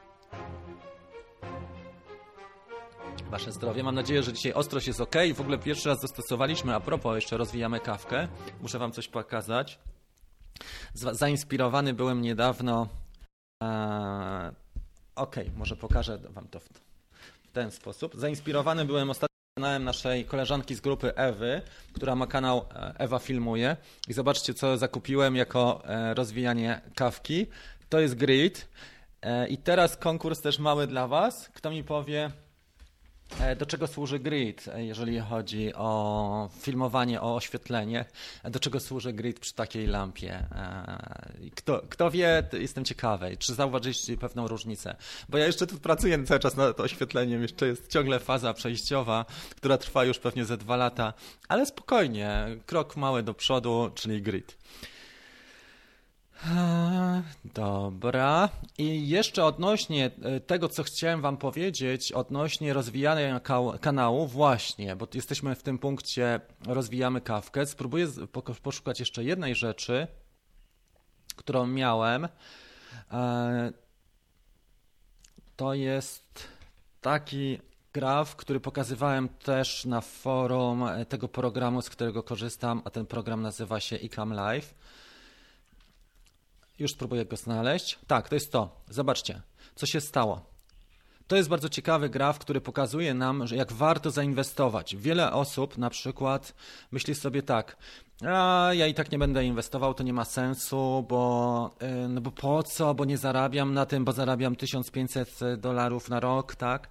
Wasze 3.30 3.52
zdrowie. 3.52 3.82
Mam 3.82 3.94
nadzieję, 3.94 4.22
że 4.22 4.32
dzisiaj 4.32 4.52
ostrość 4.52 4.86
jest 4.86 5.00
ok. 5.00 5.14
W 5.34 5.40
ogóle 5.40 5.58
pierwszy 5.58 5.88
raz 5.88 6.00
zastosowaliśmy, 6.00 6.74
a 6.74 6.80
propos, 6.80 7.14
jeszcze 7.14 7.36
rozwijamy 7.36 7.80
kawkę. 7.80 8.28
Muszę 8.60 8.78
Wam 8.78 8.92
coś 8.92 9.08
pokazać. 9.08 9.78
Zainspirowany 10.94 11.94
byłem 11.94 12.22
niedawno. 12.22 12.88
Eee, 13.62 14.50
ok, 15.16 15.36
może 15.56 15.76
pokażę 15.76 16.18
Wam 16.18 16.48
to 16.48 16.60
w, 16.60 16.68
ten 17.52 17.70
sposób. 17.70 18.14
Zainspirowany 18.16 18.84
byłem 18.84 19.10
ostatnio 19.10 19.36
kanałem 19.58 19.84
naszej 19.84 20.24
koleżanki 20.24 20.74
z 20.74 20.80
grupy 20.80 21.14
Ewy, 21.14 21.62
która 21.92 22.14
ma 22.14 22.26
kanał 22.26 22.64
e, 22.74 22.94
Ewa 22.98 23.18
Filmuje. 23.18 23.76
I 24.08 24.12
zobaczcie, 24.12 24.54
co 24.54 24.76
zakupiłem 24.78 25.36
jako 25.36 25.82
e, 25.84 26.14
rozwijanie 26.14 26.80
kawki. 26.94 27.46
To 27.88 28.00
jest 28.00 28.14
grid. 28.14 28.68
E, 29.22 29.48
I 29.48 29.58
teraz 29.58 29.96
konkurs 29.96 30.40
też 30.40 30.58
mały 30.58 30.86
dla 30.86 31.08
Was. 31.08 31.48
Kto 31.48 31.70
mi 31.70 31.84
powie, 31.84 32.24
E, 32.24 32.41
do 33.58 33.66
czego 33.66 33.86
służy 33.86 34.18
grid, 34.18 34.68
e, 34.68 34.84
jeżeli 34.84 35.20
chodzi 35.20 35.74
o 35.74 36.50
filmowanie, 36.60 37.20
o 37.20 37.36
oświetlenie? 37.36 38.04
E, 38.42 38.50
do 38.50 38.60
czego 38.60 38.80
służy 38.80 39.12
grid 39.12 39.40
przy 39.40 39.54
takiej 39.54 39.86
lampie? 39.86 40.46
Kto, 41.56 41.82
kto 41.88 42.10
wie, 42.10 42.48
jestem 42.52 42.84
ciekawy, 42.84 43.36
czy 43.36 43.54
zauważyliście 43.54 44.16
pewną 44.16 44.48
różnicę? 44.48 44.96
Bo 45.28 45.38
ja 45.38 45.46
jeszcze 45.46 45.66
tu 45.66 45.78
pracuję 45.78 46.24
cały 46.24 46.40
czas 46.40 46.56
nad 46.56 46.80
oświetleniem, 46.80 47.42
jeszcze 47.42 47.66
jest 47.66 47.88
ciągle 47.88 48.20
faza 48.20 48.54
przejściowa, 48.54 49.24
która 49.56 49.78
trwa 49.78 50.04
już 50.04 50.18
pewnie 50.18 50.44
ze 50.44 50.56
dwa 50.56 50.76
lata, 50.76 51.14
ale 51.48 51.66
spokojnie, 51.66 52.46
krok 52.66 52.96
mały 52.96 53.22
do 53.22 53.34
przodu, 53.34 53.90
czyli 53.94 54.22
grid. 54.22 54.56
Dobra. 57.54 58.48
I 58.78 59.08
jeszcze 59.08 59.44
odnośnie 59.44 60.10
e, 60.22 60.40
tego, 60.40 60.68
co 60.68 60.82
chciałem 60.82 61.20
Wam 61.20 61.36
powiedzieć, 61.36 62.12
odnośnie 62.12 62.72
rozwijania 62.72 63.40
kanału, 63.80 64.26
właśnie, 64.26 64.96
bo 64.96 65.08
jesteśmy 65.14 65.54
w 65.54 65.62
tym 65.62 65.78
punkcie, 65.78 66.40
rozwijamy 66.66 67.20
kawkę. 67.20 67.66
Spróbuję 67.66 68.06
poszukać 68.62 69.00
jeszcze 69.00 69.24
jednej 69.24 69.54
rzeczy, 69.54 70.06
którą 71.36 71.66
miałem. 71.66 72.28
E, 73.12 73.72
to 75.56 75.74
jest 75.74 76.48
taki 77.00 77.58
graf, 77.92 78.36
który 78.36 78.60
pokazywałem 78.60 79.28
też 79.28 79.84
na 79.84 80.00
forum 80.00 80.84
tego 81.08 81.28
programu, 81.28 81.82
z 81.82 81.90
którego 81.90 82.22
korzystam, 82.22 82.82
a 82.84 82.90
ten 82.90 83.06
program 83.06 83.42
nazywa 83.42 83.80
się 83.80 83.96
Ecam 83.96 84.32
Live. 84.32 84.74
Już 86.78 86.92
spróbuję 86.92 87.24
go 87.24 87.36
znaleźć. 87.36 87.98
Tak, 88.06 88.28
to 88.28 88.34
jest 88.34 88.52
to. 88.52 88.80
Zobaczcie, 88.88 89.42
co 89.74 89.86
się 89.86 90.00
stało. 90.00 90.52
To 91.26 91.36
jest 91.36 91.48
bardzo 91.48 91.68
ciekawy 91.68 92.08
graf, 92.08 92.38
który 92.38 92.60
pokazuje 92.60 93.14
nam, 93.14 93.46
że 93.46 93.56
jak 93.56 93.72
warto 93.72 94.10
zainwestować. 94.10 94.96
Wiele 94.96 95.32
osób 95.32 95.78
na 95.78 95.90
przykład 95.90 96.54
myśli 96.90 97.14
sobie 97.14 97.42
tak, 97.42 97.76
a 98.26 98.70
ja 98.72 98.86
i 98.86 98.94
tak 98.94 99.12
nie 99.12 99.18
będę 99.18 99.44
inwestował, 99.44 99.94
to 99.94 100.02
nie 100.02 100.12
ma 100.12 100.24
sensu, 100.24 101.06
bo, 101.08 101.70
y, 102.04 102.08
no 102.08 102.20
bo 102.20 102.30
po 102.30 102.62
co, 102.62 102.94
bo 102.94 103.04
nie 103.04 103.18
zarabiam 103.18 103.74
na 103.74 103.86
tym, 103.86 104.04
bo 104.04 104.12
zarabiam 104.12 104.56
1500 104.56 105.60
dolarów 105.60 106.08
na 106.08 106.20
rok, 106.20 106.54
tak? 106.54 106.88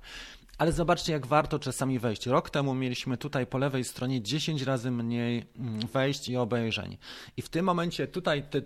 Ale 0.58 0.72
zobaczcie, 0.72 1.14
jak 1.14 1.28
warto 1.28 1.60
czasami 1.60 2.00
wejść. 2.00 2.26
Rok 2.26 2.50
temu 2.50 2.74
mieliśmy 2.76 3.18
tutaj 3.18 3.48
po 3.48 3.58
lewej 3.58 3.84
stronie 3.84 4.22
10 4.22 4.62
razy 4.62 4.92
mniej 4.92 5.46
mm, 5.56 5.88
wejść 5.88 6.30
i 6.30 6.38
obejrzeń. 6.38 6.98
I 7.38 7.42
w 7.42 7.50
tym 7.50 7.66
momencie 7.66 8.08
tutaj 8.08 8.44
te, 8.50 8.62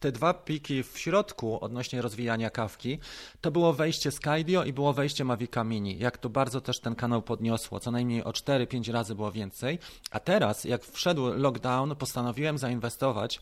te 0.00 0.12
dwa 0.12 0.34
piki 0.34 0.82
w 0.82 0.98
środku 0.98 1.64
odnośnie 1.64 2.02
rozwijania 2.02 2.50
kawki, 2.50 2.98
to 3.40 3.50
było 3.50 3.72
wejście 3.72 4.10
Skydio 4.10 4.64
i 4.64 4.72
było 4.72 4.92
wejście 4.92 5.24
Mavica 5.24 5.64
Mini. 5.64 5.98
Jak 5.98 6.18
to 6.18 6.28
bardzo 6.28 6.60
też 6.60 6.80
ten 6.80 6.94
kanał 6.94 7.22
podniosło, 7.22 7.80
co 7.80 7.90
najmniej 7.90 8.24
o 8.24 8.30
4-5 8.30 8.92
razy 8.92 9.14
było 9.14 9.32
więcej. 9.32 9.78
A 10.10 10.20
teraz, 10.20 10.64
jak 10.64 10.84
wszedł 10.84 11.26
lockdown, 11.26 11.96
postanowiłem 11.96 12.58
zainwestować 12.58 13.40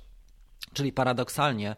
Czyli 0.72 0.92
paradoksalnie, 0.92 1.76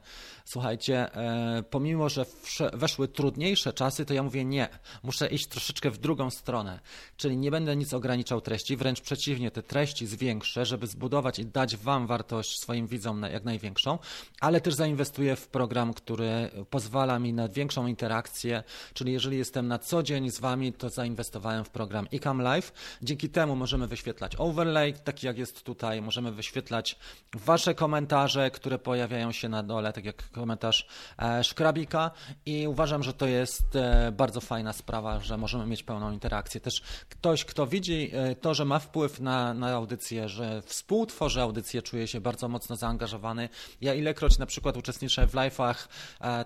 słuchajcie, 0.50 1.14
e, 1.14 1.62
pomimo, 1.70 2.08
że 2.08 2.26
weszły 2.72 3.08
trudniejsze 3.08 3.72
czasy, 3.72 4.06
to 4.06 4.14
ja 4.14 4.22
mówię 4.22 4.44
nie, 4.44 4.68
muszę 5.02 5.26
iść 5.26 5.46
troszeczkę 5.48 5.90
w 5.90 5.98
drugą 5.98 6.30
stronę. 6.30 6.80
Czyli 7.16 7.36
nie 7.36 7.50
będę 7.50 7.76
nic 7.76 7.94
ograniczał 7.94 8.40
treści, 8.40 8.76
wręcz 8.76 9.00
przeciwnie, 9.00 9.50
te 9.50 9.62
treści 9.62 10.06
zwiększę, 10.06 10.66
żeby 10.66 10.86
zbudować 10.86 11.38
i 11.38 11.46
dać 11.46 11.76
Wam 11.76 12.06
wartość 12.06 12.60
swoim 12.60 12.86
widzom 12.86 13.22
jak 13.22 13.44
największą, 13.44 13.98
ale 14.40 14.60
też 14.60 14.74
zainwestuję 14.74 15.36
w 15.36 15.48
program, 15.48 15.94
który 15.94 16.50
pozwala 16.70 17.18
mi 17.18 17.32
na 17.32 17.48
większą 17.48 17.86
interakcję, 17.86 18.62
czyli 18.94 19.12
jeżeli 19.12 19.38
jestem 19.38 19.68
na 19.68 19.78
co 19.78 20.02
dzień 20.02 20.30
z 20.30 20.40
Wami, 20.40 20.72
to 20.72 20.88
zainwestowałem 20.88 21.64
w 21.64 21.70
program 21.70 22.06
Ecam 22.12 22.42
Live. 22.42 22.72
Dzięki 23.02 23.28
temu 23.28 23.56
możemy 23.56 23.86
wyświetlać 23.86 24.32
overlay, 24.38 24.94
taki 24.94 25.26
jak 25.26 25.38
jest 25.38 25.62
tutaj, 25.62 26.02
możemy 26.02 26.32
wyświetlać 26.32 26.98
Wasze 27.34 27.74
komentarze, 27.74 28.50
które 28.50 28.78
pojawiają 28.78 29.32
się 29.32 29.48
na 29.48 29.62
dole, 29.62 29.92
tak 29.92 30.04
jak 30.04 30.22
komentarz 30.40 30.86
e, 31.18 31.44
Szkrabika 31.44 32.10
i 32.46 32.68
uważam, 32.68 33.02
że 33.02 33.12
to 33.12 33.26
jest 33.26 33.76
e, 33.76 34.12
bardzo 34.12 34.40
fajna 34.40 34.72
sprawa, 34.72 35.20
że 35.20 35.36
możemy 35.36 35.66
mieć 35.66 35.82
pełną 35.82 36.12
interakcję. 36.12 36.60
Też 36.60 36.82
ktoś, 37.08 37.44
kto 37.44 37.66
widzi 37.66 38.10
e, 38.12 38.34
to, 38.34 38.54
że 38.54 38.64
ma 38.64 38.78
wpływ 38.78 39.20
na, 39.20 39.54
na 39.54 39.74
audycję, 39.74 40.28
że 40.28 40.62
współtworzy 40.62 41.42
audycję, 41.42 41.82
czuje 41.82 42.08
się 42.08 42.20
bardzo 42.20 42.48
mocno 42.48 42.76
zaangażowany. 42.76 43.48
Ja 43.80 43.94
ilekroć 43.94 44.38
na 44.38 44.46
przykład 44.46 44.76
uczestniczę 44.76 45.26
w 45.26 45.32
live'ach 45.32 45.88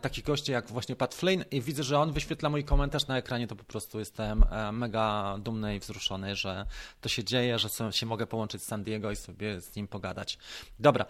takich 0.00 0.24
gości 0.24 0.52
jak 0.52 0.68
właśnie 0.68 0.96
Pat 0.96 1.14
Flynn 1.14 1.44
i 1.50 1.60
widzę, 1.60 1.82
że 1.82 1.98
on 1.98 2.12
wyświetla 2.12 2.50
mój 2.50 2.64
komentarz 2.64 3.06
na 3.06 3.18
ekranie, 3.18 3.46
to 3.46 3.56
po 3.56 3.64
prostu 3.64 3.98
jestem 3.98 4.44
mega 4.72 5.38
dumny 5.38 5.76
i 5.76 5.78
wzruszony, 5.78 6.36
że 6.36 6.66
to 7.00 7.08
się 7.08 7.24
dzieje, 7.24 7.58
że 7.58 7.68
się 7.90 8.06
mogę 8.06 8.26
połączyć 8.26 8.62
z 8.62 8.66
San 8.66 8.84
Diego 8.84 9.10
i 9.10 9.16
sobie 9.16 9.60
z 9.60 9.76
nim 9.76 9.88
pogadać. 9.88 10.38
Dobra, 10.78 11.06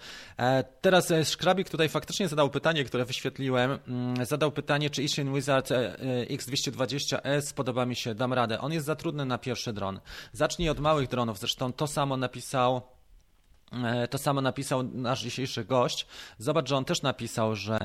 teraz 0.80 1.12
Szkrabik 1.24 1.70
tutaj 1.70 1.88
faktycznie 1.88 2.28
zadał 2.28 2.50
pytanie, 2.50 2.73
które 2.84 3.04
wyświetliłem. 3.04 3.78
Mm, 3.88 4.26
zadał 4.26 4.52
pytanie, 4.52 4.90
czy 4.90 5.02
Ishin 5.02 5.34
Wizard 5.34 5.70
e, 5.70 5.98
e, 5.98 6.26
X220S 6.26 7.54
podoba 7.54 7.86
mi 7.86 7.96
się, 7.96 8.14
dam 8.14 8.32
radę. 8.32 8.60
On 8.60 8.72
jest 8.72 8.86
za 8.86 8.96
trudny 8.96 9.24
na 9.24 9.38
pierwszy 9.38 9.72
dron. 9.72 10.00
Zacznij 10.32 10.68
od 10.68 10.80
małych 10.80 11.08
dronów, 11.08 11.38
zresztą 11.38 11.72
to 11.72 11.86
samo 11.86 12.16
napisał 12.16 12.82
e, 13.72 14.08
to 14.08 14.18
samo 14.18 14.40
napisał 14.40 14.82
nasz 14.82 15.22
dzisiejszy 15.22 15.64
gość. 15.64 16.06
Zobacz, 16.38 16.68
że 16.68 16.76
on 16.76 16.84
też 16.84 17.02
napisał, 17.02 17.56
że 17.56 17.78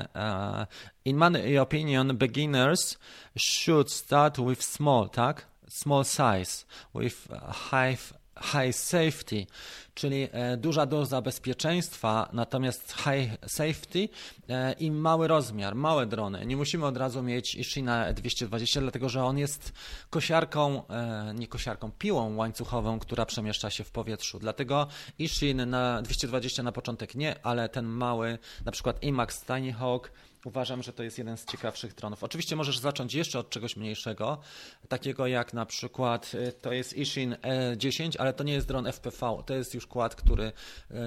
in 1.04 1.16
my 1.16 1.60
opinion 1.60 2.16
beginners 2.16 2.98
should 3.38 3.92
start 3.92 4.40
with 4.40 4.64
small, 4.64 5.10
tak? 5.10 5.46
Small 5.68 6.04
size, 6.04 6.64
with 6.94 7.28
high 7.70 8.19
high 8.40 8.72
safety, 8.72 9.46
czyli 9.94 10.28
e, 10.32 10.56
duża 10.56 10.86
doza 10.86 11.22
bezpieczeństwa, 11.22 12.28
natomiast 12.32 12.92
high 12.92 13.30
safety 13.46 14.08
e, 14.48 14.72
i 14.72 14.90
mały 14.90 15.28
rozmiar, 15.28 15.74
małe 15.74 16.06
drony. 16.06 16.46
Nie 16.46 16.56
musimy 16.56 16.86
od 16.86 16.96
razu 16.96 17.22
mieć 17.22 17.54
Ishina 17.54 18.12
220, 18.12 18.80
dlatego 18.80 19.08
że 19.08 19.24
on 19.24 19.38
jest 19.38 19.72
kosiarką, 20.10 20.88
e, 20.88 21.34
nie 21.34 21.48
kosiarką, 21.48 21.90
piłą 21.98 22.36
łańcuchową, 22.36 22.98
która 22.98 23.26
przemieszcza 23.26 23.70
się 23.70 23.84
w 23.84 23.90
powietrzu. 23.90 24.38
Dlatego 24.38 24.86
Ishin 25.18 25.70
na 25.70 26.02
220 26.02 26.62
na 26.62 26.72
początek 26.72 27.14
nie, 27.14 27.46
ale 27.46 27.68
ten 27.68 27.86
mały, 27.86 28.38
na 28.64 28.72
przykład 28.72 29.02
IMAX 29.02 29.44
Tiny 29.44 29.72
Hawk, 29.72 30.12
Uważam, 30.44 30.82
że 30.82 30.92
to 30.92 31.02
jest 31.02 31.18
jeden 31.18 31.36
z 31.36 31.44
ciekawszych 31.44 31.94
dronów. 31.94 32.24
Oczywiście 32.24 32.56
możesz 32.56 32.78
zacząć 32.78 33.14
jeszcze 33.14 33.38
od 33.38 33.50
czegoś 33.50 33.76
mniejszego, 33.76 34.38
takiego 34.88 35.26
jak 35.26 35.52
na 35.54 35.66
przykład 35.66 36.34
y, 36.34 36.52
to 36.52 36.72
jest 36.72 36.96
Ishin 36.96 37.36
E10, 37.76 38.14
ale 38.18 38.32
to 38.32 38.44
nie 38.44 38.52
jest 38.52 38.68
dron 38.68 38.86
FPV, 38.86 39.42
to 39.46 39.54
jest 39.54 39.74
już 39.74 39.86
kład, 39.86 40.14
który, 40.14 40.52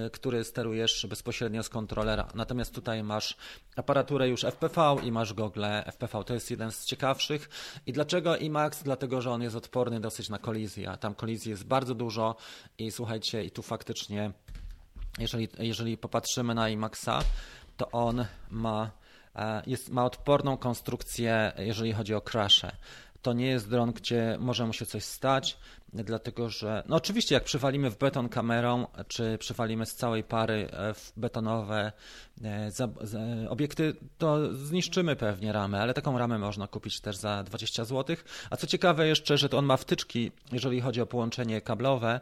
y, 0.08 0.10
który 0.10 0.44
sterujesz 0.44 1.06
bezpośrednio 1.10 1.64
z 1.64 1.70
kontrolera. 1.70 2.28
Natomiast 2.36 2.76
tutaj 2.76 3.04
masz 3.04 3.38
aparaturę 3.76 4.30
już 4.30 4.44
FPV 4.44 4.96
i 5.04 5.12
masz 5.12 5.34
gogle 5.34 5.86
FPV. 5.86 6.24
To 6.24 6.34
jest 6.34 6.52
jeden 6.52 6.72
z 6.72 6.86
ciekawszych. 6.86 7.50
I 7.86 7.94
dlaczego 7.94 8.38
IMAX? 8.38 8.84
Dlatego, 8.84 9.22
że 9.22 9.32
on 9.32 9.42
jest 9.42 9.56
odporny 9.56 10.00
dosyć 10.00 10.30
na 10.30 10.40
kolizję, 10.40 10.92
a 10.92 10.98
tam 10.98 11.16
kolizji 11.16 11.52
jest 11.52 11.64
bardzo 11.64 11.96
dużo 11.96 12.36
i 12.78 12.92
słuchajcie, 12.92 13.44
i 13.44 13.52
tu 13.52 13.62
faktycznie 13.62 14.32
jeżeli, 15.20 15.48
jeżeli 15.60 15.98
popatrzymy 15.98 16.56
na 16.56 16.70
IMAXa, 16.70 17.24
to 17.78 17.92
on 17.92 18.26
ma 18.52 18.92
jest, 19.68 19.90
ma 19.90 20.06
odporną 20.06 20.58
konstrukcję, 20.58 21.52
jeżeli 21.58 21.94
chodzi 21.94 22.16
o 22.16 22.22
crashe. 22.22 22.72
To 23.24 23.34
nie 23.34 23.48
jest 23.48 23.70
dron, 23.70 23.92
gdzie 23.92 24.38
może 24.40 24.66
mu 24.66 24.74
się 24.74 24.86
coś 24.86 25.04
stać, 25.04 25.58
dlatego 25.94 26.50
że, 26.50 26.84
no 26.88 26.96
oczywiście 26.96 27.36
jak 27.36 27.44
przywalimy 27.44 27.90
w 27.92 27.98
beton 27.98 28.30
kamerą, 28.30 28.88
czy 29.08 29.38
przywalimy 29.38 29.86
z 29.86 29.96
całej 29.96 30.24
pary 30.24 30.68
e, 30.72 30.94
w 30.94 31.14
betonowe 31.18 31.92
e, 32.44 32.72
za, 32.72 32.88
obiekty, 33.50 33.96
to 34.18 34.56
zniszczymy 34.56 35.16
pewnie 35.16 35.52
ramę, 35.52 35.82
ale 35.82 35.94
taką 35.94 36.18
ramę 36.18 36.40
można 36.40 36.68
kupić 36.68 37.00
też 37.00 37.16
za 37.16 37.44
20 37.44 37.86
zł. 37.86 38.16
A 38.50 38.58
co 38.58 38.68
ciekawe 38.68 39.08
jeszcze, 39.08 39.38
że 39.38 39.50
to 39.50 39.58
on 39.58 39.66
ma 39.66 39.78
wtyczki, 39.78 40.32
jeżeli 40.52 40.82
chodzi 40.82 41.02
o 41.02 41.06
połączenie 41.06 41.62
kablowe 41.62 42.20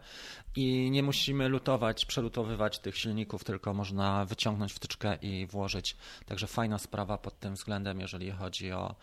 i 0.56 0.92
nie 0.92 1.04
musimy 1.04 1.50
lutować, 1.50 2.06
przelutowywać 2.06 2.80
tych 2.80 2.98
silników, 2.98 3.44
tylko 3.44 3.74
można 3.74 4.26
wyciągnąć 4.26 4.74
wtyczkę 4.74 5.18
i 5.22 5.46
włożyć. 5.46 5.96
Także 6.26 6.48
fajna 6.48 6.78
sprawa 6.78 7.18
pod 7.18 7.40
tym 7.40 7.54
względem, 7.54 8.00
jeżeli 8.00 8.32
chodzi 8.32 8.72
o 8.72 8.96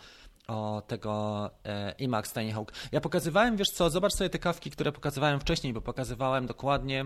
o 0.48 0.82
tego 0.86 1.50
e, 1.64 1.94
IMAX 1.98 2.32
Tiny 2.32 2.52
Hawk. 2.52 2.72
Ja 2.92 3.00
pokazywałem, 3.00 3.56
wiesz 3.56 3.70
co, 3.70 3.90
zobacz 3.90 4.12
sobie 4.12 4.30
te 4.30 4.38
kawki, 4.38 4.70
które 4.70 4.92
pokazywałem 4.92 5.40
wcześniej, 5.40 5.72
bo 5.72 5.80
pokazywałem 5.80 6.46
dokładnie 6.46 7.04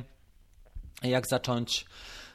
jak 1.03 1.27
zacząć 1.27 1.87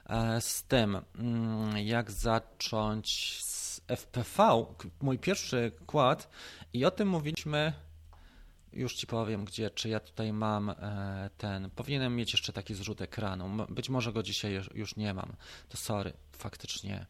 e, 0.10 0.42
z 0.42 0.64
tym, 0.64 1.02
mm, 1.16 1.78
jak 1.78 2.12
zacząć 2.12 3.38
z 3.44 3.82
FPV, 3.88 4.66
mój 5.02 5.20
pierwszy 5.20 5.72
kład 5.86 6.30
i 6.74 6.86
o 6.86 6.92
tym 6.92 7.08
mówiliśmy 7.08 7.74
już 8.74 8.96
ci 8.96 9.08
powiem, 9.08 9.46
gdzie, 9.46 9.70
czy 9.70 9.90
ja 9.90 10.00
tutaj 10.00 10.34
mam 10.34 10.70
e, 10.70 11.30
ten. 11.38 11.70
Powinienem 11.70 12.16
mieć 12.16 12.34
jeszcze 12.34 12.54
taki 12.54 12.76
zrzut 12.76 13.02
ekranu. 13.02 13.66
Być 13.70 13.90
może 13.90 14.14
go 14.14 14.24
dzisiaj 14.24 14.62
już 14.74 14.96
nie 14.96 15.14
mam. 15.14 15.36
To 15.70 15.78
sorry, 15.78 16.14
faktycznie 16.32 17.06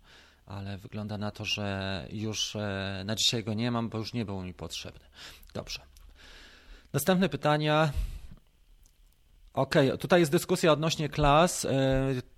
ale 0.47 0.77
wygląda 0.77 1.17
na 1.17 1.31
to, 1.31 1.45
że 1.45 2.07
już 2.11 2.55
e, 2.55 3.03
na 3.05 3.15
dzisiaj 3.15 3.43
go 3.43 3.53
nie 3.53 3.71
mam, 3.71 3.89
bo 3.89 3.97
już 3.97 4.13
nie 4.13 4.25
był 4.25 4.41
mi 4.41 4.53
potrzebny. 4.53 5.05
Dobrze. 5.53 5.79
Następne 6.93 7.29
pytania. 7.29 7.91
OK, 9.53 9.75
tutaj 9.99 10.19
jest 10.19 10.31
dyskusja 10.31 10.71
odnośnie 10.71 11.09
klas. 11.09 11.65
E, 11.65 11.71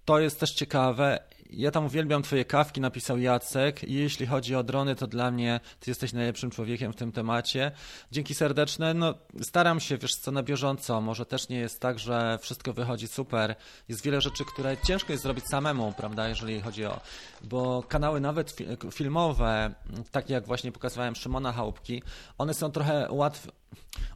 to 0.06 0.20
jest 0.20 0.40
też 0.40 0.52
ciekawe. 0.52 1.24
Ja 1.50 1.72
tam 1.72 1.86
uwielbiam 1.86 2.24
Twoje 2.24 2.46
kawki, 2.46 2.82
napisał 2.82 3.18
Jacek. 3.18 3.84
Jeśli 3.84 4.26
chodzi 4.26 4.56
o 4.56 4.64
drony, 4.64 4.96
to 4.96 5.08
dla 5.08 5.32
mnie 5.32 5.60
Ty 5.80 5.92
jesteś 5.92 6.14
najlepszym 6.14 6.52
człowiekiem 6.52 6.94
w 6.94 6.96
tym 6.96 7.12
temacie. 7.12 7.72
Dzięki 8.12 8.36
serdeczne. 8.36 8.94
No, 8.94 9.14
staram 9.42 9.80
się, 9.80 9.98
wiesz 9.98 10.16
co, 10.16 10.32
na 10.32 10.44
bieżąco. 10.44 11.02
Może 11.02 11.26
też 11.26 11.50
nie 11.50 11.58
jest 11.58 11.80
tak, 11.80 12.00
że 12.00 12.40
wszystko 12.42 12.74
wychodzi 12.74 13.08
super. 13.08 13.56
Jest 13.88 14.04
wiele 14.04 14.22
rzeczy, 14.22 14.44
które 14.54 14.78
ciężko 14.78 15.12
jest 15.12 15.24
zrobić 15.24 15.46
samemu, 15.46 15.94
prawda, 15.98 16.28
jeżeli 16.28 16.62
chodzi 16.62 16.86
o... 16.86 17.00
Bo 17.44 17.84
kanały 17.84 18.20
nawet 18.20 18.56
filmowe, 18.92 19.74
takie 20.12 20.34
jak 20.34 20.48
właśnie 20.48 20.72
pokazywałem 20.72 21.16
Szymona 21.16 21.54
Chałupki, 21.54 22.04
one 22.38 22.54
są 22.54 22.72
trochę 22.72 23.08
łatwe 23.10 23.52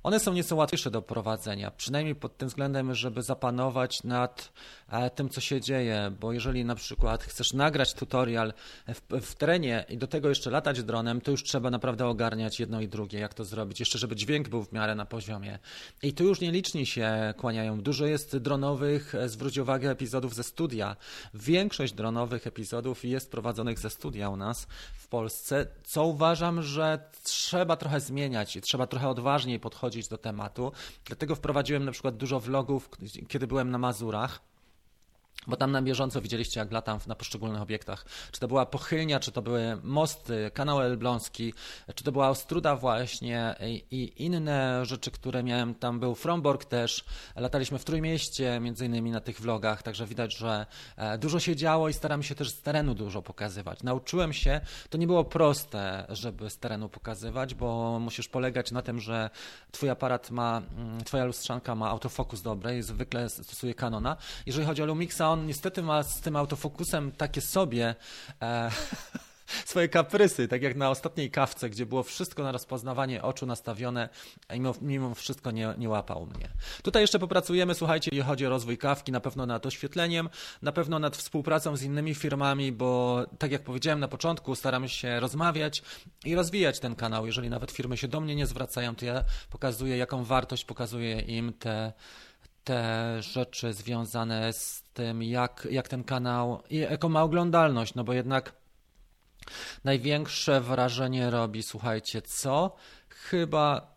one 0.04 0.20
są 0.20 0.34
nieco 0.34 0.56
łatwiejsze 0.56 0.91
do 0.91 1.01
prowadzenia, 1.01 1.72
przynajmniej 1.72 2.16
pod 2.16 2.38
tym 2.38 2.47
względem, 2.47 2.95
żeby 2.95 3.22
zapanować 3.22 4.04
nad 4.04 4.54
e, 4.89 5.10
tym, 5.10 5.30
co 5.30 5.41
się 5.41 5.62
dzieje, 5.62 6.12
bo 6.20 6.34
jeżeli 6.34 6.66
na 6.66 6.76
przykład 6.76 7.24
chcesz 7.24 7.54
nagrać 7.54 7.93
tutorial 7.93 8.54
w, 8.88 9.22
w, 9.22 9.36
terenie 9.36 9.86
i 9.89 9.97
do 9.97 10.08
tego 10.08 10.30
jeszcze 10.30 10.49
latać 10.49 10.84
dronem, 10.84 11.22
to 11.22 11.32
już 11.32 11.43
trzeba 11.43 11.70
naprawdę 11.70 12.08
ogarniać 12.08 12.60
jedno 12.60 12.82
i 12.82 12.88
drugie, 12.88 13.20
jak 13.20 13.34
to 13.34 13.45
zrobić, 13.45 13.80
jeszcze 13.80 13.97
żeby 13.99 14.16
dźwięk 14.16 14.49
był 14.49 14.64
w 14.64 14.72
miarę 14.72 14.95
na 14.95 15.06
poziomie. 15.06 15.60
I 16.04 16.14
tu 16.14 16.24
już 16.24 16.41
nieliczni 16.41 16.86
się 16.86 17.34
kłaniają. 17.38 17.82
Dużo 17.82 18.06
jest 18.06 18.38
dronowych, 18.38 19.16
e, 19.16 19.30
zwróć 19.30 19.58
uwagę, 19.58 19.91
epizodów 19.91 20.36
ze 20.36 20.43
studia. 20.43 20.95
Większość 21.34 21.93
dronowych 21.93 22.47
epizodów 22.47 23.06
jest 23.06 23.32
prowadzonych 23.32 23.80
ze 23.80 23.89
studia 23.89 24.30
u 24.30 24.36
nas 24.36 24.68
w 24.93 25.08
Polsce, 25.08 25.68
co 25.84 26.06
uważam, 26.06 26.62
że 26.62 26.99
trzeba 27.24 27.76
trochę 27.76 27.99
zmieniać 27.99 28.56
i 28.56 28.62
trzeba 28.62 28.88
trochę 28.88 29.10
odważniej 29.44 29.60
podchodzić 29.60 30.08
do 30.08 30.18
tematu. 30.18 30.72
Dlatego 31.06 31.36
wprowadziłem 31.36 31.86
na 31.86 31.91
przykład 31.91 32.18
dużo 32.18 32.39
vlogów, 32.39 32.89
kiedy 33.28 33.48
byłem 33.48 33.72
na 33.72 33.78
Mazurach 33.78 34.41
bo 35.48 35.58
tam 35.58 35.72
na 35.72 35.82
bieżąco 35.82 36.22
widzieliście, 36.22 36.60
jak 36.60 36.72
latam 36.72 37.00
na 37.08 37.16
poszczególnych 37.16 37.62
obiektach. 37.62 38.06
Czy 38.32 38.39
to 38.39 38.48
była 38.48 38.66
pochylnia, 38.66 39.20
czy 39.20 39.32
to 39.32 39.41
były 39.41 39.78
mosty, 39.84 40.52
kanał 40.54 40.82
Elbląski, 40.82 41.54
czy 41.96 42.04
to 42.04 42.12
była 42.12 42.30
Ostruda 42.30 42.76
właśnie 42.76 43.56
i, 43.91 44.14
inne 44.18 44.86
rzeczy, 44.86 45.12
które 45.12 45.44
miałem. 45.44 45.76
Tam 45.76 46.00
był 46.00 46.16
Fromborg 46.16 46.66
też. 46.66 47.06
Lataliśmy 47.36 47.80
w 47.80 47.86
Trójmieście, 47.86 48.60
między 48.60 48.86
innymi 48.86 49.12
na 49.12 49.22
tych 49.22 49.41
vlogach, 49.41 49.84
także 49.84 50.06
widać, 50.06 50.38
że 50.38 50.66
e, 50.98 51.18
dużo 51.18 51.39
się 51.39 51.56
działo 51.56 51.89
i 51.89 51.94
staram 51.94 52.24
się 52.24 52.36
też 52.36 52.50
z 52.50 52.62
terenu 52.62 52.96
dużo 52.96 53.22
pokazywać. 53.22 53.84
Nauczyłem 53.84 54.34
się, 54.34 54.62
to 54.89 54.98
nie 54.98 55.08
było 55.08 55.24
proste, 55.24 56.06
żeby 56.10 56.50
z 56.50 56.58
terenu 56.58 56.89
pokazywać, 56.89 57.56
bo 57.56 58.00
musisz 58.00 58.28
polegać 58.28 58.72
na 58.72 58.82
tym, 58.82 59.00
że 59.00 59.30
twój 59.72 59.89
aparat 59.89 60.32
ma, 60.32 60.62
mm, 60.78 61.04
twoja 61.04 61.26
lustrzanka 61.26 61.76
ma 61.76 61.89
autofokus 61.89 62.41
dobry 62.41 62.78
i 62.78 62.82
zwykle 62.82 63.30
stosuje 63.30 63.74
Canona. 63.74 64.18
Jeżeli 64.46 64.66
chodzi 64.66 64.84
o 64.84 64.86
Lumixa, 64.86 65.33
on 65.34 65.46
niestety 65.46 65.84
ma 65.84 66.04
z 66.04 66.22
tym 66.22 66.36
autofokusem 66.36 67.12
takie 67.12 67.42
sobie 67.42 67.96
e, 68.42 68.72
swoje 69.66 69.90
kaprysy, 69.90 70.48
tak 70.48 70.62
jak 70.62 70.76
na 70.76 70.90
ostatniej 70.90 71.32
kawce, 71.32 71.70
gdzie 71.70 71.86
było 71.86 72.04
wszystko 72.04 72.44
na 72.44 72.52
rozpoznawanie 72.52 73.22
oczu 73.22 73.46
nastawione, 73.46 74.10
a 74.48 74.54
mimo, 74.54 74.76
mimo 74.82 75.16
wszystko 75.16 75.52
nie, 75.52 75.74
nie 75.78 75.90
łapał 75.90 76.26
mnie. 76.26 76.50
Tutaj 76.84 77.04
jeszcze 77.04 77.20
popracujemy, 77.20 77.76
słuchajcie, 77.76 78.10
jeśli 78.14 78.28
chodzi 78.28 78.46
o 78.46 78.50
rozwój 78.50 78.78
kawki, 78.78 79.12
na 79.12 79.20
pewno 79.20 79.46
nad 79.46 79.66
oświetleniem, 79.66 80.30
na 80.62 80.72
pewno 80.72 81.00
nad 81.00 81.18
współpracą 81.18 81.78
z 81.78 81.84
innymi 81.84 82.16
firmami, 82.16 82.72
bo 82.72 83.22
tak 83.40 83.52
jak 83.52 83.64
powiedziałem 83.64 84.00
na 84.00 84.08
początku, 84.08 84.56
staramy 84.56 84.90
się 84.90 85.20
rozmawiać 85.20 85.84
i 86.26 86.36
rozwijać 86.36 86.80
ten 86.80 86.96
kanał. 86.96 87.26
Jeżeli 87.26 87.50
nawet 87.50 87.72
firmy 87.72 87.98
się 87.98 88.08
do 88.08 88.22
mnie 88.22 88.36
nie 88.36 88.48
zwracają, 88.48 88.96
to 88.96 89.06
ja 89.06 89.24
pokazuję, 89.50 89.98
jaką 89.98 90.24
wartość 90.24 90.66
pokazuję 90.66 91.20
im 91.20 91.54
te 91.54 91.94
te 92.64 93.22
rzeczy 93.22 93.74
związane 93.74 94.54
z 94.54 94.83
tym, 94.94 95.24
jak, 95.24 95.68
jak 95.72 95.88
ten 95.88 96.04
kanał, 96.04 96.64
jaką 96.70 97.10
ma 97.10 97.24
oglądalność, 97.24 97.96
no 97.96 98.04
bo 98.04 98.14
jednak 98.14 98.54
największe 99.84 100.62
wrażenie 100.62 101.30
robi, 101.30 101.64
słuchajcie, 101.64 102.22
co? 102.22 102.76
Chyba, 103.10 103.96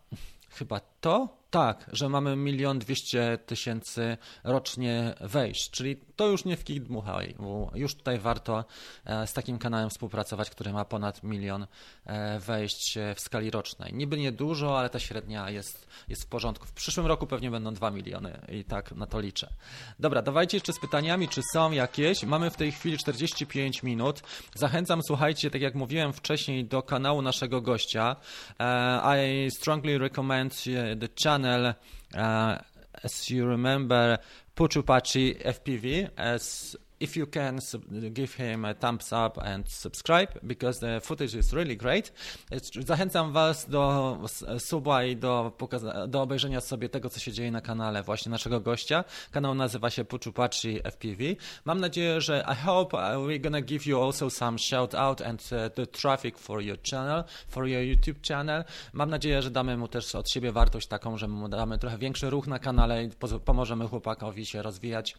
chyba 0.49 0.79
to, 1.01 1.36
tak, 1.49 1.89
że 1.93 2.09
mamy 2.09 2.35
milion 2.35 2.79
dwieście 2.79 3.37
tysięcy 3.45 4.17
rocznie 4.43 5.13
wejść, 5.21 5.71
czyli 5.71 5.95
to 6.15 6.27
już 6.27 6.45
nie 6.45 6.57
w 6.57 6.63
kij 6.63 6.81
dmuchaj, 6.81 7.35
już 7.75 7.95
tutaj 7.95 8.19
warto 8.19 8.65
e, 9.05 9.27
z 9.27 9.33
takim 9.33 9.57
kanałem 9.57 9.89
współpracować, 9.89 10.49
który 10.49 10.73
ma 10.73 10.85
ponad 10.85 11.23
milion 11.23 11.67
e, 12.05 12.39
wejść 12.39 12.97
w 13.15 13.19
skali 13.19 13.51
rocznej. 13.51 13.93
Niby 13.93 14.17
nie 14.17 14.31
dużo, 14.31 14.79
ale 14.79 14.89
ta 14.89 14.99
średnia 14.99 15.49
jest, 15.49 15.87
jest 16.07 16.23
w 16.23 16.27
porządku. 16.27 16.65
W 16.65 16.71
przyszłym 16.73 17.05
roku 17.05 17.27
pewnie 17.27 17.51
będą 17.51 17.73
dwa 17.73 17.91
miliony 17.91 18.41
i 18.49 18.63
tak 18.63 18.91
na 18.91 19.05
to 19.05 19.19
liczę. 19.19 19.49
Dobra, 19.99 20.21
dawajcie 20.21 20.57
jeszcze 20.57 20.73
z 20.73 20.79
pytaniami, 20.79 21.27
czy 21.27 21.41
są 21.53 21.71
jakieś. 21.71 22.23
Mamy 22.23 22.49
w 22.49 22.55
tej 22.55 22.71
chwili 22.71 22.97
45 22.97 23.83
minut. 23.83 24.21
Zachęcam, 24.55 25.01
słuchajcie, 25.03 25.51
tak 25.51 25.61
jak 25.61 25.75
mówiłem 25.75 26.13
wcześniej, 26.13 26.65
do 26.65 26.81
kanału 26.81 27.21
naszego 27.21 27.61
gościa. 27.61 28.15
E, 28.59 29.01
I 29.17 29.51
strongly 29.51 29.97
recommend 29.97 30.63
the 30.99 31.07
channel 31.23 31.36
Uh, 31.45 32.57
as 33.03 33.29
you 33.29 33.45
remember, 33.45 34.17
Puchupachi 34.55 35.41
FPV 35.43 36.09
as 36.17 36.75
if 36.99 37.19
you 37.19 37.27
can 37.27 37.59
give 38.13 38.33
him 38.33 38.65
a 38.65 38.73
thumbs 38.73 39.13
up 39.13 39.37
and 39.37 39.69
subscribe 39.69 40.29
because 40.43 40.79
the 40.79 40.99
footage 41.01 41.35
is 41.35 41.53
really 41.53 41.77
great. 41.77 42.11
Zachęcam 42.85 43.31
Was 43.31 43.69
do 43.69 44.17
suba 44.59 45.03
i 45.03 45.15
do, 45.15 45.51
do 46.07 46.21
obejrzenia 46.21 46.61
sobie 46.61 46.89
tego, 46.89 47.09
co 47.09 47.19
się 47.19 47.31
dzieje 47.31 47.51
na 47.51 47.61
kanale 47.61 48.03
właśnie 48.03 48.29
naszego 48.29 48.59
gościa. 48.59 49.03
Kanał 49.31 49.55
nazywa 49.55 49.89
się 49.89 50.05
Puchupachi 50.05 50.79
FPV. 50.83 51.23
Mam 51.65 51.79
nadzieję, 51.79 52.21
że 52.21 52.45
I 52.53 52.55
hope 52.65 52.97
uh, 52.97 53.01
we're 53.01 53.41
gonna 53.41 53.61
give 53.61 53.85
you 53.85 54.03
also 54.03 54.29
some 54.29 54.59
shout 54.59 54.95
out 54.95 55.21
and 55.21 55.41
uh, 55.51 55.75
the 55.75 55.87
traffic 55.87 56.37
for 56.37 56.61
your 56.61 56.77
channel, 56.91 57.23
for 57.47 57.67
your 57.67 57.81
YouTube 57.81 58.27
channel. 58.27 58.63
Mam 58.93 59.09
nadzieję, 59.09 59.41
że 59.41 59.51
damy 59.51 59.77
mu 59.77 59.87
też 59.87 60.15
od 60.15 60.29
siebie 60.29 60.51
wartość 60.51 60.87
taką, 60.87 61.17
że 61.17 61.27
mu 61.27 61.49
damy 61.49 61.77
trochę 61.77 61.97
większy 61.97 62.29
ruch 62.29 62.47
na 62.47 62.59
kanale 62.59 63.03
i 63.03 63.09
pomożemy 63.45 63.87
chłopakowi 63.87 64.45
się 64.45 64.61
rozwijać 64.61 65.15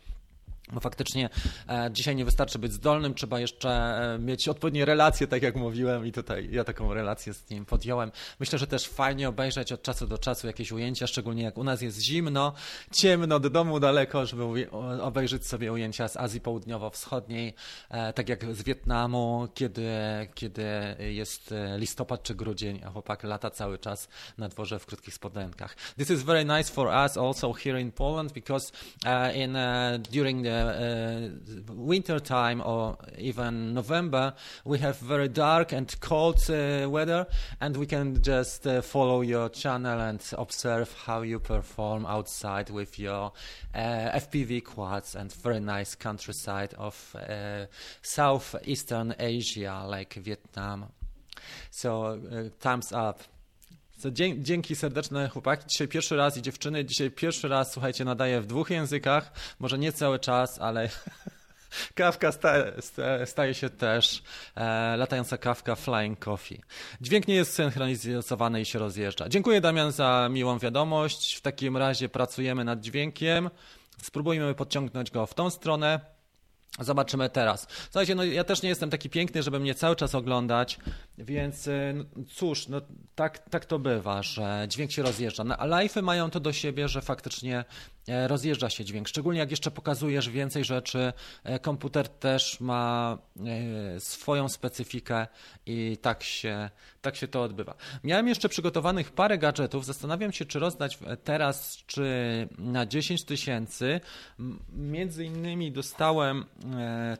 bo 0.72 0.80
faktycznie 0.80 1.30
e, 1.68 1.90
dzisiaj 1.92 2.16
nie 2.16 2.24
wystarczy 2.24 2.58
być 2.58 2.72
zdolnym, 2.72 3.14
trzeba 3.14 3.40
jeszcze 3.40 3.70
e, 3.70 4.18
mieć 4.18 4.48
odpowiednie 4.48 4.84
relacje, 4.84 5.26
tak 5.26 5.42
jak 5.42 5.56
mówiłem, 5.56 6.06
i 6.06 6.12
tutaj 6.12 6.48
ja 6.50 6.64
taką 6.64 6.94
relację 6.94 7.34
z 7.34 7.50
nim 7.50 7.64
podjąłem. 7.64 8.12
Myślę, 8.40 8.58
że 8.58 8.66
też 8.66 8.88
fajnie 8.88 9.28
obejrzeć 9.28 9.72
od 9.72 9.82
czasu 9.82 10.06
do 10.06 10.18
czasu 10.18 10.46
jakieś 10.46 10.72
ujęcia, 10.72 11.06
szczególnie 11.06 11.42
jak 11.42 11.58
u 11.58 11.64
nas 11.64 11.82
jest 11.82 12.00
zimno, 12.00 12.52
ciemno, 12.92 13.40
do 13.40 13.50
domu 13.50 13.80
daleko, 13.80 14.26
żeby 14.26 14.70
obejrzeć 15.02 15.46
sobie 15.46 15.72
ujęcia 15.72 16.08
z 16.08 16.16
Azji 16.16 16.40
Południowo-Wschodniej, 16.40 17.54
e, 17.90 18.12
tak 18.12 18.28
jak 18.28 18.54
z 18.54 18.62
Wietnamu, 18.62 19.48
kiedy, 19.54 19.88
kiedy 20.34 20.66
jest 20.98 21.54
listopad 21.76 22.22
czy 22.22 22.34
grudzień, 22.34 22.80
a 22.86 22.90
chłopak 22.90 23.22
lata 23.24 23.50
cały 23.50 23.78
czas 23.78 24.08
na 24.38 24.48
dworze 24.48 24.78
w 24.78 24.86
krótkich 24.86 25.14
spodenkach. 25.14 25.76
This 25.96 26.10
is 26.10 26.22
very 26.22 26.44
nice 26.44 26.72
for 26.72 26.86
us 26.86 27.16
also 27.16 27.52
here 27.52 27.80
in 27.80 27.92
Poland 27.92 28.32
because 28.32 28.72
in 29.34 29.58
during 30.12 30.44
the 30.44 30.57
uh, 30.58 31.28
winter 31.72 32.18
time 32.18 32.60
or 32.60 32.96
even 33.16 33.74
November, 33.74 34.34
we 34.64 34.78
have 34.78 34.98
very 34.98 35.28
dark 35.28 35.72
and 35.72 35.94
cold 36.00 36.38
uh, 36.50 36.88
weather, 36.88 37.26
and 37.60 37.76
we 37.76 37.86
can 37.86 38.22
just 38.22 38.66
uh, 38.66 38.82
follow 38.82 39.20
your 39.22 39.48
channel 39.48 40.00
and 40.00 40.22
observe 40.36 40.92
how 41.06 41.22
you 41.22 41.38
perform 41.38 42.06
outside 42.06 42.70
with 42.70 42.98
your 42.98 43.32
FPV 43.74 44.64
quads 44.64 45.14
and 45.14 45.32
very 45.32 45.60
nice 45.60 45.94
countryside 45.94 46.74
of 46.74 47.16
Southeastern 48.02 49.14
Asia, 49.18 49.84
like 49.86 50.14
Vietnam. 50.14 50.86
So, 51.70 52.50
thumbs 52.58 52.92
up. 52.92 53.22
Dzięki 54.38 54.76
serdeczne 54.76 55.28
chłopaki. 55.28 55.64
Dzisiaj 55.68 55.88
pierwszy 55.88 56.16
raz 56.16 56.36
i 56.36 56.42
dziewczyny, 56.42 56.84
dzisiaj 56.84 57.10
pierwszy 57.10 57.48
raz, 57.48 57.72
słuchajcie, 57.72 58.04
nadaję 58.04 58.40
w 58.40 58.46
dwóch 58.46 58.70
językach. 58.70 59.32
Może 59.58 59.78
nie 59.78 59.92
cały 59.92 60.18
czas, 60.18 60.58
ale 60.58 60.88
kawka 61.94 62.32
staje, 62.32 62.72
staje 63.24 63.54
się 63.54 63.70
też 63.70 64.22
e, 64.54 64.96
latająca 64.96 65.38
kawka 65.38 65.74
Flying 65.74 66.18
Coffee. 66.18 66.60
Dźwięk 67.00 67.28
nie 67.28 67.34
jest 67.34 67.54
synchronizowany 67.54 68.60
i 68.60 68.64
się 68.64 68.78
rozjeżdża. 68.78 69.28
Dziękuję 69.28 69.60
Damian 69.60 69.92
za 69.92 70.28
miłą 70.30 70.58
wiadomość. 70.58 71.36
W 71.36 71.40
takim 71.40 71.76
razie 71.76 72.08
pracujemy 72.08 72.64
nad 72.64 72.80
dźwiękiem. 72.80 73.50
Spróbujmy 74.02 74.54
podciągnąć 74.54 75.10
go 75.10 75.26
w 75.26 75.34
tą 75.34 75.50
stronę. 75.50 76.17
Zobaczymy 76.80 77.30
teraz. 77.30 77.66
Słuchajcie, 77.84 78.14
no 78.14 78.24
ja 78.24 78.44
też 78.44 78.62
nie 78.62 78.68
jestem 78.68 78.90
taki 78.90 79.10
piękny, 79.10 79.42
żeby 79.42 79.60
mnie 79.60 79.74
cały 79.74 79.96
czas 79.96 80.14
oglądać, 80.14 80.78
więc 81.18 81.68
no, 81.94 82.04
cóż, 82.34 82.68
no 82.68 82.80
tak, 83.14 83.38
tak 83.38 83.64
to 83.64 83.78
bywa, 83.78 84.22
że 84.22 84.66
dźwięk 84.68 84.92
się 84.92 85.02
rozjeżdża. 85.02 85.44
No, 85.44 85.56
a 85.56 85.66
live'y 85.66 86.02
mają 86.02 86.30
to 86.30 86.40
do 86.40 86.52
siebie, 86.52 86.88
że 86.88 87.02
faktycznie 87.02 87.64
rozjeżdża 88.26 88.70
się 88.70 88.84
dźwięk. 88.84 89.08
Szczególnie 89.08 89.40
jak 89.40 89.50
jeszcze 89.50 89.70
pokazujesz 89.70 90.30
więcej 90.30 90.64
rzeczy, 90.64 91.12
e, 91.44 91.58
komputer 91.58 92.08
też 92.08 92.60
ma 92.60 93.18
e, 93.96 94.00
swoją 94.00 94.48
specyfikę 94.48 95.26
i 95.66 95.98
tak 96.02 96.22
się, 96.22 96.70
tak 97.02 97.16
się 97.16 97.28
to 97.28 97.42
odbywa. 97.42 97.74
Miałem 98.04 98.28
jeszcze 98.28 98.48
przygotowanych 98.48 99.12
parę 99.12 99.38
gadżetów. 99.38 99.84
Zastanawiam 99.84 100.32
się, 100.32 100.44
czy 100.44 100.58
rozdać 100.58 100.98
teraz, 101.24 101.76
czy 101.86 102.08
na 102.58 102.86
10 102.86 103.24
tysięcy. 103.24 104.00
Między 104.72 105.24
innymi 105.24 105.72
dostałem 105.72 106.44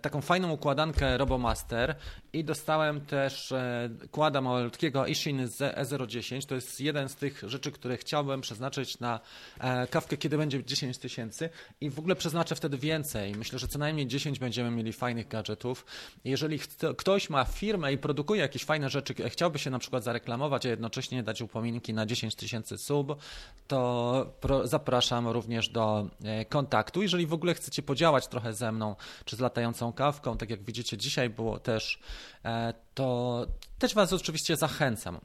taką 0.03 0.20
fajną 0.20 0.51
układankę 0.51 1.18
RoboMaster 1.18 1.95
i 2.32 2.45
dostałem 2.45 3.01
też 3.01 3.55
kłada 4.11 4.41
malutkiego 4.41 5.07
Ishin 5.07 5.47
z 5.47 5.59
E010. 5.59 6.47
To 6.47 6.55
jest 6.55 6.80
jeden 6.80 7.09
z 7.09 7.16
tych 7.16 7.43
rzeczy, 7.47 7.72
które 7.72 7.97
chciałbym 7.97 8.41
przeznaczyć 8.41 9.01
na 9.01 9.20
e, 9.61 9.86
kawkę, 9.86 10.16
kiedy 10.16 10.39
będzie 10.39 10.62
10 10.78 10.98
tysięcy 10.98 11.50
i 11.80 11.90
w 11.90 11.98
ogóle 11.98 12.16
przeznaczę 12.16 12.54
wtedy 12.54 12.78
więcej. 12.78 13.34
Myślę, 13.34 13.58
że 13.58 13.68
co 13.68 13.78
najmniej 13.78 14.06
10 14.06 14.38
będziemy 14.38 14.70
mieli 14.70 14.92
fajnych 14.92 15.28
gadżetów. 15.28 15.86
Jeżeli 16.24 16.58
ktoś 16.96 17.30
ma 17.30 17.44
firmę 17.44 17.92
i 17.92 17.98
produkuje 17.98 18.40
jakieś 18.40 18.64
fajne 18.64 18.90
rzeczy, 18.90 19.14
e, 19.24 19.30
chciałby 19.30 19.58
się 19.58 19.70
na 19.70 19.78
przykład 19.78 20.04
zareklamować, 20.04 20.66
a 20.66 20.68
jednocześnie 20.68 21.22
dać 21.22 21.42
upominki 21.42 21.94
na 21.94 22.06
10 22.06 22.34
tysięcy 22.34 22.78
sub, 22.78 23.16
to 23.66 24.34
zapraszam 24.64 25.28
również 25.28 25.68
do 25.68 26.08
e, 26.24 26.44
kontaktu. 26.44 27.02
Jeżeli 27.02 27.26
w 27.26 27.32
ogóle 27.32 27.54
chcecie 27.54 27.82
podziałać 27.82 28.28
trochę 28.28 28.52
ze 28.52 28.72
mną, 28.72 28.96
czy 29.24 29.36
z 29.36 29.40
latającą 29.40 29.92
kawką, 29.92 30.36
tak 30.36 30.50
jak 30.50 30.62
widzicie, 30.62 30.96
dzisiaj 30.96 31.30
było 31.30 31.58
też, 31.58 31.98
to 32.94 33.46
też 33.78 33.94
Was 33.94 34.12
oczywiście 34.12 34.56
zachęcam. 34.56 35.20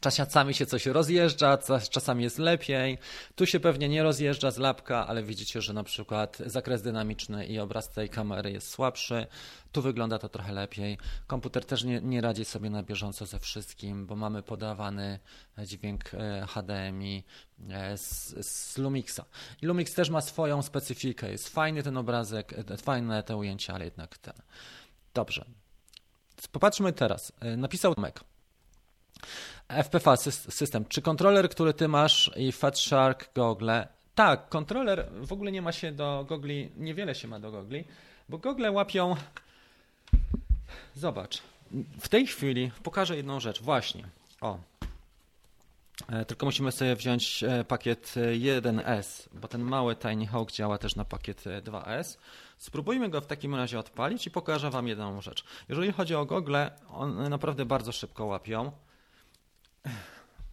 Czasami 0.00 0.54
się 0.54 0.66
coś 0.66 0.86
rozjeżdża, 0.86 1.58
czasami 1.90 2.24
jest 2.24 2.38
lepiej. 2.38 2.98
Tu 3.34 3.46
się 3.46 3.60
pewnie 3.60 3.88
nie 3.88 4.02
rozjeżdża 4.02 4.50
z 4.50 4.58
lapka, 4.58 5.06
ale 5.06 5.22
widzicie, 5.22 5.62
że 5.62 5.72
na 5.72 5.84
przykład 5.84 6.38
zakres 6.46 6.82
dynamiczny 6.82 7.46
i 7.46 7.58
obraz 7.58 7.90
tej 7.90 8.08
kamery 8.08 8.52
jest 8.52 8.70
słabszy. 8.70 9.26
Tu 9.72 9.82
wygląda 9.82 10.18
to 10.18 10.28
trochę 10.28 10.52
lepiej. 10.52 10.98
Komputer 11.26 11.64
też 11.64 11.84
nie, 11.84 12.00
nie 12.00 12.20
radzi 12.20 12.44
sobie 12.44 12.70
na 12.70 12.82
bieżąco 12.82 13.26
ze 13.26 13.38
wszystkim, 13.38 14.06
bo 14.06 14.16
mamy 14.16 14.42
podawany 14.42 15.18
dźwięk 15.58 16.14
e, 16.14 16.46
HDMI 16.48 17.24
e, 17.70 17.98
z, 17.98 18.34
z 18.46 18.78
Lumixa. 18.78 19.20
I 19.62 19.66
Lumix 19.66 19.94
też 19.94 20.10
ma 20.10 20.20
swoją 20.20 20.62
specyfikę. 20.62 21.30
Jest 21.30 21.48
fajny 21.48 21.82
ten 21.82 21.96
obrazek, 21.96 22.52
e, 22.70 22.76
fajne 22.76 23.22
te 23.22 23.36
ujęcia, 23.36 23.74
ale 23.74 23.84
jednak 23.84 24.18
ten. 24.18 24.34
Dobrze. 25.14 25.44
Popatrzmy 26.52 26.92
teraz. 26.92 27.32
Napisał 27.56 27.94
Tomek. 27.94 28.20
FPV 29.84 30.16
system. 30.16 30.84
Czy 30.84 31.02
kontroler, 31.02 31.48
który 31.48 31.74
ty 31.74 31.88
masz 31.88 32.30
i 32.36 32.52
Fat 32.52 32.78
Shark 32.78 33.34
gogle? 33.34 33.88
Tak, 34.14 34.48
kontroler 34.48 35.08
w 35.22 35.32
ogóle 35.32 35.52
nie 35.52 35.62
ma 35.62 35.72
się 35.72 35.92
do 35.92 36.24
gogli, 36.28 36.70
niewiele 36.76 37.14
się 37.14 37.28
ma 37.28 37.40
do 37.40 37.50
gogli, 37.50 37.84
bo 38.28 38.38
gogle 38.38 38.72
łapią. 38.72 39.16
Zobacz. 40.94 41.42
W 42.00 42.08
tej 42.08 42.26
chwili 42.26 42.70
pokażę 42.82 43.16
jedną 43.16 43.40
rzecz. 43.40 43.62
Właśnie. 43.62 44.04
O. 44.40 44.58
E, 46.08 46.24
tylko 46.24 46.46
musimy 46.46 46.72
sobie 46.72 46.96
wziąć 46.96 47.44
e, 47.44 47.64
pakiet 47.64 48.14
1S, 48.38 49.28
bo 49.32 49.48
ten 49.48 49.62
mały 49.62 49.96
Tiny 49.96 50.26
Hawk 50.26 50.52
działa 50.52 50.78
też 50.78 50.96
na 50.96 51.04
pakiet 51.04 51.44
2S. 51.44 52.16
Spróbujmy 52.58 53.08
go 53.08 53.20
w 53.20 53.26
takim 53.26 53.54
razie 53.54 53.78
odpalić 53.78 54.26
i 54.26 54.30
pokażę 54.30 54.70
Wam 54.70 54.88
jedną 54.88 55.20
rzecz. 55.20 55.44
Jeżeli 55.68 55.92
chodzi 55.92 56.14
o 56.14 56.24
gogle, 56.24 56.70
one 56.88 57.28
naprawdę 57.28 57.64
bardzo 57.64 57.92
szybko 57.92 58.24
łapią. 58.24 58.72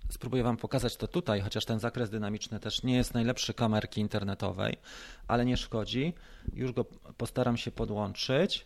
Spróbuję 0.10 0.44
Wam 0.44 0.58
pokazać 0.58 0.98
to 0.98 1.08
tutaj, 1.08 1.42
chociaż 1.42 1.66
ten 1.66 1.80
zakres 1.80 2.10
dynamiczny 2.10 2.60
też 2.60 2.84
nie 2.84 2.96
jest 2.96 3.14
najlepszy 3.14 3.54
kamerki 3.54 4.02
internetowej, 4.02 4.78
ale 5.28 5.46
nie 5.46 5.58
szkodzi. 5.58 6.14
Już 6.54 6.72
go 6.72 6.86
postaram 7.18 7.58
się 7.58 7.72
podłączyć. 7.72 8.66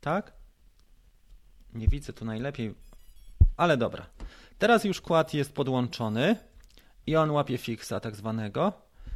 Tak? 0.00 0.32
Nie 1.74 1.88
widzę 1.88 2.12
tu 2.12 2.24
najlepiej, 2.24 2.74
ale 3.56 3.76
dobra. 3.76 4.06
Teraz 4.58 4.84
już 4.84 5.00
kład 5.00 5.34
jest 5.34 5.52
podłączony 5.52 6.36
i 7.06 7.16
on 7.16 7.30
łapie 7.30 7.58
fixa 7.58 8.00
tak 8.02 8.16
zwanego. 8.16 8.72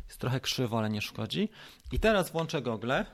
Jest 0.08 0.20
trochę 0.20 0.40
krzywo, 0.40 0.78
ale 0.78 0.90
nie 0.90 1.02
szkodzi. 1.02 1.48
I 1.92 2.00
teraz 2.00 2.30
włączę 2.30 2.62
gogle. 2.62 3.06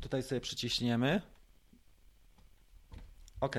Tutaj 0.00 0.22
sobie 0.22 0.40
przyciśniemy. 0.40 1.22
OK. 3.40 3.56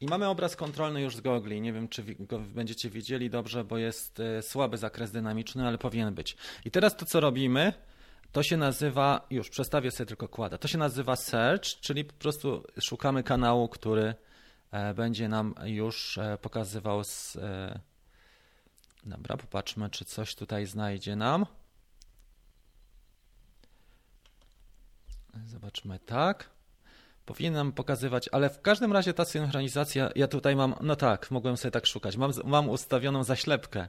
I 0.00 0.06
mamy 0.06 0.28
obraz 0.28 0.56
kontrolny 0.56 1.02
już 1.02 1.16
z 1.16 1.20
gogli. 1.20 1.60
Nie 1.60 1.72
wiem, 1.72 1.88
czy 1.88 2.02
go 2.18 2.38
będziecie 2.38 2.90
widzieli 2.90 3.30
dobrze, 3.30 3.64
bo 3.64 3.78
jest 3.78 4.20
e, 4.20 4.42
słaby 4.42 4.78
zakres 4.78 5.12
dynamiczny, 5.12 5.66
ale 5.66 5.78
powinien 5.78 6.14
być. 6.14 6.36
I 6.64 6.70
teraz 6.70 6.96
to, 6.96 7.06
co 7.06 7.20
robimy, 7.20 7.72
to 8.32 8.42
się 8.42 8.56
nazywa, 8.56 9.26
już 9.30 9.50
przestawię 9.50 9.90
sobie 9.90 10.06
tylko 10.06 10.28
kładę, 10.28 10.58
to 10.58 10.68
się 10.68 10.78
nazywa 10.78 11.16
search, 11.16 11.64
czyli 11.64 12.04
po 12.04 12.14
prostu 12.14 12.64
szukamy 12.80 13.22
kanału, 13.22 13.68
który 13.68 14.14
e, 14.70 14.94
będzie 14.94 15.28
nam 15.28 15.54
już 15.64 16.18
e, 16.18 16.38
pokazywał 16.42 17.04
z... 17.04 17.38
Dobra, 19.04 19.36
popatrzmy, 19.36 19.90
czy 19.90 20.04
coś 20.04 20.34
tutaj 20.34 20.66
znajdzie 20.66 21.16
nam. 21.16 21.46
Zobaczmy 25.44 25.98
tak. 25.98 26.55
Powinien 27.26 27.54
nam 27.54 27.72
pokazywać, 27.72 28.28
ale 28.32 28.50
w 28.50 28.60
każdym 28.60 28.92
razie 28.92 29.14
ta 29.14 29.24
synchronizacja, 29.24 30.10
ja 30.14 30.28
tutaj 30.28 30.56
mam, 30.56 30.74
no 30.80 30.96
tak, 30.96 31.30
mogłem 31.30 31.56
sobie 31.56 31.72
tak 31.72 31.86
szukać, 31.86 32.16
mam, 32.16 32.32
mam 32.44 32.68
ustawioną 32.68 33.24
zaślepkę. 33.24 33.88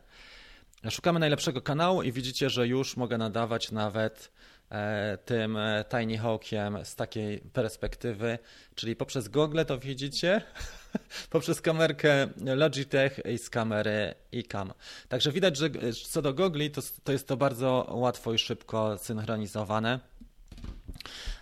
Szukamy 0.90 1.20
najlepszego 1.20 1.62
kanału 1.62 2.04
i 2.04 2.12
widzicie, 2.12 2.50
że 2.50 2.68
już 2.68 2.98
mogę 2.98 3.18
nadawać 3.18 3.72
nawet 3.72 4.32
e, 4.72 5.18
tym 5.26 5.58
e, 5.58 5.86
Tiny 5.90 6.18
Hawkiem 6.18 6.78
z 6.84 6.96
takiej 6.96 7.40
perspektywy, 7.40 8.40
czyli 8.76 8.96
poprzez 8.96 9.28
Google 9.28 9.60
to 9.68 9.80
widzicie, 9.80 10.42
poprzez 11.30 11.62
kamerkę 11.62 12.28
Logitech 12.56 13.20
i 13.26 13.38
z 13.38 13.50
kamery 13.50 14.14
iCam. 14.34 14.74
Także 15.10 15.32
widać, 15.32 15.58
że 15.58 15.70
co 16.08 16.22
do 16.22 16.34
Google 16.34 16.62
to, 16.74 16.82
to 17.04 17.12
jest 17.12 17.28
to 17.28 17.38
bardzo 17.38 17.88
łatwo 17.92 18.34
i 18.34 18.38
szybko 18.38 18.98
synchronizowane. 18.98 20.00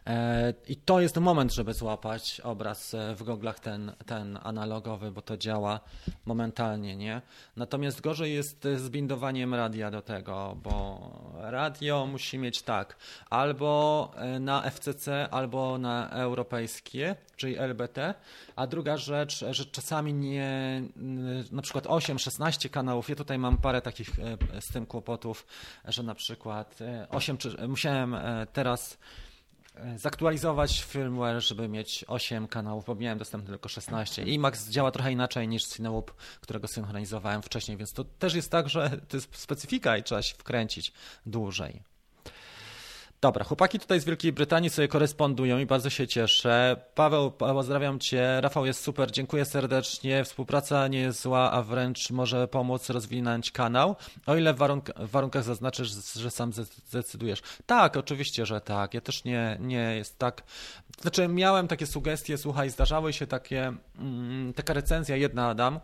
E, 0.08 0.54
I 0.68 0.76
to 0.76 1.02
jest 1.02 1.18
moment, 1.18 1.54
żeby 1.54 1.74
złapać 1.74 2.42
obraz 2.44 2.94
e, 2.94 3.16
w 3.16 3.24
goglach 3.24 3.60
ten, 3.60 3.92
ten 4.06 4.40
analogowy, 4.44 5.12
bo 5.12 5.22
to 5.22 5.38
działa 5.38 5.80
momentalnie, 6.26 6.96
nie? 6.96 7.22
Natomiast 7.56 8.02
gorzej 8.02 8.34
jest 8.34 8.68
z 8.76 8.90
bindowaniem 8.90 9.54
radia 9.54 9.92
do 9.92 10.02
tego, 10.02 10.58
bo 10.64 11.12
radio 11.38 12.06
musi 12.06 12.38
mieć 12.38 12.62
tak, 12.62 12.98
albo 13.30 14.12
e, 14.16 14.40
na 14.40 14.72
FCC, 14.72 15.30
albo 15.32 15.78
na 15.78 16.10
europejskie, 16.10 17.16
czyli 17.36 17.58
LBT, 17.58 18.14
a 18.56 18.68
druga 18.68 18.98
rzecz, 18.98 19.46
że 19.52 19.66
czasami 19.66 20.14
nie, 20.14 20.82
na 21.52 21.62
przykład 21.62 21.86
8-16 21.86 22.70
kanałów, 22.70 23.10
ja 23.10 23.16
tutaj 23.16 23.38
mam 23.38 23.58
parę 23.58 23.82
takich 23.82 24.10
z 24.60 24.74
tym 24.74 24.86
kłopotów, 24.86 25.48
że 25.86 26.04
na 26.04 26.16
przykład 26.16 26.80
8, 27.10 27.38
musiałem 27.68 28.16
teraz 28.54 28.98
E, 28.98 29.25
zaktualizować 29.96 30.84
firmware, 30.84 31.42
żeby 31.42 31.68
mieć 31.68 32.06
8 32.08 32.48
kanałów, 32.48 32.86
bo 32.86 32.96
miałem 32.96 33.18
dostępny 33.18 33.50
tylko 33.50 33.70
16. 33.70 34.24
I 34.24 34.40
Max 34.40 34.70
działa 34.70 34.92
trochę 34.92 35.12
inaczej 35.12 35.48
niż 35.48 35.66
Cineloop, 35.66 36.12
którego 36.42 36.68
synchronizowałem 36.68 37.42
wcześniej, 37.42 37.78
więc 37.78 37.94
to 37.94 38.04
też 38.04 38.36
jest 38.36 38.52
tak, 38.52 38.70
że 38.70 38.90
to 39.08 39.18
jest 39.18 39.38
specyfika 39.38 39.98
i 39.98 40.04
trzeba 40.04 40.22
się 40.22 40.36
wkręcić 40.36 40.94
dłużej. 41.26 41.95
Dobra, 43.26 43.46
chłopaki 43.46 43.80
tutaj 43.80 44.00
z 44.00 44.06
Wielkiej 44.06 44.34
Brytanii 44.34 44.70
sobie 44.70 44.88
korespondują 44.88 45.60
i 45.60 45.66
bardzo 45.66 45.90
się 45.90 46.08
cieszę. 46.08 46.76
Paweł, 46.96 47.32
pozdrawiam 47.32 48.00
Cię. 48.00 48.42
Rafał 48.42 48.66
jest 48.66 48.84
super, 48.84 49.12
dziękuję 49.12 49.46
serdecznie. 49.46 50.24
Współpraca 50.24 50.88
nie 50.88 51.00
jest 51.00 51.22
zła, 51.22 51.52
a 51.52 51.62
wręcz 51.62 52.12
może 52.12 52.48
pomóc 52.48 52.90
rozwinąć 52.90 53.52
kanał, 53.52 53.96
o 54.26 54.36
ile 54.36 54.54
w, 54.54 54.58
warunk 54.58 54.92
w 54.96 55.10
warunkach 55.10 55.44
zaznaczysz, 55.44 55.90
że 56.16 56.32
sam 56.32 56.54
zdecydujesz. 56.54 57.42
Tak, 57.66 57.98
oczywiście, 57.98 58.46
że 58.46 58.62
tak. 58.62 58.94
Ja 58.94 59.02
też 59.02 59.24
nie, 59.24 59.58
nie 59.60 59.96
jest 59.96 60.20
tak. 60.20 60.44
Znaczy, 61.02 61.28
miałem 61.28 61.68
takie 61.68 61.88
sugestie, 61.88 62.38
słuchaj, 62.38 62.70
zdarzały 62.70 63.14
się 63.14 63.28
takie, 63.28 63.74
mm, 64.00 64.54
taka 64.54 64.74
recenzja, 64.74 65.16
jedna 65.16 65.50
Adam, 65.50 65.80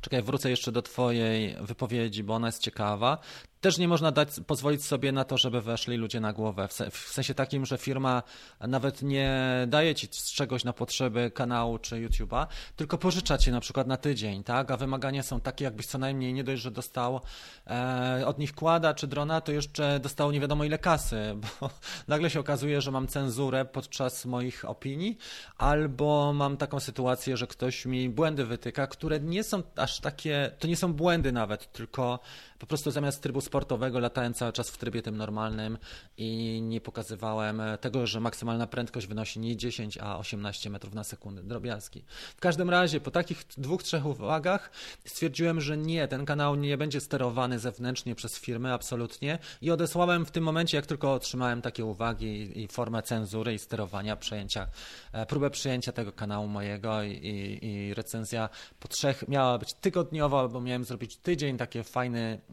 Czekaj, 0.00 0.22
wrócę 0.22 0.50
jeszcze 0.50 0.72
do 0.72 0.82
Twojej 0.82 1.56
wypowiedzi, 1.60 2.24
bo 2.24 2.34
ona 2.34 2.48
jest 2.48 2.62
ciekawa 2.62 3.18
też 3.60 3.78
nie 3.78 3.88
można 3.88 4.12
dać, 4.12 4.28
pozwolić 4.46 4.84
sobie 4.84 5.12
na 5.12 5.24
to, 5.24 5.38
żeby 5.38 5.60
weszli 5.60 5.96
ludzie 5.96 6.20
na 6.20 6.32
głowę. 6.32 6.68
W 6.90 6.98
sensie 6.98 7.34
takim, 7.34 7.66
że 7.66 7.78
firma 7.78 8.22
nawet 8.60 9.02
nie 9.02 9.40
daje 9.66 9.94
ci 9.94 10.08
czegoś 10.08 10.64
na 10.64 10.72
potrzeby 10.72 11.30
kanału 11.30 11.78
czy 11.78 12.08
YouTube'a, 12.08 12.46
tylko 12.76 12.98
pożycza 12.98 13.38
ci 13.38 13.50
na 13.52 13.60
przykład 13.60 13.86
na 13.86 13.96
tydzień, 13.96 14.44
tak? 14.44 14.70
A 14.70 14.76
wymagania 14.76 15.22
są 15.22 15.40
takie, 15.40 15.64
jakbyś 15.64 15.86
co 15.86 15.98
najmniej 15.98 16.32
nie 16.32 16.44
dość, 16.44 16.62
że 16.62 16.70
dostał 16.70 17.20
e, 17.66 18.22
od 18.26 18.38
nich 18.38 18.54
kłada 18.54 18.94
czy 18.94 19.06
drona, 19.06 19.40
to 19.40 19.52
jeszcze 19.52 20.00
dostał 20.00 20.32
nie 20.32 20.40
wiadomo 20.40 20.64
ile 20.64 20.78
kasy, 20.78 21.34
bo 21.60 21.70
nagle 22.08 22.30
się 22.30 22.40
okazuje, 22.40 22.80
że 22.80 22.90
mam 22.90 23.06
cenzurę 23.06 23.64
podczas 23.64 24.26
moich 24.26 24.64
opinii, 24.64 25.18
albo 25.58 26.32
mam 26.32 26.56
taką 26.56 26.80
sytuację, 26.80 27.36
że 27.36 27.46
ktoś 27.46 27.86
mi 27.86 28.08
błędy 28.08 28.44
wytyka, 28.44 28.86
które 28.86 29.20
nie 29.20 29.44
są 29.44 29.62
aż 29.76 30.00
takie, 30.00 30.50
to 30.58 30.68
nie 30.68 30.76
są 30.76 30.92
błędy 30.92 31.32
nawet, 31.32 31.72
tylko 31.72 32.18
po 32.58 32.66
prostu 32.66 32.90
zamiast 32.90 33.22
trybu 33.22 33.40
sportowego 33.40 33.98
latałem 33.98 34.34
cały 34.34 34.52
czas 34.52 34.70
w 34.70 34.78
trybie 34.78 35.02
tym 35.02 35.16
normalnym 35.16 35.78
i 36.16 36.60
nie 36.62 36.80
pokazywałem 36.80 37.62
tego, 37.80 38.06
że 38.06 38.20
maksymalna 38.20 38.66
prędkość 38.66 39.06
wynosi 39.06 39.40
nie 39.40 39.56
10, 39.56 39.98
a 39.98 40.18
18 40.18 40.70
metrów 40.70 40.94
na 40.94 41.04
sekundę. 41.04 41.42
Drobiazgi. 41.42 42.04
W 42.36 42.40
każdym 42.40 42.70
razie, 42.70 43.00
po 43.00 43.10
takich 43.10 43.44
dwóch, 43.56 43.82
trzech 43.82 44.06
uwagach 44.06 44.70
stwierdziłem, 45.04 45.60
że 45.60 45.76
nie, 45.76 46.08
ten 46.08 46.24
kanał 46.24 46.54
nie 46.54 46.78
będzie 46.78 47.00
sterowany 47.00 47.58
zewnętrznie 47.58 48.14
przez 48.14 48.38
firmy, 48.38 48.72
absolutnie. 48.72 49.38
I 49.60 49.70
odesłałem 49.70 50.26
w 50.26 50.30
tym 50.30 50.44
momencie, 50.44 50.76
jak 50.76 50.86
tylko 50.86 51.12
otrzymałem 51.12 51.62
takie 51.62 51.84
uwagi 51.84 52.62
i 52.62 52.68
formę 52.68 53.02
cenzury 53.02 53.54
i 53.54 53.58
sterowania, 53.58 54.16
przejęcia, 54.16 54.66
e, 55.12 55.26
próbę 55.26 55.50
przyjęcia 55.50 55.92
tego 55.92 56.12
kanału 56.12 56.48
mojego 56.48 57.02
i, 57.02 57.10
i, 57.10 57.66
i 57.66 57.94
recenzja 57.94 58.48
po 58.80 58.88
trzech 58.88 59.28
miała 59.28 59.58
być 59.58 59.74
tygodniowa, 59.74 60.48
bo 60.48 60.60
miałem 60.60 60.84
zrobić 60.84 61.16
tydzień, 61.16 61.56
takie 61.56 61.82
fajny, 61.82 62.20
e, 62.20 62.45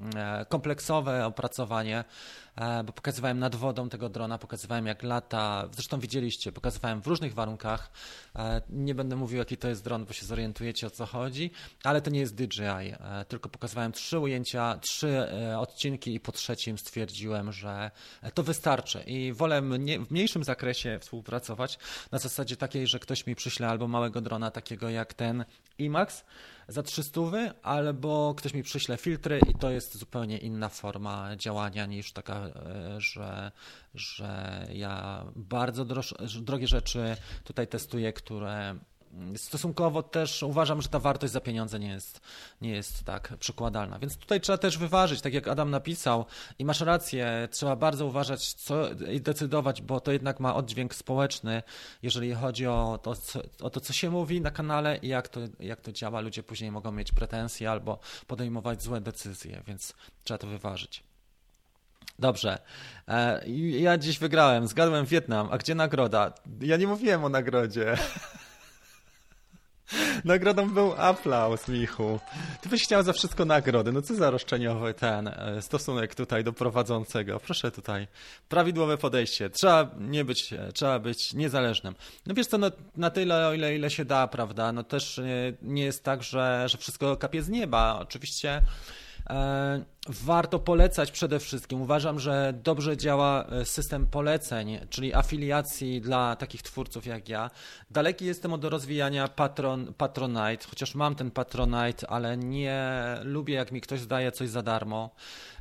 kompleksowe 0.49 1.25
opracowanie 1.25 2.03
E, 2.55 2.83
bo 2.83 2.93
pokazywałem 2.93 3.39
nad 3.39 3.55
wodą 3.55 3.89
tego 3.89 4.09
drona, 4.09 4.37
pokazywałem 4.37 4.85
jak 4.85 5.03
lata, 5.03 5.69
zresztą 5.71 5.99
widzieliście, 5.99 6.51
pokazywałem 6.51 7.01
w 7.01 7.07
różnych 7.07 7.33
warunkach. 7.33 7.91
E, 8.35 8.61
nie 8.69 8.95
będę 8.95 9.15
mówił 9.15 9.37
jaki 9.37 9.57
to 9.57 9.67
jest 9.67 9.83
dron, 9.83 10.05
bo 10.05 10.13
się 10.13 10.25
zorientujecie 10.25 10.87
o 10.87 10.89
co 10.89 11.05
chodzi, 11.05 11.51
ale 11.83 12.01
to 12.01 12.09
nie 12.09 12.19
jest 12.19 12.35
DJI, 12.35 12.63
e, 12.63 13.25
tylko 13.27 13.49
pokazywałem 13.49 13.91
trzy 13.91 14.19
ujęcia, 14.19 14.77
trzy 14.81 15.27
odcinki 15.57 16.15
i 16.15 16.19
po 16.19 16.31
trzecim 16.31 16.77
stwierdziłem, 16.77 17.51
że 17.51 17.91
to 18.33 18.43
wystarczy. 18.43 19.03
I 19.07 19.33
wolę 19.33 19.61
w 19.61 20.11
mniejszym 20.11 20.43
zakresie 20.43 20.99
współpracować 20.99 21.79
na 22.11 22.19
zasadzie 22.19 22.57
takiej, 22.57 22.87
że 22.87 22.99
ktoś 22.99 23.27
mi 23.27 23.35
przyśle 23.35 23.67
albo 23.67 23.87
małego 23.87 24.21
drona 24.21 24.51
takiego 24.51 24.89
jak 24.89 25.13
ten 25.13 25.45
IMAX 25.77 26.23
za 26.67 26.83
300, 26.83 27.21
albo 27.63 28.33
ktoś 28.37 28.53
mi 28.53 28.63
przyśle 28.63 28.97
filtry 28.97 29.39
i 29.49 29.55
to 29.55 29.69
jest 29.69 29.97
zupełnie 29.97 30.37
inna 30.37 30.69
forma 30.69 31.35
działania 31.35 31.85
niż 31.85 32.11
taka 32.11 32.43
E, 32.55 33.01
że, 33.01 33.51
że 33.95 34.67
ja 34.73 35.25
bardzo 35.35 35.85
droż, 35.85 36.15
drogie 36.41 36.67
rzeczy 36.67 37.17
tutaj 37.43 37.67
testuję, 37.67 38.13
które 38.13 38.75
stosunkowo 39.35 40.03
też 40.03 40.43
uważam, 40.43 40.81
że 40.81 40.89
ta 40.89 40.99
wartość 40.99 41.33
za 41.33 41.41
pieniądze 41.41 41.79
nie 41.79 41.87
jest, 41.87 42.21
nie 42.61 42.69
jest 42.69 43.03
tak 43.03 43.33
przykładalna. 43.39 43.99
Więc 43.99 44.17
tutaj 44.17 44.41
trzeba 44.41 44.57
też 44.57 44.77
wyważyć, 44.77 45.21
tak 45.21 45.33
jak 45.33 45.47
Adam 45.47 45.69
napisał, 45.69 46.25
i 46.59 46.65
masz 46.65 46.81
rację, 46.81 47.47
trzeba 47.51 47.75
bardzo 47.75 48.05
uważać 48.05 48.53
co, 48.53 48.91
i 48.91 49.21
decydować, 49.21 49.81
bo 49.81 49.99
to 49.99 50.11
jednak 50.11 50.39
ma 50.39 50.55
oddźwięk 50.55 50.95
społeczny, 50.95 51.63
jeżeli 52.01 52.33
chodzi 52.33 52.67
o 52.67 52.99
to, 53.03 53.15
co, 53.15 53.41
o 53.61 53.69
to, 53.69 53.79
co 53.79 53.93
się 53.93 54.09
mówi 54.09 54.41
na 54.41 54.51
kanale 54.51 54.97
i 54.97 55.07
jak 55.07 55.27
to, 55.27 55.39
jak 55.59 55.81
to 55.81 55.91
działa. 55.91 56.21
Ludzie 56.21 56.43
później 56.43 56.71
mogą 56.71 56.91
mieć 56.91 57.11
pretensje 57.11 57.71
albo 57.71 57.99
podejmować 58.27 58.83
złe 58.83 59.01
decyzje, 59.01 59.61
więc 59.67 59.93
trzeba 60.23 60.37
to 60.37 60.47
wyważyć. 60.47 61.03
Dobrze. 62.19 62.57
E, 63.07 63.49
ja 63.79 63.97
dziś 63.97 64.19
wygrałem, 64.19 64.67
zgadłem 64.67 65.05
Wietnam. 65.05 65.47
A 65.51 65.57
gdzie 65.57 65.75
nagroda? 65.75 66.33
Ja 66.61 66.77
nie 66.77 66.87
mówiłem 66.87 67.23
o 67.23 67.29
nagrodzie. 67.29 67.97
Nagrodą 70.25 70.69
był 70.69 70.93
aplauz, 70.97 71.67
Michu. 71.67 72.19
Ty 72.61 72.69
byś 72.69 72.83
chciał 72.83 73.03
za 73.03 73.13
wszystko 73.13 73.45
nagrody. 73.45 73.91
No 73.91 74.01
co 74.01 74.15
za 74.15 74.31
roszczeniowy 74.31 74.93
ten 74.93 75.27
e, 75.27 75.61
stosunek 75.61 76.15
tutaj 76.15 76.43
do 76.43 76.53
prowadzącego. 76.53 77.39
Proszę 77.39 77.71
tutaj. 77.71 78.07
Prawidłowe 78.49 78.97
podejście. 78.97 79.49
Trzeba 79.49 79.91
nie 79.99 80.25
być, 80.25 80.53
e, 80.53 80.71
trzeba 80.73 80.99
być 80.99 81.33
niezależnym. 81.33 81.95
No 82.25 82.33
wiesz 82.33 82.47
co, 82.47 82.57
no, 82.57 82.71
na 82.97 83.09
tyle, 83.09 83.47
o 83.47 83.53
ile, 83.53 83.75
ile 83.75 83.89
się 83.89 84.05
da, 84.05 84.27
prawda? 84.27 84.71
No 84.71 84.83
też 84.83 85.17
nie, 85.17 85.53
nie 85.61 85.83
jest 85.83 86.03
tak, 86.03 86.23
że, 86.23 86.65
że 86.69 86.77
wszystko 86.77 87.17
kapie 87.17 87.41
z 87.41 87.49
nieba. 87.49 87.99
Oczywiście 88.01 88.61
warto 90.09 90.59
polecać 90.59 91.11
przede 91.11 91.39
wszystkim. 91.39 91.81
Uważam, 91.81 92.19
że 92.19 92.53
dobrze 92.63 92.97
działa 92.97 93.45
e, 93.45 93.65
system 93.65 94.07
poleceń, 94.07 94.79
czyli 94.89 95.13
afiliacji 95.13 96.01
dla 96.01 96.35
takich 96.35 96.61
twórców 96.61 97.05
jak 97.05 97.29
ja. 97.29 97.51
Daleki 97.91 98.25
jestem 98.25 98.53
od 98.53 98.63
rozwijania 98.63 99.27
patron, 99.27 99.93
Patronite, 99.93 100.67
chociaż 100.69 100.95
mam 100.95 101.15
ten 101.15 101.31
Patronite, 101.31 102.09
ale 102.09 102.37
nie 102.37 102.95
lubię, 103.23 103.53
jak 103.53 103.71
mi 103.71 103.81
ktoś 103.81 104.05
daje 104.05 104.31
coś 104.31 104.49
za 104.49 104.61
darmo, 104.61 105.09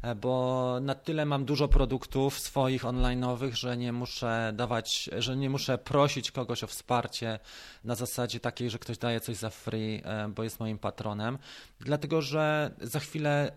e, 0.03 0.15
bo 0.15 0.79
na 0.81 0.95
tyle 0.95 1.25
mam 1.25 1.45
dużo 1.45 1.69
produktów 1.69 2.39
swoich 2.39 2.85
online'owych, 2.85 3.55
że 3.55 3.77
nie 3.77 3.93
muszę 3.93 4.53
dawać, 4.55 5.11
że 5.19 5.37
nie 5.37 5.51
muszę 5.51 5.79
prosić 5.79 6.31
kogoś 6.31 6.65
o 6.65 6.67
wsparcie 6.67 7.39
na 7.85 7.95
zasadzie 7.95 8.41
takiej, 8.41 8.71
że 8.71 8.79
ktoś 8.79 8.99
daje 8.99 9.21
coś 9.21 9.37
za 9.37 9.51
free, 9.51 10.03
e, 10.05 10.29
bo 10.29 10.43
jest 10.43 10.61
moim 10.61 10.79
patronem. 10.79 11.39
Dlatego, 11.81 12.23
że 12.23 12.71
za 12.81 13.01
chwilę 13.01 13.53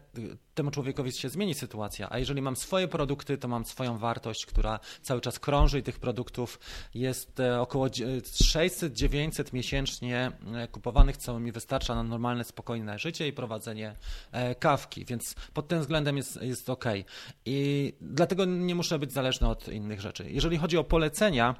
temu 0.55 0.71
człowiekowi 0.71 1.11
się 1.11 1.29
zmieni 1.29 1.53
sytuacja, 1.53 2.07
a 2.09 2.19
jeżeli 2.19 2.41
mam 2.41 2.55
swoje 2.55 2.87
produkty, 2.87 3.37
to 3.37 3.47
mam 3.47 3.65
swoją 3.65 3.97
wartość, 3.97 4.45
która 4.45 4.79
cały 5.01 5.21
czas 5.21 5.39
krąży 5.39 5.79
i 5.79 5.83
tych 5.83 5.99
produktów 5.99 6.59
jest 6.93 7.39
e, 7.39 7.61
około 7.61 7.87
600-900 7.87 9.53
miesięcznie 9.53 10.31
e, 10.55 10.67
kupowanych, 10.67 11.17
co 11.17 11.39
mi 11.39 11.51
wystarcza 11.51 11.95
na 11.95 12.03
normalne, 12.03 12.43
spokojne 12.43 12.99
życie 12.99 13.27
i 13.27 13.33
prowadzenie 13.33 13.95
e, 14.31 14.55
kawki, 14.55 15.05
więc 15.05 15.35
pod 15.53 15.67
tym 15.67 15.79
względem 15.79 16.17
jest, 16.17 16.41
jest 16.41 16.69
ok. 16.69 16.85
I 17.45 17.93
dlatego 18.01 18.45
nie 18.45 18.75
muszę 18.75 18.99
być 18.99 19.13
zależny 19.13 19.47
od 19.49 19.67
innych 19.67 20.01
rzeczy. 20.01 20.25
Jeżeli 20.31 20.57
chodzi 20.57 20.77
o 20.77 20.83
polecenia, 20.83 21.55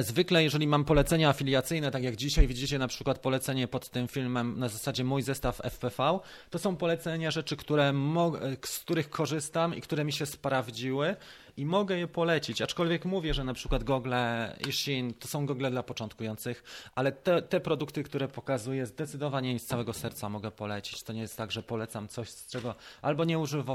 zwykle, 0.00 0.42
jeżeli 0.42 0.66
mam 0.66 0.84
polecenia 0.84 1.28
afiliacyjne, 1.28 1.90
tak 1.90 2.02
jak 2.02 2.16
dzisiaj 2.16 2.46
widzicie 2.46 2.78
na 2.78 2.88
przykład 2.88 3.18
polecenie 3.18 3.68
pod 3.68 3.88
tym 3.88 4.08
filmem 4.08 4.58
na 4.58 4.68
zasadzie 4.68 5.04
mój 5.04 5.22
zestaw 5.22 5.60
FPV, 5.64 6.18
to 6.50 6.58
są 6.58 6.76
polecenia 6.76 7.30
rzeczy, 7.30 7.56
które 7.56 7.84
e, 7.84 7.92
z 8.66 8.78
których 8.78 9.10
korzystam 9.10 9.74
i 9.74 9.80
które 9.80 10.04
mi 10.04 10.12
się 10.12 10.26
sprawdziły 10.26 11.16
i 11.56 11.66
mogę 11.66 11.98
je 11.98 12.08
polecić, 12.08 12.62
aczkolwiek 12.62 13.04
mówię, 13.04 13.34
że 13.34 13.44
na 13.44 13.54
przykład 13.54 13.84
Google 13.84 14.14
i 14.68 14.72
Shin 14.72 15.14
to 15.14 15.28
są 15.28 15.46
Google 15.46 15.70
dla 15.70 15.82
początkujących, 15.82 16.64
ale 16.94 17.12
te, 17.12 17.42
te 17.42 17.60
produkty, 17.60 18.02
które 18.02 18.28
pokazuję 18.28 18.86
zdecydowanie 18.86 19.58
z 19.58 19.66
całego 19.66 19.92
serca 19.92 20.28
mogę 20.28 20.50
polecić. 20.50 21.02
To 21.02 21.12
nie 21.12 21.20
jest 21.20 21.36
tak, 21.36 21.52
że 21.52 21.62
polecam 21.62 22.08
coś, 22.08 22.28
z 22.28 22.46
czego 22.46 22.74
albo 23.02 23.24
nie 23.24 23.38
używa, 23.38 23.74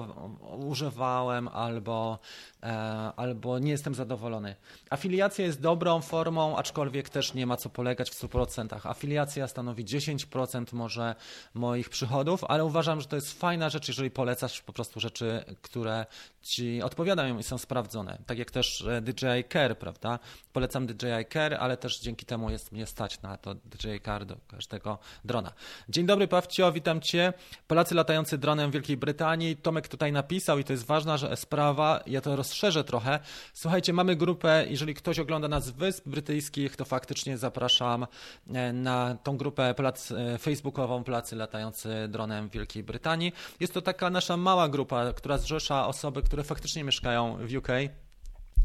używałem, 0.57 1.47
albo, 1.47 2.19
e, 2.63 2.67
albo 3.15 3.59
nie 3.59 3.71
jestem 3.71 3.95
zadowolony. 3.95 4.55
Afiliacja 4.89 5.45
jest 5.45 5.61
dobrą 5.61 6.01
formą, 6.01 6.57
aczkolwiek 6.57 7.09
też 7.09 7.33
nie 7.33 7.45
ma 7.45 7.57
co 7.57 7.69
polegać 7.69 8.09
w 8.09 8.13
100%. 8.13 8.79
Afiliacja 8.83 9.47
stanowi 9.47 9.85
10% 9.85 10.73
może 10.73 11.15
moich 11.53 11.89
przychodów, 11.89 12.43
ale 12.43 12.65
uważam, 12.65 13.01
że 13.01 13.07
to 13.07 13.15
jest 13.15 13.39
fajna 13.39 13.69
rzecz, 13.69 13.87
jeżeli 13.87 14.11
polecasz 14.11 14.61
po 14.61 14.73
prostu 14.73 14.99
rzeczy, 14.99 15.45
które 15.61 16.05
ci 16.41 16.81
odpowiadają 16.81 17.37
i 17.37 17.43
są 17.43 17.57
sprawdzone. 17.57 18.17
Tak 18.25 18.37
jak 18.37 18.51
też 18.51 18.81
e, 18.81 19.01
DJI 19.01 19.43
Care, 19.53 19.77
prawda? 19.77 20.19
Polecam 20.53 20.87
DJI 20.87 21.25
Care, 21.33 21.53
ale 21.59 21.77
też 21.77 21.99
dzięki 21.99 22.25
temu 22.25 22.49
jest 22.49 22.71
mnie 22.71 22.85
stać 22.85 23.21
na 23.21 23.37
to 23.37 23.55
DJI 23.55 24.01
Care 24.05 24.25
do 24.25 24.37
każdego 24.47 24.97
drona. 25.25 25.53
Dzień 25.89 26.05
dobry 26.05 26.27
Pawcio, 26.27 26.71
witam 26.71 27.01
Cię. 27.01 27.33
Polacy 27.67 27.95
latający 27.95 28.37
dronem 28.37 28.71
w 28.71 28.73
Wielkiej 28.73 28.97
Brytanii. 28.97 29.57
Tomek 29.57 29.87
tutaj 29.87 30.11
napisał 30.11 30.59
i 30.59 30.63
to 30.63 30.73
jest 30.73 30.85
ważna 30.85 31.17
sprawa, 31.35 32.03
ja 32.07 32.21
to 32.21 32.35
rozszerzę 32.35 32.83
trochę. 32.83 33.19
Słuchajcie, 33.53 33.93
mamy 33.93 34.15
grupę, 34.15 34.65
jeżeli 34.69 34.93
ktoś 34.93 35.19
ogląda 35.19 35.47
nas 35.47 35.65
z 35.65 35.71
Wysp 35.71 36.07
Brytyjskich, 36.07 36.75
to 36.75 36.85
faktycznie 36.85 37.37
zapraszam 37.37 38.07
e, 38.53 38.73
na 38.73 39.17
tą 39.23 39.37
grupę 39.37 39.73
plac, 39.73 40.11
e, 40.11 40.37
facebookową 40.37 41.03
Polacy 41.03 41.35
latający 41.35 42.07
dronem 42.07 42.49
w 42.49 42.51
Wielkiej 42.51 42.83
Brytanii. 42.83 43.33
Jest 43.59 43.73
to 43.73 43.81
taka 43.81 44.09
nasza 44.09 44.37
mała 44.37 44.69
grupa, 44.69 45.13
która 45.13 45.37
zrzesza 45.37 45.87
osoby, 45.87 46.21
które 46.29 46.43
faktycznie 46.43 46.83
mieszkają 46.83 47.37
w 47.47 47.55
UK 47.55 47.67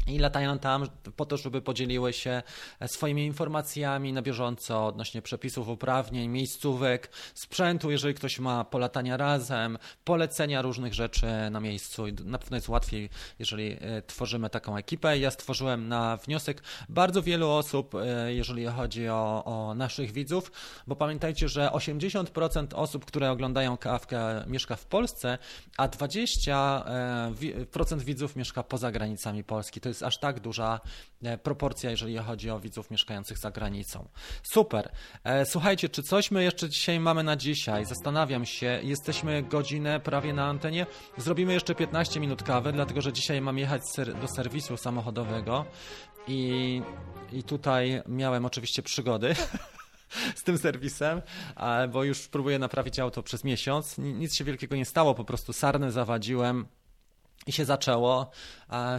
i 0.07 0.19
latają 0.19 0.59
tam 0.59 0.87
po 1.15 1.25
to, 1.25 1.37
żeby 1.37 1.61
podzieliły 1.61 2.13
się 2.13 2.43
swoimi 2.87 3.25
informacjami 3.25 4.13
na 4.13 4.21
bieżąco 4.21 4.85
odnośnie 4.85 5.21
przepisów, 5.21 5.69
uprawnień, 5.69 6.29
miejscówek, 6.29 7.09
sprzętu, 7.33 7.91
jeżeli 7.91 8.13
ktoś 8.13 8.39
ma 8.39 8.63
polatania 8.63 9.17
razem, 9.17 9.77
polecenia 10.03 10.61
różnych 10.61 10.93
rzeczy 10.93 11.27
na 11.51 11.59
miejscu. 11.59 12.07
I 12.07 12.13
na 12.13 12.37
pewno 12.37 12.57
jest 12.57 12.69
łatwiej, 12.69 13.09
jeżeli 13.39 13.77
e, 13.81 14.01
tworzymy 14.01 14.49
taką 14.49 14.77
ekipę. 14.77 15.17
Ja 15.17 15.31
stworzyłem 15.31 15.87
na 15.87 16.17
wniosek 16.17 16.63
bardzo 16.89 17.21
wielu 17.21 17.49
osób, 17.49 17.95
e, 17.95 18.33
jeżeli 18.33 18.65
chodzi 18.65 19.09
o, 19.09 19.43
o 19.45 19.75
naszych 19.75 20.11
widzów, 20.11 20.51
bo 20.87 20.95
pamiętajcie, 20.95 21.49
że 21.49 21.69
80% 21.73 22.67
osób, 22.75 23.05
które 23.05 23.31
oglądają 23.31 23.77
kawkę, 23.77 24.43
mieszka 24.47 24.75
w 24.75 24.85
Polsce, 24.85 25.37
a 25.77 25.87
20% 25.87 27.93
e, 27.93 28.05
widzów 28.05 28.35
mieszka 28.35 28.63
poza 28.63 28.91
granicami 28.91 29.43
Polski. 29.43 29.81
To 29.81 29.89
jest 29.89 29.94
aż 30.03 30.19
tak 30.19 30.39
duża 30.39 30.79
e, 31.23 31.37
proporcja, 31.37 31.89
jeżeli 31.89 32.17
chodzi 32.17 32.49
o 32.49 32.59
widzów 32.59 32.91
mieszkających 32.91 33.37
za 33.37 33.51
granicą. 33.51 34.07
Super. 34.43 34.91
E, 35.23 35.45
słuchajcie, 35.45 35.89
czy 35.89 36.03
coś 36.03 36.31
my 36.31 36.43
jeszcze 36.43 36.69
dzisiaj 36.69 36.99
mamy 36.99 37.23
na 37.23 37.35
dzisiaj? 37.35 37.85
Zastanawiam 37.85 38.45
się. 38.45 38.79
Jesteśmy 38.83 39.43
godzinę 39.43 39.99
prawie 39.99 40.33
na 40.33 40.45
antenie. 40.45 40.85
Zrobimy 41.17 41.53
jeszcze 41.53 41.75
15 41.75 42.19
minut 42.19 42.43
kawy, 42.43 42.71
dlatego 42.71 43.01
że 43.01 43.13
dzisiaj 43.13 43.41
mam 43.41 43.57
jechać 43.57 43.81
do 44.21 44.27
serwisu 44.27 44.77
samochodowego 44.77 45.65
i, 46.27 46.81
i 47.33 47.43
tutaj 47.43 48.01
miałem 48.07 48.45
oczywiście 48.45 48.81
przygody. 48.81 49.35
z 50.35 50.43
tym 50.43 50.57
serwisem, 50.57 51.21
bo 51.91 52.03
już 52.03 52.27
próbuję 52.27 52.59
naprawić 52.59 52.99
auto 52.99 53.23
przez 53.23 53.43
miesiąc. 53.43 53.97
Nic 53.97 54.35
się 54.35 54.43
wielkiego 54.43 54.75
nie 54.75 54.85
stało, 54.85 55.15
po 55.15 55.25
prostu 55.25 55.53
sarnę 55.53 55.91
zawadziłem, 55.91 56.65
i 57.47 57.51
się 57.51 57.65
zaczęło. 57.65 58.29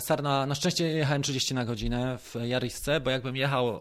Sarna, 0.01 0.47
na 0.47 0.55
szczęście 0.55 0.85
jechałem 0.89 1.23
30 1.23 1.55
na 1.55 1.65
godzinę 1.65 2.19
w 2.19 2.35
Jarisce, 2.45 3.01
bo 3.01 3.11
jakbym 3.11 3.37
jechał 3.37 3.81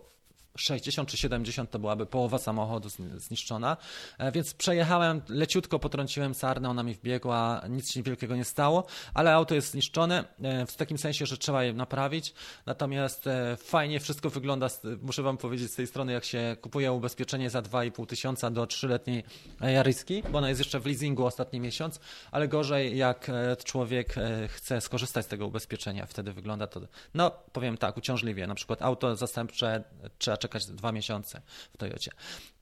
60 0.56 1.10
czy 1.10 1.18
70 1.18 1.72
to 1.72 1.80
byłaby 1.80 2.06
połowa 2.06 2.38
samochodu 2.38 2.89
zniszczona, 3.18 3.78
e, 4.18 4.32
więc 4.32 4.53
przejechałem, 4.53 5.22
leciutko 5.30 5.80
potrąciłem 5.80 6.34
sarnę, 6.34 6.70
ona 6.70 6.84
mi 6.84 6.93
wbiegła, 6.93 7.62
nic 7.70 7.91
się 7.91 8.03
wielkiego 8.03 8.36
nie 8.36 8.45
stało, 8.45 8.86
ale 9.14 9.34
auto 9.34 9.56
jest 9.56 9.72
zniszczone 9.72 10.24
e, 10.41 10.66
w 10.66 10.76
takim 10.76 10.97
sensie, 10.97 11.26
że 11.26 11.38
trzeba 11.38 11.64
je 11.64 11.74
naprawić, 11.74 12.34
natomiast 12.66 13.28
e, 13.28 13.58
fajnie 13.58 13.99
wszystko 13.99 14.30
wygląda, 14.30 14.68
muszę 15.01 15.24
wam 15.24 15.38
powiedzieć 15.38 15.72
z 15.72 15.76
tej 15.76 15.88
strony, 15.88 16.14
jak 16.14 16.26
się 16.26 16.58
kupuje 16.62 16.91
ubezpieczenie 16.91 17.49
za 17.49 17.62
2,5 17.62 18.06
tysiąca 18.06 18.51
do 18.51 18.66
3-letniej 18.66 19.24
Jaryski, 19.62 20.24
bo 20.32 20.38
ona 20.38 20.49
jest 20.49 20.60
jeszcze 20.60 20.80
w 20.80 20.86
leasingu 20.86 21.26
ostatni 21.26 21.60
miesiąc, 21.60 21.99
ale 22.32 22.47
gorzej 22.47 22.97
jak 22.97 23.32
człowiek 23.64 24.16
chce 24.47 24.82
skorzystać 24.82 25.26
z 25.26 25.28
tego 25.28 25.47
ubezpieczenia, 25.47 26.06
wtedy 26.06 26.34
wygląda 26.34 26.68
to, 26.68 26.82
no 27.14 27.32
powiem 27.53 27.78
tak, 27.78 27.97
uciążliwie, 27.97 28.47
na 28.47 28.56
przykład 28.56 28.82
auto 28.82 29.16
zastępcze 29.16 29.84
trzeba 30.18 30.38
czekać 30.48 30.66
dwa 30.66 30.91
miesiące 30.91 31.41
w 31.74 31.78
Toyocie. 31.78 32.12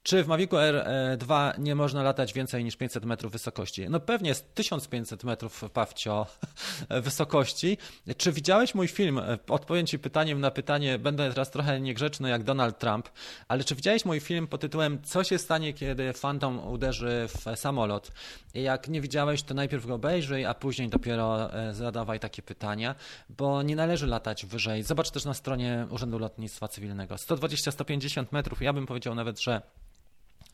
Czy 0.03 0.23
w 0.23 0.27
Mavicu 0.27 0.55
R2 0.55 1.59
nie 1.59 1.75
można 1.75 2.03
latać 2.03 2.33
więcej 2.33 2.63
niż 2.63 2.75
500 2.75 3.05
metrów 3.05 3.31
wysokości? 3.31 3.89
No 3.89 3.99
pewnie 3.99 4.29
jest 4.29 4.55
1500 4.55 5.23
metrów 5.23 5.63
pawcio 5.73 6.25
wysokości. 7.03 7.77
Czy 8.17 8.31
widziałeś 8.31 8.75
mój 8.75 8.87
film? 8.87 9.21
Odpowiem 9.49 9.87
Ci 9.87 9.99
pytaniem 9.99 10.41
na 10.41 10.51
pytanie, 10.51 10.99
będę 10.99 11.29
teraz 11.29 11.51
trochę 11.51 11.81
niegrzeczny 11.81 12.29
jak 12.29 12.43
Donald 12.43 12.79
Trump, 12.79 13.09
ale 13.47 13.63
czy 13.63 13.75
widziałeś 13.75 14.05
mój 14.05 14.19
film 14.19 14.47
pod 14.47 14.61
tytułem 14.61 15.01
Co 15.03 15.23
się 15.23 15.37
stanie, 15.37 15.73
kiedy 15.73 16.13
Phantom 16.13 16.67
uderzy 16.67 17.27
w 17.27 17.59
samolot? 17.59 18.11
Jak 18.53 18.87
nie 18.87 19.01
widziałeś, 19.01 19.43
to 19.43 19.53
najpierw 19.53 19.85
go 19.85 19.93
obejrzyj, 19.93 20.45
a 20.45 20.53
później 20.53 20.89
dopiero 20.89 21.53
e, 21.53 21.73
zadawaj 21.73 22.19
takie 22.19 22.41
pytania, 22.41 22.95
bo 23.29 23.61
nie 23.61 23.75
należy 23.75 24.07
latać 24.07 24.45
wyżej. 24.45 24.83
Zobacz 24.83 25.11
też 25.11 25.25
na 25.25 25.33
stronie 25.33 25.87
Urzędu 25.89 26.19
Lotnictwa 26.19 26.67
Cywilnego. 26.67 27.15
120-150 27.15 28.25
metrów, 28.31 28.61
ja 28.61 28.73
bym 28.73 28.85
powiedział 28.85 29.15
nawet, 29.15 29.39
że 29.39 29.61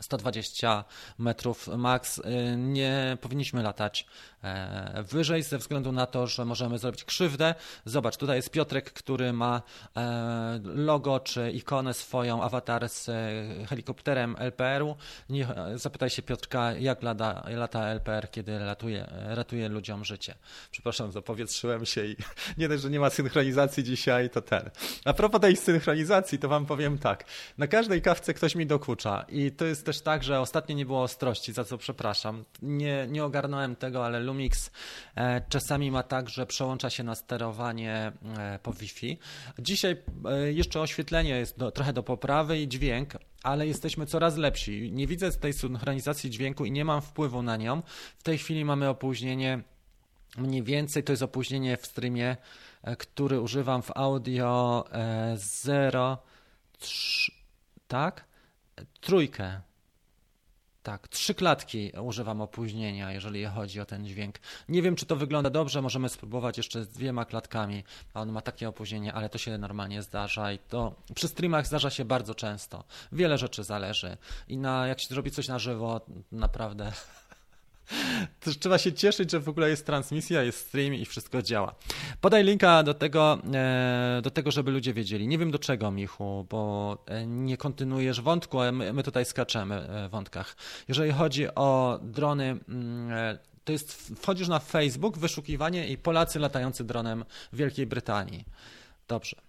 120 0.02 0.84
metrów 1.18 1.68
max, 1.68 2.18
y, 2.18 2.24
nie 2.58 3.18
powinniśmy 3.22 3.64
latać 3.64 4.06
e, 4.44 5.04
wyżej 5.04 5.44
ze 5.44 5.58
względu 5.58 5.92
na 5.92 6.06
to, 6.06 6.28
że 6.28 6.46
możemy 6.46 6.78
zrobić 6.78 7.04
krzywdę. 7.04 7.56
Zobacz, 7.86 8.18
tutaj 8.18 8.36
jest 8.36 8.50
Piotrek, 8.50 8.94
który 8.94 9.34
ma 9.34 9.62
e, 9.98 10.60
logo 10.64 11.20
czy 11.20 11.52
ikonę 11.52 11.94
swoją, 11.94 12.44
awatar 12.44 12.90
z 12.90 13.10
e, 13.10 13.66
helikopterem 13.66 14.36
LPR-u. 14.40 14.96
Zapytaj 15.76 16.10
się 16.10 16.22
Piotrka, 16.22 16.74
jak 16.74 17.04
lata, 17.04 17.44
lata 17.50 17.86
LPR, 17.86 18.32
kiedy 18.32 18.60
latuje, 18.60 19.08
ratuje 19.28 19.70
ludziom 19.70 20.06
życie. 20.06 20.36
Przepraszam, 20.72 21.12
zapowietrzyłem 21.12 21.86
się 21.86 22.06
i 22.06 22.16
nie 22.58 22.70
dość, 22.70 22.84
że 22.84 22.90
nie 22.90 23.00
ma 23.00 23.10
synchronizacji 23.10 23.84
dzisiaj, 23.84 24.30
to 24.30 24.42
ten. 24.42 24.70
A 25.06 25.14
propos 25.14 25.42
tej 25.42 25.58
synchronizacji, 25.58 26.40
to 26.40 26.50
wam 26.50 26.66
powiem 26.66 26.98
tak. 26.98 27.26
Na 27.58 27.68
każdej 27.68 28.02
kawce 28.02 28.34
ktoś 28.34 28.56
mi 28.56 28.66
dokucza 28.66 29.26
i 29.30 29.52
to 29.52 29.66
jest 29.66 29.79
też 29.86 30.02
tak, 30.02 30.24
że 30.24 30.40
ostatnio 30.40 30.76
nie 30.76 30.86
było 30.86 31.04
ostrości, 31.04 31.54
za 31.54 31.64
co 31.64 31.78
przepraszam. 31.78 32.46
Nie, 32.62 33.08
nie 33.10 33.24
ogarnąłem 33.24 33.76
tego, 33.76 34.06
ale 34.06 34.20
Lumix 34.20 34.72
e, 35.16 35.42
czasami 35.50 35.92
ma 35.92 36.04
tak, 36.04 36.30
że 36.30 36.46
przełącza 36.46 36.90
się 36.90 37.04
na 37.04 37.16
sterowanie 37.16 38.12
e, 38.38 38.60
po 38.64 38.74
Wi-Fi. 38.74 39.18
Dzisiaj 39.60 39.98
e, 40.26 40.54
jeszcze 40.54 40.82
oświetlenie 40.82 41.30
jest 41.30 41.58
do, 41.58 41.72
trochę 41.72 41.94
do 41.94 42.04
poprawy 42.04 42.60
i 42.60 42.68
dźwięk, 42.68 43.14
ale 43.44 43.68
jesteśmy 43.68 44.06
coraz 44.06 44.38
lepsi. 44.38 44.92
Nie 44.92 45.08
widzę 45.08 45.32
tej 45.32 45.54
synchronizacji 45.54 46.30
dźwięku 46.30 46.66
i 46.66 46.72
nie 46.72 46.86
mam 46.86 47.02
wpływu 47.02 47.42
na 47.42 47.58
nią. 47.58 47.82
W 48.18 48.24
tej 48.24 48.38
chwili 48.38 48.66
mamy 48.66 48.90
opóźnienie 48.90 49.64
mniej 50.38 50.64
więcej 50.64 51.04
to 51.04 51.14
jest 51.14 51.24
opóźnienie 51.24 51.78
w 51.78 51.86
streamie, 51.86 52.38
który 52.98 53.42
używam 53.42 53.82
w 53.82 53.92
audio 53.96 54.86
0, 55.36 56.14
e, 56.14 56.18
tak? 57.88 58.26
Trójkę. 59.02 59.62
Tak, 60.84 61.08
trzy 61.08 61.34
klatki 61.34 61.92
używam 62.02 62.42
opóźnienia, 62.42 63.12
jeżeli 63.12 63.46
chodzi 63.46 63.80
o 63.80 63.86
ten 63.86 64.06
dźwięk. 64.06 64.36
Nie 64.70 64.82
wiem, 64.82 64.96
czy 64.96 65.06
to 65.06 65.16
wygląda 65.16 65.50
dobrze, 65.50 65.82
możemy 65.82 66.10
spróbować 66.10 66.58
jeszcze 66.58 66.84
z 66.84 66.90
dwiema 66.90 67.26
klatkami, 67.26 67.84
a 68.14 68.22
on 68.22 68.32
ma 68.32 68.42
takie 68.42 68.70
opóźnienie, 68.70 69.14
ale 69.14 69.30
to 69.30 69.38
się 69.38 69.58
normalnie 69.58 70.02
zdarza 70.02 70.52
i 70.52 70.60
to 70.60 70.96
przy 71.16 71.28
streamach 71.28 71.68
zdarza 71.68 71.90
się 71.90 72.06
bardzo 72.06 72.36
często. 72.36 72.84
Wiele 73.12 73.38
rzeczy 73.38 73.64
zależy 73.64 74.18
i 74.48 74.58
na, 74.58 74.88
jak 74.88 75.00
się 75.00 75.08
zrobi 75.08 75.32
coś 75.32 75.48
na 75.48 75.60
żywo, 75.60 76.02
naprawdę 76.32 76.92
trzeba 78.60 78.78
się 78.78 78.94
cieszyć, 78.94 79.32
że 79.32 79.40
w 79.40 79.50
ogóle 79.50 79.70
jest 79.70 79.86
transmisja, 79.86 80.44
jest 80.44 80.68
stream 80.68 80.94
i 80.94 81.06
wszystko 81.06 81.42
działa. 81.42 81.76
Podaj 82.22 82.44
linka 82.44 82.84
do 82.84 82.94
tego, 82.94 83.40
e, 83.54 84.20
do 84.24 84.32
tego, 84.32 84.52
żeby 84.52 84.72
ludzie 84.72 84.94
wiedzieli. 84.94 85.28
Nie 85.28 85.38
wiem 85.38 85.52
do 85.52 85.60
czego, 85.60 85.92
Michu, 85.92 86.46
bo 86.50 86.98
e, 87.06 87.28
nie 87.28 87.58
kontynuujesz 87.58 88.22
wątku, 88.22 88.60
a 88.62 88.72
my, 88.72 88.94
my 88.94 89.04
tutaj 89.04 89.26
skaczemy 89.26 89.76
e, 89.76 90.08
w 90.08 90.12
wątkach. 90.12 90.56
Jeżeli 90.88 91.12
chodzi 91.12 91.48
o 91.56 92.00
drony, 92.04 92.60
mm, 92.70 93.38
to 93.64 93.72
jest, 93.72 94.12
wchodzisz 94.22 94.48
na 94.48 94.60
Facebook, 94.60 95.18
wyszukiwanie 95.18 95.88
i 95.88 95.98
Polacy 95.98 96.40
latający 96.40 96.84
dronem 96.84 97.26
w 97.54 97.58
Wielkiej 97.58 97.88
Brytanii. 97.88 98.46
Dobrze. 99.08 99.49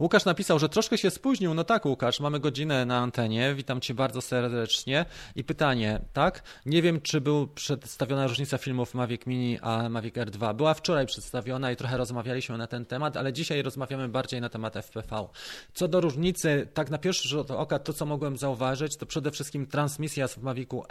Łukasz 0.00 0.24
napisał, 0.24 0.58
że 0.58 0.68
troszkę 0.68 0.98
się 0.98 1.10
spóźnił. 1.10 1.54
No 1.54 1.64
tak, 1.64 1.86
Łukasz, 1.86 2.20
mamy 2.20 2.40
godzinę 2.40 2.84
na 2.86 2.98
antenie. 2.98 3.54
Witam 3.54 3.80
cię 3.80 3.94
bardzo 3.94 4.20
serdecznie. 4.20 5.04
I 5.36 5.44
pytanie, 5.44 6.00
tak? 6.12 6.42
Nie 6.66 6.82
wiem, 6.82 7.00
czy 7.00 7.20
był 7.20 7.46
przedstawiona 7.46 8.26
różnica 8.26 8.58
filmów 8.58 8.94
Mavic 8.94 9.26
Mini 9.26 9.58
a 9.62 9.88
Mavic 9.88 10.14
R2. 10.14 10.54
Była 10.54 10.74
wczoraj 10.74 11.06
przedstawiona 11.06 11.72
i 11.72 11.76
trochę 11.76 11.96
rozmawialiśmy 11.96 12.58
na 12.58 12.66
ten 12.66 12.86
temat, 12.86 13.16
ale 13.16 13.32
dzisiaj 13.32 13.62
rozmawiamy 13.62 14.08
bardziej 14.08 14.40
na 14.40 14.48
temat 14.48 14.76
FPV. 14.76 15.26
Co 15.74 15.88
do 15.88 16.00
różnicy, 16.00 16.68
tak 16.74 16.90
na 16.90 16.98
pierwszy 16.98 17.28
rzut 17.28 17.50
oka, 17.50 17.78
to 17.78 17.92
co 17.92 18.06
mogłem 18.06 18.36
zauważyć, 18.36 18.96
to 18.96 19.06
przede 19.06 19.30
wszystkim 19.30 19.66
transmisja 19.66 20.28
w 20.28 20.38
Mavicu 20.38 20.82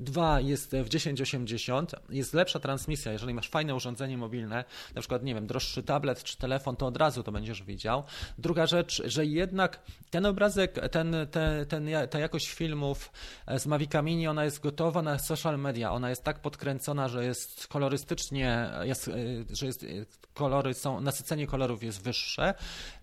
R2 0.00 0.44
jest 0.44 0.72
w 0.72 0.88
1080. 0.88 1.92
Jest 2.10 2.34
lepsza 2.34 2.58
transmisja, 2.58 3.12
jeżeli 3.12 3.34
masz 3.34 3.48
fajne 3.48 3.74
urządzenie 3.74 4.18
mobilne, 4.18 4.64
na 4.94 5.00
przykład, 5.00 5.22
nie 5.22 5.34
wiem, 5.34 5.46
droższy 5.46 5.82
tablet 5.82 6.22
czy 6.22 6.36
telefon, 6.36 6.76
to 6.76 6.86
od 6.86 6.96
razu 6.96 7.22
to 7.22 7.32
będziesz 7.32 7.62
widział. 7.62 8.04
Druga 8.38 8.66
rzecz, 8.66 9.02
że 9.04 9.26
jednak 9.26 9.82
ten 10.10 10.26
obrazek, 10.26 10.88
ten, 10.90 11.16
ten, 11.30 11.66
ten, 11.66 11.88
ta 12.10 12.18
jakość 12.18 12.52
filmów 12.52 13.12
z 13.58 13.66
Mavica 13.66 14.02
Mini, 14.02 14.28
ona 14.28 14.44
jest 14.44 14.60
gotowa 14.60 15.02
na 15.02 15.18
social 15.18 15.58
media. 15.58 15.92
Ona 15.92 16.10
jest 16.10 16.24
tak 16.24 16.40
podkręcona, 16.40 17.08
że 17.08 17.24
jest 17.24 17.66
kolorystycznie, 17.66 18.70
jest, 18.82 19.10
że 19.52 19.66
jest, 19.66 19.86
kolory 20.34 20.74
są, 20.74 21.00
nasycenie 21.00 21.46
kolorów 21.46 21.82
jest 21.82 22.02
wyższe. 22.02 22.54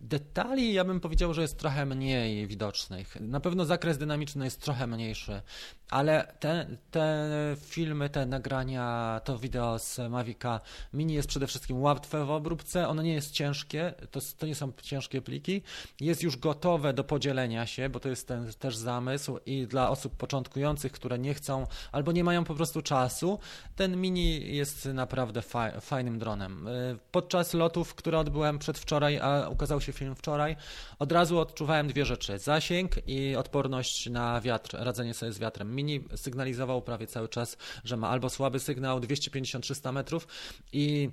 Detali, 0.02 0.74
ja 0.74 0.84
bym 0.84 1.00
powiedział, 1.00 1.34
że 1.34 1.42
jest 1.42 1.60
trochę 1.60 1.86
mniej 1.86 2.48
widocznych. 2.48 3.22
Na 3.22 3.40
pewno 3.40 3.66
zakres 3.66 3.98
dynamiczny 3.98 4.46
jest 4.46 4.62
trochę 4.62 4.88
mniejszy, 4.88 5.42
ale 5.90 6.36
te, 6.40 6.68
te 6.92 7.30
filmy, 7.60 8.10
te 8.10 8.26
nagrania, 8.26 9.22
to 9.24 9.38
wideo 9.38 9.80
z 9.80 10.00
Mavica 10.10 10.60
Mini 10.94 11.14
jest 11.14 11.28
przede 11.28 11.48
wszystkim 11.48 11.82
łatwe 11.82 12.26
w 12.26 12.32
obróbce. 12.32 12.88
Ono 12.88 13.02
nie 13.02 13.14
jest 13.14 13.32
ciężkie, 13.32 13.94
to, 14.12 14.20
to 14.38 14.46
nie 14.46 14.56
są 14.56 14.72
ciężkie 14.82 15.22
pliki, 15.24 15.62
jest 16.00 16.24
już 16.24 16.38
gotowe 16.38 16.94
do 16.94 17.04
podzielenia 17.04 17.66
się, 17.66 17.90
bo 17.90 18.00
to 18.00 18.10
jest 18.10 18.28
ten 18.28 18.54
też 18.60 18.76
zamysł 18.76 19.38
i 19.46 19.68
dla 19.68 19.90
osób 19.90 20.16
początkujących, 20.16 20.92
które 20.92 21.20
nie 21.20 21.34
chcą 21.34 21.68
albo 21.92 22.12
nie 22.12 22.24
mają 22.24 22.44
po 22.44 22.56
prostu 22.56 22.82
czasu, 22.82 23.40
ten 23.76 24.02
mini 24.02 24.56
jest 24.56 24.86
naprawdę 24.86 25.42
fajnym 25.82 26.20
dronem. 26.20 26.68
Y, 26.68 26.98
podczas 27.12 27.54
lotów, 27.54 27.96
które 27.96 28.20
odbyłem 28.20 28.60
przedwczoraj, 28.60 29.20
a 29.20 29.50
ukazał 29.50 29.82
się 29.82 29.92
film 29.92 30.16
wczoraj, 30.16 30.56
od 31.00 31.12
razu 31.12 31.40
odczuwałem 31.40 31.88
dwie 31.88 32.06
rzeczy. 32.06 32.40
Zasięg 32.40 32.92
i 33.08 33.36
odporność 33.36 34.10
na 34.10 34.42
wiatr, 34.42 34.78
radzenie 34.80 35.14
sobie 35.14 35.32
z 35.32 35.40
wiatrem. 35.40 35.76
Mini 35.76 36.04
sygnalizował 36.16 36.82
prawie 36.82 37.08
cały 37.08 37.30
czas, 37.30 37.58
że 37.84 37.98
ma 37.98 38.10
albo 38.10 38.30
słaby 38.30 38.60
sygnał 38.60 39.00
250-300 39.00 39.94
metrów 39.94 40.28
i 40.72 41.10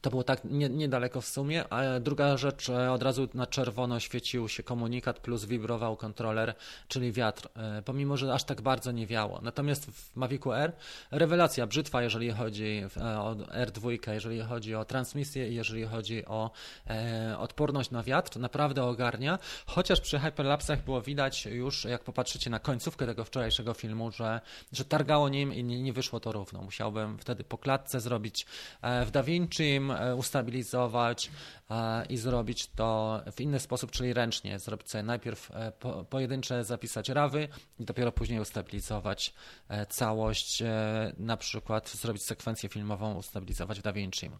to 0.00 0.10
było 0.10 0.24
tak 0.24 0.44
nie, 0.44 0.68
niedaleko 0.68 1.20
w 1.20 1.26
sumie, 1.26 1.64
a 1.68 2.00
druga 2.00 2.36
rzecz, 2.36 2.68
e, 2.68 2.92
od 2.92 3.02
razu 3.02 3.28
na 3.34 3.46
czerwono 3.46 4.00
świecił 4.00 4.48
się 4.48 4.62
komunikat 4.62 5.20
plus 5.20 5.44
wibrował 5.44 5.96
kontroler, 5.96 6.54
czyli 6.88 7.12
wiatr, 7.12 7.48
e, 7.56 7.82
pomimo, 7.82 8.16
że 8.16 8.34
aż 8.34 8.44
tak 8.44 8.62
bardzo 8.62 8.92
nie 8.92 9.06
wiało. 9.06 9.40
Natomiast 9.42 9.86
w 9.86 10.16
Mavicu 10.16 10.52
R 10.52 10.72
rewelacja, 11.10 11.66
brzytwa, 11.66 12.02
jeżeli 12.02 12.30
chodzi 12.30 12.82
e, 12.96 13.20
o 13.20 13.34
R2, 13.34 14.12
jeżeli 14.12 14.40
chodzi 14.40 14.74
o 14.74 14.84
transmisję 14.84 15.48
i 15.48 15.54
jeżeli 15.54 15.84
chodzi 15.84 16.26
o 16.26 16.50
odporność 17.38 17.90
na 17.90 18.02
wiatr, 18.02 18.38
naprawdę 18.38 18.84
ogarnia, 18.84 19.38
chociaż 19.66 20.00
przy 20.00 20.18
hyperlapsach 20.18 20.84
było 20.84 21.02
widać 21.02 21.46
już, 21.46 21.84
jak 21.84 22.04
popatrzycie 22.04 22.50
na 22.50 22.58
końcówkę 22.58 23.06
tego 23.06 23.24
wczorajszego 23.24 23.74
filmu, 23.74 24.10
że, 24.10 24.40
że 24.72 24.84
targało 24.84 25.28
nim 25.28 25.54
i 25.54 25.64
nie, 25.64 25.82
nie 25.82 25.92
wyszło 25.92 26.20
to 26.20 26.32
równo. 26.32 26.62
Musiałbym 26.62 27.18
wtedy 27.18 27.44
po 27.44 27.58
klatce 27.58 28.00
zrobić 28.00 28.46
w 29.06 29.10
DaVinci 29.10 29.80
E, 29.90 30.14
ustabilizować 30.14 31.30
e, 31.70 32.06
i 32.06 32.16
zrobić 32.16 32.66
to 32.66 33.20
w 33.32 33.40
inny 33.40 33.60
sposób, 33.60 33.90
czyli 33.90 34.12
ręcznie. 34.12 34.58
Zrobić 34.58 34.90
sobie 34.90 35.02
najpierw 35.02 35.50
e, 35.50 35.72
pojedyncze 36.10 36.64
zapisać 36.64 37.08
rawy 37.08 37.48
i 37.78 37.84
dopiero 37.84 38.12
później 38.12 38.40
ustabilizować 38.40 39.34
całość, 39.88 40.62
na 41.18 41.36
przykład 41.36 41.88
zrobić 41.88 42.22
sekwencję 42.22 42.68
filmową, 42.68 43.14
ustabilizować 43.14 43.78
w 43.78 43.82
DaVinci. 43.82 44.30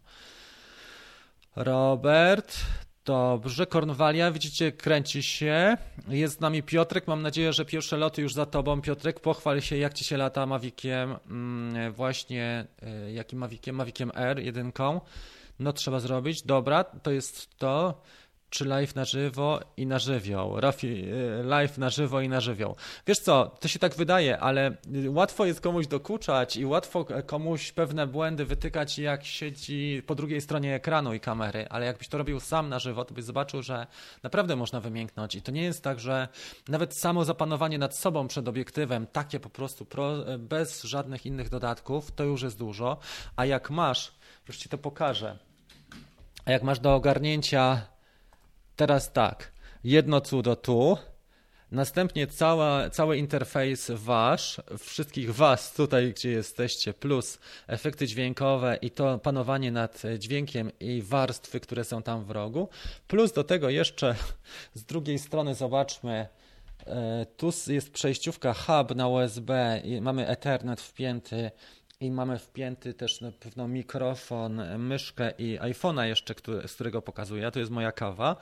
Robert, 1.55 2.57
Dobrze, 3.05 3.65
Kornwalia, 3.65 4.31
widzicie, 4.31 4.71
kręci 4.71 5.23
się. 5.23 5.77
Jest 6.07 6.37
z 6.37 6.39
nami 6.39 6.63
Piotrek. 6.63 7.07
Mam 7.07 7.21
nadzieję, 7.21 7.53
że 7.53 7.65
pierwsze 7.65 7.97
loty 7.97 8.21
już 8.21 8.33
za 8.33 8.45
tobą. 8.45 8.81
Piotrek, 8.81 9.19
pochwal 9.19 9.61
się, 9.61 9.77
jak 9.77 9.93
ci 9.93 10.03
się 10.03 10.17
lata 10.17 10.45
Mavikiem, 10.45 11.15
mm, 11.29 11.93
właśnie 11.93 12.65
jakim 13.13 13.39
Mavikiem? 13.39 13.75
Mavikiem 13.75 14.11
R, 14.15 14.39
jedynką 14.39 15.01
no 15.59 15.73
trzeba 15.73 15.99
zrobić, 15.99 16.43
dobra, 16.43 16.83
to 16.83 17.11
jest 17.11 17.57
to, 17.57 18.01
czy 18.49 18.65
live 18.65 18.95
na 18.95 19.05
żywo 19.05 19.59
i 19.77 19.85
na 19.85 19.99
żywioł. 19.99 20.59
Rafi, 20.59 20.87
y, 20.87 21.43
live 21.43 21.77
na 21.77 21.89
żywo 21.89 22.21
i 22.21 22.29
na 22.29 22.41
żywioł. 22.41 22.75
Wiesz 23.07 23.19
co, 23.19 23.55
to 23.59 23.67
się 23.67 23.79
tak 23.79 23.95
wydaje, 23.95 24.39
ale 24.39 24.77
łatwo 25.07 25.45
jest 25.45 25.61
komuś 25.61 25.87
dokuczać 25.87 26.57
i 26.57 26.65
łatwo 26.65 27.05
komuś 27.25 27.71
pewne 27.71 28.07
błędy 28.07 28.45
wytykać, 28.45 28.99
jak 28.99 29.25
siedzi 29.25 30.03
po 30.05 30.15
drugiej 30.15 30.41
stronie 30.41 30.75
ekranu 30.75 31.13
i 31.13 31.19
kamery, 31.19 31.67
ale 31.69 31.85
jakbyś 31.85 32.07
to 32.07 32.17
robił 32.17 32.39
sam 32.39 32.69
na 32.69 32.79
żywo, 32.79 33.05
to 33.05 33.13
byś 33.13 33.23
zobaczył, 33.23 33.61
że 33.61 33.87
naprawdę 34.23 34.55
można 34.55 34.79
wymięknąć. 34.79 35.35
I 35.35 35.41
to 35.41 35.51
nie 35.51 35.63
jest 35.63 35.83
tak, 35.83 35.99
że 35.99 36.27
nawet 36.67 36.97
samo 36.97 37.25
zapanowanie 37.25 37.77
nad 37.77 37.97
sobą 37.97 38.27
przed 38.27 38.47
obiektywem, 38.47 39.07
takie 39.07 39.39
po 39.39 39.49
prostu 39.49 39.85
pro, 39.85 40.13
bez 40.39 40.83
żadnych 40.83 41.25
innych 41.25 41.49
dodatków, 41.49 42.11
to 42.11 42.23
już 42.23 42.41
jest 42.41 42.57
dużo, 42.57 42.97
a 43.35 43.45
jak 43.45 43.69
masz, 43.69 44.15
już 44.47 44.57
ci 44.57 44.69
to 44.69 44.77
pokażę, 44.77 45.37
a 46.45 46.51
jak 46.51 46.63
masz 46.63 46.79
do 46.79 46.95
ogarnięcia 46.95 47.87
teraz 48.75 49.13
tak, 49.13 49.51
jedno 49.83 50.21
cudo 50.21 50.55
tu, 50.55 50.97
następnie 51.71 52.27
cała, 52.27 52.89
cały 52.89 53.17
interfejs 53.17 53.91
wasz, 53.91 54.61
wszystkich 54.79 55.35
was 55.35 55.73
tutaj, 55.73 56.13
gdzie 56.13 56.31
jesteście, 56.31 56.93
plus 56.93 57.39
efekty 57.67 58.07
dźwiękowe 58.07 58.77
i 58.81 58.91
to 58.91 59.19
panowanie 59.19 59.71
nad 59.71 60.03
dźwiękiem 60.19 60.71
i 60.79 61.01
warstwy, 61.01 61.59
które 61.59 61.83
są 61.83 62.03
tam 62.03 62.25
w 62.25 62.31
rogu, 62.31 62.69
plus 63.07 63.33
do 63.33 63.43
tego 63.43 63.69
jeszcze 63.69 64.15
z 64.73 64.83
drugiej 64.83 65.19
strony 65.19 65.55
zobaczmy, 65.55 66.27
e, 66.87 67.25
tu 67.37 67.51
jest 67.67 67.91
przejściówka 67.91 68.53
hub 68.53 68.95
na 68.95 69.07
USB, 69.07 69.81
mamy 70.01 70.27
Ethernet 70.27 70.81
wpięty 70.81 71.51
i 72.05 72.11
mamy 72.11 72.39
wpięty 72.39 72.93
też 72.93 73.21
na 73.21 73.31
pewno 73.31 73.67
mikrofon, 73.67 74.61
myszkę 74.77 75.31
i 75.37 75.59
iPhone'a 75.59 76.03
jeszcze, 76.03 76.35
który, 76.35 76.67
z 76.67 76.73
którego 76.73 77.01
pokazuję. 77.01 77.51
To 77.51 77.59
jest 77.59 77.71
moja 77.71 77.91
kawa. 77.91 78.35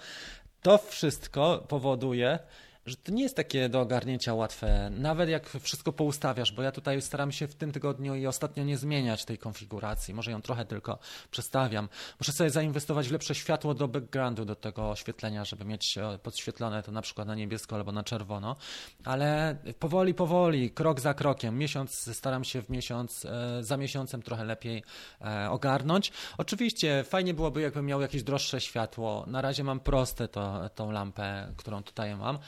To 0.62 0.78
wszystko 0.78 1.66
powoduje, 1.68 2.40
że 2.86 2.96
to 2.96 3.12
nie 3.12 3.24
jest 3.24 3.36
takie 3.36 3.70
do 3.70 3.82
ogarnięcia 3.82 4.34
łatwe, 4.34 4.90
nawet 4.90 5.30
jak 5.30 5.50
wszystko 5.50 5.94
poustawiasz, 5.94 6.52
bo 6.52 6.62
ja 6.62 6.72
tutaj 6.72 7.02
staram 7.02 7.32
się 7.32 7.48
w 7.48 7.56
tym 7.56 7.72
tygodniu 7.72 8.16
i 8.16 8.28
ostatnio 8.28 8.64
nie 8.64 8.78
zmieniać 8.78 9.26
tej 9.26 9.38
konfiguracji, 9.38 10.14
może 10.14 10.32
ją 10.32 10.42
trochę 10.42 10.66
tylko 10.66 11.00
przestawiam. 11.32 11.90
Muszę 12.20 12.32
sobie 12.32 12.50
zainwestować 12.50 13.10
w 13.10 13.12
lepsze 13.12 13.36
światło 13.36 13.74
do 13.74 13.88
backgroundu, 13.88 14.46
do 14.46 14.56
tego 14.56 14.90
oświetlenia, 14.90 15.46
żeby 15.46 15.66
mieć 15.66 15.98
e, 15.98 16.20
podświetlone 16.24 16.84
to 16.84 16.92
na 16.92 17.02
przykład 17.02 17.28
na 17.28 17.36
niebiesko 17.36 17.76
albo 17.76 17.92
na 17.92 18.04
czerwono, 18.04 18.56
ale 19.04 19.58
powoli, 19.80 20.14
powoli, 20.14 20.72
krok 20.72 21.00
za 21.00 21.14
krokiem, 21.14 21.58
miesiąc 21.58 22.16
staram 22.18 22.44
się 22.44 22.62
w 22.62 22.70
miesiąc, 22.70 23.26
e, 23.26 23.64
za 23.64 23.78
miesiącem 23.78 24.22
trochę 24.22 24.46
lepiej 24.46 24.84
e, 25.22 25.50
ogarnąć. 25.50 26.12
Oczywiście 26.38 27.04
fajnie 27.04 27.34
byłoby, 27.34 27.62
jakbym 27.62 27.86
miał 27.86 28.02
jakieś 28.02 28.24
droższe 28.24 28.62
światło. 28.62 29.26
Na 29.28 29.42
razie 29.42 29.64
mam 29.64 29.80
proste 29.80 30.28
to, 30.28 30.70
tą 30.76 30.92
lampę, 30.92 31.54
którą 31.58 31.84
tutaj 31.84 32.16
mam 32.16 32.40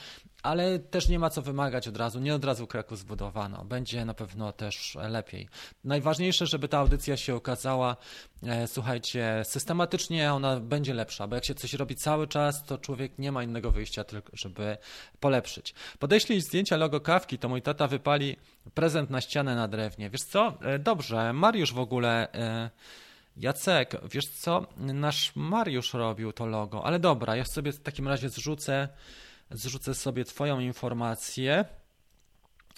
ale 0.42 0.78
też 0.78 1.08
nie 1.08 1.18
ma 1.18 1.30
co 1.30 1.42
wymagać 1.42 1.88
od 1.88 1.96
razu, 1.96 2.20
nie 2.20 2.34
od 2.34 2.44
razu 2.44 2.66
Kraków 2.66 2.98
zbudowano. 2.98 3.64
Będzie 3.64 4.04
na 4.04 4.14
pewno 4.14 4.52
też 4.52 4.98
lepiej. 5.08 5.48
Najważniejsze, 5.84 6.46
żeby 6.46 6.68
ta 6.68 6.78
audycja 6.78 7.16
się 7.16 7.34
okazała, 7.34 7.96
e, 8.42 8.66
słuchajcie, 8.66 9.42
systematycznie 9.44 10.32
ona 10.32 10.60
będzie 10.60 10.94
lepsza, 10.94 11.26
bo 11.26 11.34
jak 11.34 11.44
się 11.44 11.54
coś 11.54 11.74
robi 11.74 11.96
cały 11.96 12.28
czas, 12.28 12.64
to 12.64 12.78
człowiek 12.78 13.18
nie 13.18 13.32
ma 13.32 13.42
innego 13.42 13.70
wyjścia, 13.70 14.04
tylko 14.04 14.30
żeby 14.32 14.76
polepszyć. 15.20 15.74
Podeślij 15.98 16.40
zdjęcia 16.40 16.76
logo 16.76 17.00
kawki, 17.00 17.38
to 17.38 17.48
mój 17.48 17.62
tata 17.62 17.86
wypali 17.86 18.36
prezent 18.74 19.10
na 19.10 19.20
ścianę 19.20 19.56
na 19.56 19.68
drewnie. 19.68 20.10
Wiesz 20.10 20.24
co? 20.24 20.58
E, 20.62 20.78
dobrze, 20.78 21.32
Mariusz 21.32 21.72
w 21.72 21.78
ogóle... 21.78 22.32
E, 22.32 22.70
Jacek, 23.36 23.96
wiesz 24.10 24.28
co? 24.28 24.66
Nasz 24.76 25.32
Mariusz 25.34 25.94
robił 25.94 26.32
to 26.32 26.46
logo, 26.46 26.84
ale 26.84 26.98
dobra, 26.98 27.36
ja 27.36 27.44
sobie 27.44 27.72
w 27.72 27.80
takim 27.80 28.08
razie 28.08 28.28
zrzucę 28.28 28.88
zrzucę 29.50 29.94
sobie 29.94 30.24
Twoją 30.24 30.60
informację 30.60 31.64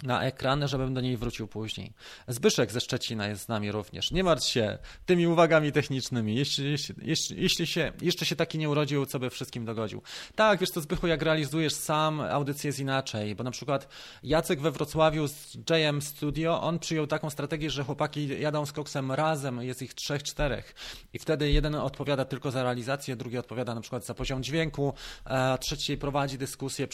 na 0.03 0.23
ekran, 0.23 0.67
żebym 0.67 0.93
do 0.93 1.01
niej 1.01 1.17
wrócił 1.17 1.47
później. 1.47 1.93
Zbyszek 2.27 2.71
ze 2.71 2.81
Szczecina 2.81 3.27
jest 3.27 3.41
z 3.41 3.47
nami 3.47 3.71
również. 3.71 4.11
Nie 4.11 4.23
martw 4.23 4.47
się 4.47 4.77
tymi 5.05 5.27
uwagami 5.27 5.71
technicznymi. 5.71 6.35
Jeśli, 6.35 6.71
jeśli, 6.71 6.95
jeśli, 7.01 7.41
jeśli 7.41 7.67
się, 7.67 7.91
jeszcze 8.01 8.25
się 8.25 8.35
taki 8.35 8.57
nie 8.57 8.69
urodził, 8.69 9.05
co 9.05 9.19
by 9.19 9.29
wszystkim 9.29 9.65
dogodził. 9.65 10.01
Tak, 10.35 10.59
wiesz 10.59 10.71
to 10.71 10.81
Zbychu, 10.81 11.07
jak 11.07 11.21
realizujesz 11.21 11.73
sam, 11.73 12.21
audycję 12.21 12.67
jest 12.67 12.79
inaczej, 12.79 13.35
bo 13.35 13.43
na 13.43 13.51
przykład 13.51 13.87
Jacek 14.23 14.61
we 14.61 14.71
Wrocławiu 14.71 15.27
z 15.27 15.57
JM 15.69 16.01
Studio, 16.01 16.61
on 16.61 16.79
przyjął 16.79 17.07
taką 17.07 17.29
strategię, 17.29 17.69
że 17.69 17.83
chłopaki 17.83 18.41
jadą 18.41 18.65
z 18.65 18.71
koksem 18.71 19.11
razem, 19.11 19.61
jest 19.61 19.81
ich 19.81 19.93
trzech, 19.93 20.23
czterech 20.23 20.75
i 21.13 21.19
wtedy 21.19 21.51
jeden 21.51 21.75
odpowiada 21.75 22.25
tylko 22.25 22.51
za 22.51 22.63
realizację, 22.63 23.15
drugi 23.15 23.37
odpowiada 23.37 23.75
na 23.75 23.81
przykład 23.81 24.05
za 24.05 24.13
poziom 24.13 24.43
dźwięku, 24.43 24.93
a 25.25 25.57
trzeci 25.61 25.97
prowadzi 25.97 26.37
dyskusję, 26.37 26.87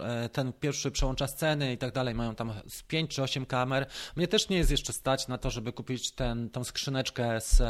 e, 0.00 0.28
ten 0.28 0.52
pierwszy 0.52 0.90
przełącza 0.90 1.26
sceny 1.26 1.72
i 1.72 1.78
tak 1.78 1.92
dalej, 1.92 2.14
mają 2.14 2.34
tam 2.44 2.52
z 2.68 2.82
5 2.82 3.10
czy 3.10 3.22
8 3.22 3.46
kamer. 3.46 3.86
Mnie 4.16 4.28
też 4.28 4.48
nie 4.48 4.56
jest 4.56 4.70
jeszcze 4.70 4.92
stać 4.92 5.28
na 5.28 5.38
to, 5.38 5.50
żeby 5.50 5.72
kupić 5.72 6.12
ten, 6.12 6.50
tą 6.50 6.64
skrzyneczkę 6.64 7.40
z 7.40 7.62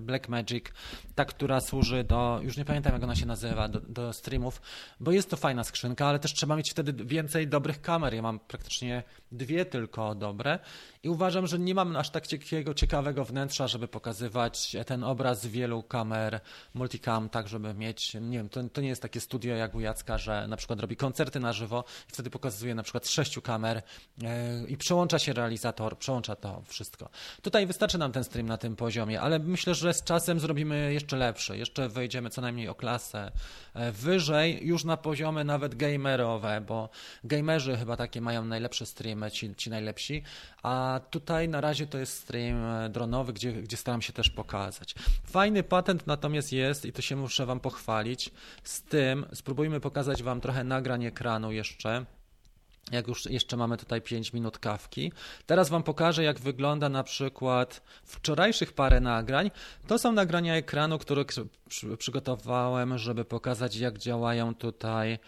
Black 0.00 0.28
Magic, 0.28 0.64
ta, 1.14 1.24
która 1.24 1.60
służy 1.60 2.04
do, 2.04 2.40
już 2.42 2.56
nie 2.56 2.64
pamiętam 2.64 2.92
jak 2.92 3.02
ona 3.02 3.16
się 3.16 3.26
nazywa, 3.26 3.68
do, 3.68 3.80
do 3.80 4.12
streamów, 4.12 4.62
bo 5.00 5.12
jest 5.12 5.30
to 5.30 5.36
fajna 5.36 5.64
skrzynka, 5.64 6.06
ale 6.06 6.18
też 6.18 6.34
trzeba 6.34 6.56
mieć 6.56 6.70
wtedy 6.70 7.04
więcej 7.04 7.48
dobrych 7.48 7.80
kamer. 7.80 8.14
Ja 8.14 8.22
mam 8.22 8.38
praktycznie 8.38 9.02
dwie 9.32 9.64
tylko 9.64 10.14
dobre 10.14 10.58
i 11.02 11.08
uważam, 11.08 11.46
że 11.46 11.58
nie 11.58 11.74
mam 11.74 11.96
aż 11.96 12.10
tak 12.10 12.26
takiego 12.26 12.74
ciekawego 12.74 13.24
wnętrza, 13.24 13.68
żeby 13.68 13.88
pokazywać 13.88 14.76
ten 14.86 15.04
obraz 15.04 15.40
z 15.40 15.46
wielu 15.46 15.82
kamer 15.82 16.40
multicam, 16.74 17.28
tak 17.28 17.48
żeby 17.48 17.74
mieć, 17.74 18.14
nie 18.14 18.38
wiem, 18.38 18.48
to, 18.48 18.60
to 18.72 18.80
nie 18.80 18.88
jest 18.88 19.02
takie 19.02 19.20
studio 19.20 19.54
jak 19.54 19.74
u 19.74 19.80
Jacka, 19.80 20.18
że 20.18 20.48
na 20.48 20.56
przykład 20.56 20.80
robi 20.80 20.96
koncerty 20.96 21.40
na 21.40 21.52
żywo 21.52 21.84
i 22.08 22.12
wtedy 22.12 22.30
pokazuje 22.30 22.74
na 22.74 22.82
przykład 22.82 23.08
sześciu 23.08 23.42
kamer 23.42 23.82
e, 24.22 24.64
i 24.66 24.76
przełącza 24.76 25.18
się 25.18 25.32
realizator, 25.32 25.98
przełącza 25.98 26.36
to 26.36 26.62
wszystko. 26.66 27.08
Tutaj 27.42 27.66
wystarczy 27.66 27.98
nam 27.98 28.12
ten 28.12 28.24
stream 28.24 28.46
na 28.46 28.58
tym 28.58 28.76
poziomie, 28.76 29.20
ale 29.20 29.38
myślę, 29.38 29.74
że 29.74 29.94
z 29.94 30.04
czasem 30.04 30.40
zrobimy 30.40 30.92
jeszcze 30.92 31.16
lepszy, 31.16 31.58
jeszcze 31.58 31.88
wejdziemy 31.88 32.30
co 32.30 32.40
najmniej 32.40 32.68
o 32.68 32.74
klasę 32.74 33.32
e, 33.74 33.92
wyżej, 33.92 34.66
już 34.66 34.84
na 34.84 34.96
poziomy 34.96 35.44
nawet 35.44 35.74
gamerowe, 35.74 36.60
bo 36.60 36.88
gamerzy 37.24 37.76
chyba 37.76 37.96
takie 37.96 38.20
mają 38.20 38.44
najlepsze 38.44 38.86
streamy, 38.86 39.21
ci, 39.30 39.54
ci 39.54 39.70
najlepsi, 39.70 40.22
a 40.62 41.00
tutaj 41.10 41.48
na 41.48 41.60
razie 41.60 41.86
to 41.86 41.98
jest 41.98 42.18
stream 42.18 42.64
e, 42.64 42.88
dronowy, 42.88 43.32
gdzie, 43.32 43.52
gdzie 43.52 43.76
staram 43.76 44.02
się 44.02 44.12
też 44.12 44.30
pokazać. 44.30 44.94
Fajny 45.24 45.62
patent 45.62 46.06
natomiast 46.06 46.52
jest 46.52 46.84
i 46.84 46.92
to 46.92 47.02
się 47.02 47.16
muszę 47.16 47.46
Wam 47.46 47.60
pochwalić. 47.60 48.30
Z 48.64 48.82
tym 48.82 49.26
spróbujmy 49.34 49.80
pokazać 49.80 50.22
Wam 50.22 50.40
trochę 50.40 50.64
nagrań 50.64 51.04
ekranu 51.04 51.52
jeszcze 51.52 52.04
jak 52.90 53.08
już 53.08 53.26
jeszcze 53.26 53.56
mamy 53.56 53.76
tutaj 53.76 54.02
5 54.02 54.32
minut 54.32 54.58
kawki. 54.58 55.12
Teraz 55.46 55.68
Wam 55.68 55.82
pokażę, 55.82 56.22
jak 56.22 56.40
wygląda 56.40 56.88
na 56.88 57.04
przykład 57.04 57.82
wczorajszych 58.04 58.72
parę 58.72 59.00
nagrań. 59.00 59.50
To 59.86 59.98
są 59.98 60.12
nagrania 60.12 60.56
ekranu, 60.56 60.98
które 60.98 61.24
przygotowałem, 61.98 62.98
żeby 62.98 63.24
pokazać, 63.24 63.76
jak 63.76 63.98
działają 63.98 64.54
tutaj 64.54 65.18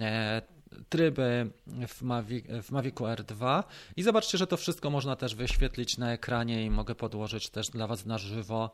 e, 0.00 0.42
tryby 0.88 1.50
w, 1.88 2.02
Mavic, 2.02 2.44
w 2.62 2.70
Mavicu 2.70 3.04
R2 3.04 3.62
i 3.96 4.02
zobaczcie, 4.02 4.38
że 4.38 4.46
to 4.46 4.56
wszystko 4.56 4.90
można 4.90 5.16
też 5.16 5.34
wyświetlić 5.34 5.98
na 5.98 6.12
ekranie 6.12 6.64
i 6.64 6.70
mogę 6.70 6.94
podłożyć 6.94 7.50
też 7.50 7.68
dla 7.68 7.86
Was 7.86 8.06
na 8.06 8.18
żywo 8.18 8.70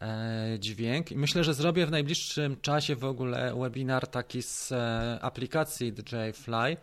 e, 0.00 0.56
dźwięk. 0.58 1.12
I 1.12 1.16
myślę, 1.16 1.44
że 1.44 1.54
zrobię 1.54 1.86
w 1.86 1.90
najbliższym 1.90 2.56
czasie 2.60 2.96
w 2.96 3.04
ogóle 3.04 3.54
webinar 3.60 4.06
taki 4.06 4.42
z 4.42 4.72
e, 4.72 5.18
aplikacji 5.22 5.92
DJI 5.92 6.32
Fly. 6.32 6.76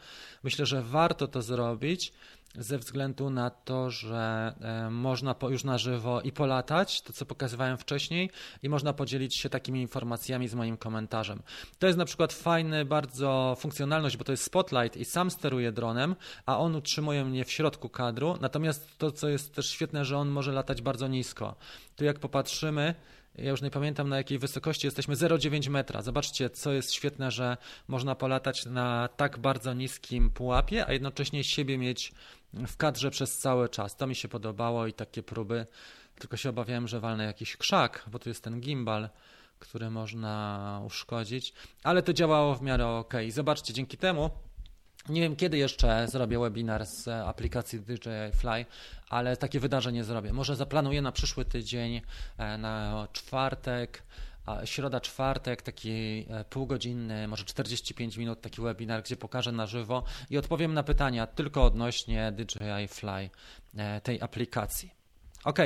Myślę, 0.44 0.66
że 0.66 0.82
warto 0.82 1.28
to 1.28 1.42
zrobić 1.42 2.14
ze 2.56 2.78
względu 2.78 3.30
na 3.30 3.50
to, 3.50 3.90
że 3.90 4.54
e, 4.62 4.90
można 4.90 5.36
już 5.50 5.64
na 5.64 5.78
żywo 5.78 6.22
i 6.22 6.32
polatać, 6.32 7.02
to 7.02 7.14
co 7.14 7.26
pokazywałem 7.26 7.78
wcześniej, 7.78 8.30
i 8.64 8.70
można 8.70 8.94
podzielić 8.94 9.36
się 9.36 9.50
takimi 9.50 9.82
informacjami 9.82 10.48
z 10.48 10.54
moim 10.54 10.78
komentarzem. 10.78 11.42
To 11.80 11.88
jest 11.88 12.00
na 12.00 12.06
przykład 12.06 12.34
fajny, 12.34 12.86
bardzo 12.86 13.58
funkcjonalność, 13.60 14.18
bo 14.18 14.24
to 14.24 14.32
jest 14.32 14.44
spotlight 14.44 14.98
i 14.98 15.06
sam 15.06 15.32
steruję 15.32 15.72
dronem, 15.72 16.16
a 16.46 16.60
on 16.60 16.76
utrzymuje 16.76 17.26
mnie 17.26 17.46
w 17.46 17.52
środku 17.52 17.90
kadru. 17.90 18.38
Natomiast 18.42 18.98
to, 18.98 19.12
co 19.12 19.30
jest 19.30 19.56
też 19.56 19.70
świetne, 19.70 20.06
że 20.06 20.18
on 20.18 20.30
może 20.30 20.52
latać 20.52 20.82
bardzo 20.82 21.08
nisko. 21.08 21.56
Tu 21.96 22.06
jak 22.06 22.20
popatrzymy, 22.20 22.96
ja 23.44 23.50
już 23.50 23.62
nie 23.62 23.72
pamiętam 23.72 24.10
na 24.10 24.18
jakiej 24.18 24.40
wysokości 24.40 24.88
jesteśmy, 24.88 25.16
0,9 25.16 25.70
metra. 25.70 26.02
Zobaczcie, 26.02 26.50
co 26.50 26.72
jest 26.72 26.94
świetne, 26.94 27.32
że 27.32 27.58
można 27.88 28.16
polatać 28.16 28.66
na 28.66 29.10
tak 29.18 29.38
bardzo 29.38 29.74
niskim 29.74 30.30
pułapie, 30.30 30.86
a 30.86 30.94
jednocześnie 30.94 31.44
siebie 31.44 31.78
mieć 31.78 32.12
w 32.54 32.78
kadrze 32.78 33.12
przez 33.12 33.38
cały 33.38 33.70
czas. 33.70 33.96
To 33.96 34.08
mi 34.08 34.16
się 34.16 34.28
podobało 34.28 34.88
i 34.88 34.94
takie 34.94 35.24
próby, 35.24 35.66
tylko 36.20 36.38
się 36.38 36.50
obawiałem, 36.50 36.88
że 36.88 37.00
walnę 37.00 37.24
jakiś 37.24 37.58
krzak, 37.58 38.06
bo 38.12 38.20
tu 38.20 38.30
jest 38.30 38.44
ten 38.44 38.62
gimbal, 38.62 39.10
który 39.60 39.90
można 39.90 40.82
uszkodzić, 40.86 41.54
ale 41.84 42.04
to 42.04 42.14
działało 42.14 42.56
w 42.56 42.62
miarę 42.62 42.88
ok. 42.88 43.14
Zobaczcie, 43.30 43.74
dzięki 43.74 43.98
temu 43.98 44.30
nie 45.10 45.22
wiem, 45.22 45.36
kiedy 45.36 45.58
jeszcze 45.58 46.08
zrobię 46.08 46.40
webinar 46.40 46.86
z 46.86 47.08
aplikacji 47.08 47.80
DJI 47.80 48.34
Fly, 48.34 48.66
ale 49.10 49.38
takie 49.38 49.60
wydarzenie 49.60 50.04
zrobię. 50.04 50.34
Może 50.34 50.56
zaplanuję 50.56 51.02
na 51.02 51.12
przyszły 51.12 51.46
tydzień, 51.46 52.02
e, 52.38 52.58
na 52.58 53.08
czwartek, 53.14 54.04
środa, 54.66 55.02
czwartek, 55.02 55.62
taki 55.62 56.26
e, 56.30 56.46
półgodzinny, 56.50 57.28
może 57.28 57.46
45 57.46 58.18
minut, 58.18 58.42
taki 58.42 58.62
webinar, 58.62 59.04
gdzie 59.04 59.16
pokażę 59.16 59.52
na 59.52 59.68
żywo 59.68 60.04
i 60.30 60.38
odpowiem 60.38 60.74
na 60.74 60.84
pytania 60.84 61.28
tylko 61.28 61.64
odnośnie 61.64 62.32
DJI 62.32 62.88
Fly, 62.88 63.30
e, 63.78 64.02
tej 64.02 64.22
aplikacji. 64.22 65.00
OK, 65.44 65.60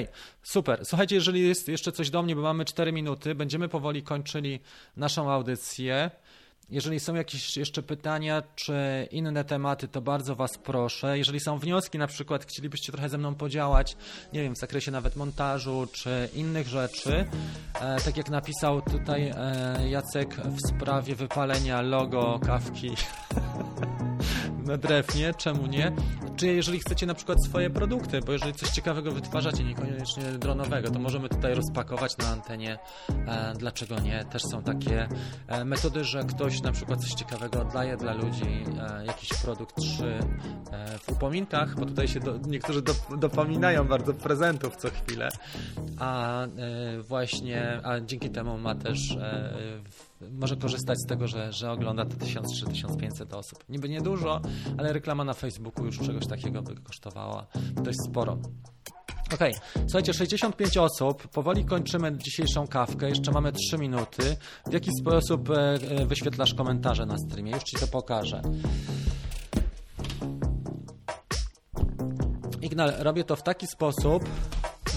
super. 0.43 0.85
Słuchajcie, 0.85 1.15
jeżeli 1.15 1.47
jest 1.47 1.67
jeszcze 1.67 1.91
coś 1.91 2.09
do 2.09 2.23
mnie, 2.23 2.35
bo 2.35 2.41
mamy 2.41 2.65
4 2.65 2.91
minuty, 2.91 3.35
będziemy 3.35 3.69
powoli 3.69 4.03
kończyli 4.03 4.59
naszą 4.97 5.31
audycję. 5.31 6.11
Jeżeli 6.73 6.99
są 6.99 7.15
jakieś 7.15 7.57
jeszcze 7.57 7.83
pytania 7.83 8.43
czy 8.55 9.07
inne 9.11 9.43
tematy, 9.43 9.87
to 9.87 10.01
bardzo 10.01 10.35
Was 10.35 10.57
proszę. 10.57 11.17
Jeżeli 11.17 11.39
są 11.39 11.59
wnioski, 11.59 11.97
na 11.97 12.07
przykład 12.07 12.45
chcielibyście 12.45 12.91
trochę 12.91 13.09
ze 13.09 13.17
mną 13.17 13.35
podziałać, 13.35 13.97
nie 14.33 14.41
wiem, 14.41 14.55
w 14.55 14.57
zakresie 14.57 14.91
nawet 14.91 15.15
montażu 15.15 15.87
czy 15.91 16.29
innych 16.35 16.67
rzeczy, 16.67 17.25
e, 17.81 17.97
tak 18.05 18.17
jak 18.17 18.29
napisał 18.29 18.81
tutaj 18.81 19.33
e, 19.35 19.89
Jacek 19.89 20.35
w 20.35 20.67
sprawie 20.67 21.15
wypalenia 21.15 21.81
logo 21.81 22.39
kawki 22.45 22.89
drewnie, 24.63 25.33
czemu 25.37 25.67
nie? 25.67 25.91
Czy 26.35 26.47
jeżeli 26.47 26.79
chcecie 26.79 27.05
na 27.05 27.13
przykład 27.13 27.45
swoje 27.45 27.69
produkty, 27.69 28.19
bo 28.25 28.31
jeżeli 28.31 28.53
coś 28.53 28.69
ciekawego 28.69 29.11
wytwarzacie, 29.11 29.63
niekoniecznie 29.63 30.23
dronowego, 30.23 30.91
to 30.91 30.99
możemy 30.99 31.29
tutaj 31.29 31.55
rozpakować 31.55 32.17
na 32.17 32.27
antenie. 32.27 32.79
E, 33.27 33.53
dlaczego 33.57 33.99
nie? 33.99 34.25
Też 34.25 34.41
są 34.41 34.63
takie 34.63 35.07
e, 35.47 35.65
metody, 35.65 36.03
że 36.03 36.23
ktoś 36.23 36.61
na 36.61 36.71
przykład 36.71 37.01
coś 37.01 37.13
ciekawego 37.13 37.61
oddaje 37.61 37.97
dla 37.97 38.13
ludzi, 38.13 38.65
e, 38.89 39.05
jakiś 39.05 39.29
produkt 39.33 39.75
czy 39.75 40.19
w 40.99 41.11
upominkach, 41.11 41.75
bo 41.75 41.85
tutaj 41.85 42.07
się 42.07 42.19
do, 42.19 42.37
niektórzy 42.37 42.81
do, 42.81 42.93
dopominają 43.17 43.87
bardzo 43.87 44.13
prezentów 44.13 44.75
co 44.75 44.89
chwilę, 44.89 45.29
a 45.99 46.41
właśnie, 46.99 47.79
a 47.83 47.99
dzięki 47.99 48.29
temu 48.29 48.57
ma 48.57 48.75
też 48.75 49.17
może 50.31 50.57
korzystać 50.57 50.97
z 51.05 51.07
tego, 51.07 51.27
że, 51.27 51.53
że 51.53 51.71
ogląda 51.71 52.05
te 52.05 52.15
1000 52.15 52.59
czy 52.59 52.65
1500 52.65 53.33
osób. 53.33 53.63
Niby 53.69 53.89
niedużo, 53.89 54.41
ale 54.77 54.93
reklama 54.93 55.23
na 55.23 55.33
Facebooku 55.33 55.85
już 55.85 55.99
czegoś 55.99 56.27
takiego 56.27 56.61
by 56.61 56.75
kosztowała 56.75 57.47
dość 57.73 57.97
sporo. 58.09 58.37
Okej, 59.33 59.51
okay. 59.51 59.83
słuchajcie, 59.87 60.13
65 60.13 60.77
osób, 60.77 61.27
powoli 61.27 61.65
kończymy 61.65 62.17
dzisiejszą 62.17 62.67
kawkę, 62.67 63.09
jeszcze 63.09 63.31
mamy 63.31 63.51
3 63.51 63.77
minuty. 63.77 64.37
W 64.67 64.73
jaki 64.73 64.89
sposób 65.01 65.49
e, 65.49 65.55
e, 65.55 66.05
wyświetlasz 66.05 66.53
komentarze 66.53 67.05
na 67.05 67.17
streamie? 67.17 67.51
Już 67.51 67.63
Ci 67.63 67.77
to 67.77 67.87
pokażę. 67.87 68.41
Ignal, 72.61 72.93
robię 72.99 73.23
to 73.23 73.35
w 73.35 73.43
taki 73.43 73.67
sposób, 73.67 74.23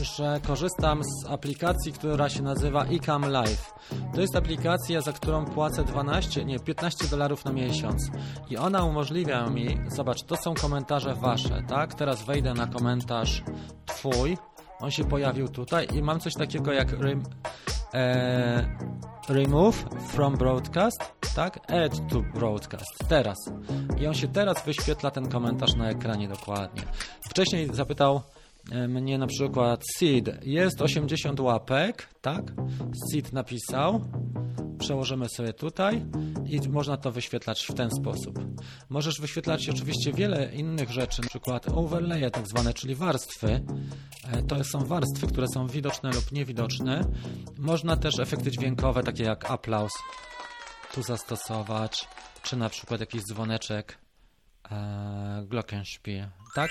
że 0.03 0.41
korzystam 0.47 1.03
z 1.05 1.27
aplikacji, 1.27 1.93
która 1.93 2.29
się 2.29 2.43
nazywa 2.43 2.85
Ecam 2.85 3.31
Live. 3.31 3.75
To 4.15 4.21
jest 4.21 4.37
aplikacja, 4.37 5.01
za 5.01 5.13
którą 5.13 5.45
płacę 5.45 5.85
12, 5.85 6.45
nie, 6.45 6.61
15 6.61 7.09
dolarów 7.09 7.45
na 7.45 7.53
miesiąc. 7.53 8.11
I 8.51 8.57
ona 8.57 8.85
umożliwia 8.85 9.51
mi, 9.51 9.79
zobacz, 9.89 10.23
to 10.23 10.37
są 10.37 10.55
komentarze 10.55 11.15
wasze, 11.15 11.63
tak? 11.69 11.95
Teraz 11.95 12.25
wejdę 12.25 12.55
na 12.55 12.67
komentarz 12.67 13.43
twój, 13.87 14.39
on 14.81 14.91
się 14.91 15.05
pojawił 15.05 15.49
tutaj 15.49 15.89
i 15.95 16.03
mam 16.03 16.21
coś 16.21 16.35
takiego 16.35 16.73
jak 16.73 16.93
rem, 16.93 17.23
e, 17.95 18.79
remove 19.29 19.85
from 20.09 20.37
broadcast, 20.37 21.13
tak? 21.37 21.59
Add 21.71 22.09
to 22.11 22.23
broadcast. 22.35 23.09
Teraz. 23.09 23.39
I 23.99 24.07
on 24.07 24.15
się 24.15 24.29
teraz 24.29 24.65
wyświetla 24.65 25.11
ten 25.11 25.29
komentarz 25.29 25.75
na 25.75 25.91
ekranie 25.91 26.29
dokładnie. 26.29 26.83
Wcześniej 27.31 27.69
zapytał 27.73 28.21
mnie 28.89 29.19
na 29.19 29.27
przykład 29.27 29.85
seed 29.99 30.47
jest 30.47 30.83
80 30.83 31.41
łapek, 31.41 32.09
tak? 32.21 32.53
Seed 33.11 33.33
napisał. 33.33 34.01
Przełożymy 34.79 35.29
sobie 35.29 35.53
tutaj 35.53 36.07
i 36.47 36.69
można 36.69 36.97
to 36.97 37.13
wyświetlać 37.13 37.67
w 37.67 37.75
ten 37.75 37.91
sposób. 37.91 38.39
Możesz 38.89 39.21
wyświetlać 39.21 39.69
oczywiście 39.69 40.13
wiele 40.13 40.55
innych 40.55 40.91
rzeczy, 40.91 41.23
na 41.23 41.29
przykład 41.29 41.69
overlaye 41.69 42.31
tak 42.31 42.49
zwane, 42.49 42.75
czyli 42.75 42.95
warstwy. 42.95 43.61
E, 44.33 44.43
to 44.43 44.65
są 44.65 44.79
warstwy, 44.79 45.27
które 45.27 45.47
są 45.55 45.67
widoczne 45.67 46.11
lub 46.11 46.33
niewidoczne. 46.33 47.05
Można 47.59 47.97
też 47.97 48.19
efekty 48.19 48.51
dźwiękowe, 48.51 49.03
takie 49.03 49.25
jak 49.25 49.51
aplauz 49.51 49.93
tu 50.95 51.03
zastosować, 51.03 52.09
czy 52.43 52.57
na 52.57 52.69
przykład 52.69 53.01
jakiś 53.01 53.23
dzwoneczek 53.23 54.06
Glockenspiel, 55.43 56.29
tak? 56.55 56.71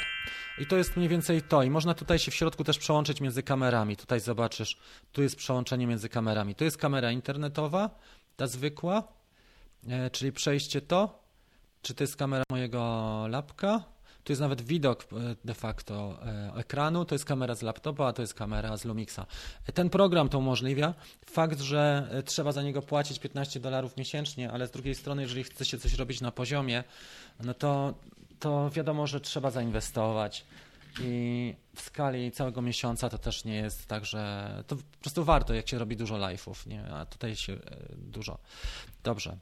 I 0.58 0.66
to 0.66 0.78
jest 0.78 0.98
mniej 0.98 1.10
więcej 1.10 1.42
to. 1.42 1.64
I 1.64 1.70
można 1.70 1.94
tutaj 1.94 2.20
się 2.20 2.32
w 2.32 2.36
środku 2.36 2.64
też 2.64 2.78
przełączyć 2.78 3.22
między 3.22 3.44
kamerami. 3.44 3.98
Tutaj 3.98 4.20
zobaczysz, 4.20 4.78
tu 5.12 5.22
jest 5.22 5.36
przełączenie 5.36 5.88
między 5.88 6.10
kamerami. 6.10 6.56
Tu 6.56 6.64
jest 6.64 6.78
kamera 6.78 7.12
internetowa, 7.12 7.90
ta 8.38 8.48
zwykła, 8.48 9.04
e, 9.88 10.10
czyli 10.10 10.32
przejście 10.32 10.82
to. 10.82 11.26
Czy 11.82 11.94
to 11.94 12.04
jest 12.04 12.16
kamera 12.16 12.44
mojego 12.52 13.26
lapka? 13.30 13.95
Tu 14.26 14.32
jest 14.32 14.42
nawet 14.42 14.62
widok 14.62 15.04
e, 15.04 15.36
de 15.46 15.54
facto 15.54 16.18
e, 16.26 16.52
ekranu, 16.56 17.06
to 17.06 17.16
jest 17.16 17.26
kamera 17.26 17.56
z 17.56 17.62
laptopa, 17.62 18.08
a 18.08 18.14
to 18.14 18.22
jest 18.22 18.34
kamera 18.34 18.78
z 18.78 18.86
Lumixa. 18.86 19.26
Ten 19.74 19.90
program 19.90 20.30
to 20.30 20.38
umożliwia. 20.38 20.94
Fakt, 21.26 21.62
że 21.62 22.10
trzeba 22.26 22.52
za 22.52 22.62
niego 22.64 22.82
płacić 22.82 23.20
15 23.20 23.60
dolarów 23.60 23.98
miesięcznie, 23.98 24.52
ale 24.52 24.68
z 24.68 24.72
drugiej 24.72 24.96
strony, 24.96 25.22
jeżeli 25.22 25.44
chce 25.44 25.66
się 25.66 25.78
coś 25.78 25.94
robić 25.94 26.22
na 26.22 26.32
poziomie, 26.32 26.84
no 27.44 27.54
to 27.54 27.94
to 28.40 28.70
wiadomo, 28.70 29.08
że 29.08 29.22
trzeba 29.22 29.52
zainwestować. 29.52 30.46
I 31.02 31.54
w 31.76 31.82
skali 31.82 32.32
całego 32.32 32.62
miesiąca 32.62 33.10
to 33.10 33.18
też 33.18 33.46
nie 33.46 33.56
jest 33.56 33.86
tak, 33.88 34.06
że 34.06 34.64
to 34.68 34.76
po 34.76 34.82
prostu 35.02 35.24
warto, 35.24 35.54
jak 35.54 35.70
się 35.70 35.78
robi 35.78 35.98
dużo 35.98 36.16
live'ów, 36.16 36.68
nie? 36.68 36.94
a 36.94 37.06
tutaj 37.06 37.36
się 37.36 37.54
e, 37.54 37.60
dużo. 37.96 38.38
Dobrze. 39.04 39.38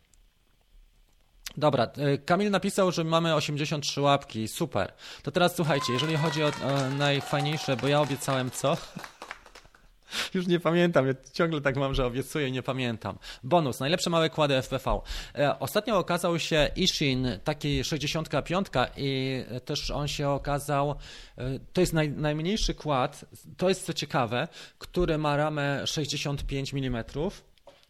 Dobra, 1.58 1.84
e, 1.98 2.18
Kamil 2.18 2.52
napisał, 2.52 2.92
że 2.92 3.04
mamy 3.04 3.36
83 3.36 4.02
łapki, 4.02 4.48
super. 4.48 4.94
To 5.24 5.32
teraz 5.32 5.56
słuchajcie, 5.56 5.94
jeżeli 5.94 6.18
chodzi 6.18 6.44
o, 6.44 6.48
o 6.48 6.90
najfajniejsze, 6.98 7.78
bo 7.78 7.88
ja 7.88 8.02
obiecałem 8.02 8.52
co? 8.52 8.78
Już 10.34 10.48
nie 10.48 10.60
pamiętam, 10.60 11.08
ja 11.08 11.14
ciągle 11.34 11.62
tak 11.62 11.78
mam, 11.78 11.94
że 11.94 12.06
obiecuję 12.06 12.48
i 12.48 12.52
nie 12.52 12.64
pamiętam. 12.64 13.18
Bonus, 13.44 13.80
najlepsze 13.80 14.10
małe 14.10 14.30
kłady 14.30 14.62
FPV. 14.62 15.02
E, 15.36 15.60
ostatnio 15.60 15.98
okazał 15.98 16.40
się 16.40 16.70
Ishin, 16.76 17.28
taki 17.44 17.84
65 17.84 18.68
i 18.98 19.44
też 19.66 19.92
on 19.92 20.08
się 20.08 20.30
okazał, 20.30 20.96
e, 21.38 21.60
to 21.74 21.82
jest 21.82 21.94
naj, 21.94 22.10
najmniejszy 22.10 22.74
kład, 22.74 23.26
to 23.58 23.70
jest 23.70 23.86
co 23.86 23.94
ciekawe, 23.94 24.48
który 24.78 25.18
ma 25.18 25.38
ramę 25.38 25.88
65 25.88 26.74
mm. 26.74 27.04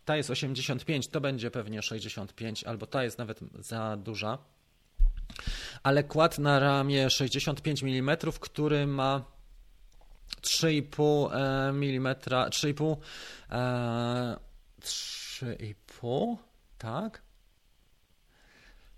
Ta 0.06 0.18
jest 0.18 0.30
85, 0.30 1.08
to 1.08 1.22
będzie 1.22 1.52
pewnie 1.52 1.82
65, 1.82 2.64
albo 2.64 2.86
ta 2.86 3.04
jest 3.04 3.18
nawet 3.18 3.40
za 3.60 3.98
duża. 3.98 4.38
Ale 5.84 6.04
kład 6.04 6.40
na 6.40 6.60
ramię 6.60 7.10
65 7.10 7.84
mm, 7.84 8.18
który 8.40 8.88
ma 8.88 9.26
3,5 10.42 11.34
mm, 11.70 12.16
3,5 12.16 12.98
3,5 14.82 16.38
tak? 16.78 17.23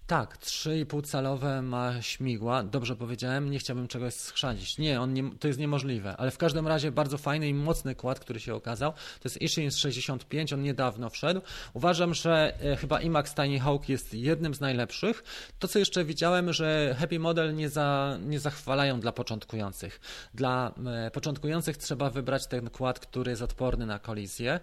Tak, 0.07 0.37
3,5 0.37 1.03
calowe 1.03 1.61
ma 1.61 2.01
śmigła. 2.01 2.63
Dobrze 2.63 2.95
powiedziałem, 2.95 3.51
nie 3.51 3.59
chciałbym 3.59 3.87
czegoś 3.87 4.13
schrzadzić. 4.13 4.77
Nie, 4.77 5.01
on 5.01 5.13
nie, 5.13 5.23
to 5.39 5.47
jest 5.47 5.59
niemożliwe, 5.59 6.17
ale 6.17 6.31
w 6.31 6.37
każdym 6.37 6.67
razie 6.67 6.91
bardzo 6.91 7.17
fajny 7.17 7.49
i 7.49 7.53
mocny 7.53 7.95
kład, 7.95 8.19
który 8.19 8.39
się 8.39 8.55
okazał. 8.55 8.91
To 8.91 9.19
jest 9.23 9.41
Ishin 9.41 9.71
65, 9.71 10.53
on 10.53 10.61
niedawno 10.61 11.09
wszedł. 11.09 11.41
Uważam, 11.73 12.13
że 12.13 12.53
e, 12.61 12.75
chyba 12.75 13.01
IMAX 13.01 13.35
Tiny 13.35 13.59
Hawk 13.59 13.89
jest 13.89 14.13
jednym 14.13 14.53
z 14.53 14.59
najlepszych. 14.59 15.23
To, 15.59 15.67
co 15.67 15.79
jeszcze 15.79 16.05
widziałem, 16.05 16.53
że 16.53 16.95
Happy 16.99 17.19
Model 17.19 17.55
nie, 17.55 17.69
za, 17.69 18.17
nie 18.25 18.39
zachwalają 18.39 18.99
dla 18.99 19.11
początkujących. 19.11 19.99
Dla 20.33 20.73
e, 20.85 21.11
początkujących 21.11 21.77
trzeba 21.77 22.09
wybrać 22.09 22.47
ten 22.47 22.69
kład, 22.69 22.99
który 22.99 23.31
jest 23.31 23.41
odporny 23.41 23.85
na 23.85 23.99
kolizję. 23.99 24.59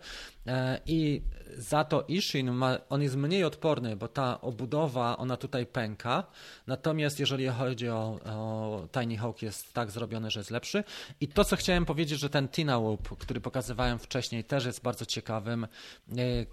E, 0.47 0.81
I 0.87 1.23
za 1.57 1.85
to 1.85 2.05
Ishin 2.09 2.51
ma, 2.51 2.79
on 2.89 3.03
jest 3.03 3.17
mniej 3.17 3.45
odporny, 3.45 3.97
bo 3.97 4.09
ta 4.09 4.41
obudowa, 4.41 5.17
ona 5.17 5.32
tutaj 5.37 5.67
pęka. 5.67 6.25
Natomiast 6.67 7.21
jeżeli 7.21 7.49
chodzi 7.49 7.89
o, 7.89 8.19
o 8.25 8.89
Tiny 9.01 9.17
Hawk 9.17 9.43
jest 9.43 9.73
tak 9.73 9.91
zrobiony, 9.91 10.31
że 10.31 10.41
jest 10.41 10.51
lepszy. 10.51 10.85
I 11.21 11.29
to, 11.29 11.45
co 11.45 11.57
chciałem 11.57 11.85
powiedzieć, 11.85 12.21
że 12.21 12.31
ten 12.31 12.49
Tina 12.49 12.79
Whoop, 12.79 13.19
który 13.19 13.41
pokazywałem 13.41 13.99
wcześniej, 13.99 14.45
też 14.45 14.65
jest 14.65 14.83
bardzo 14.83 15.07
ciekawym 15.07 15.65
e, 15.65 15.67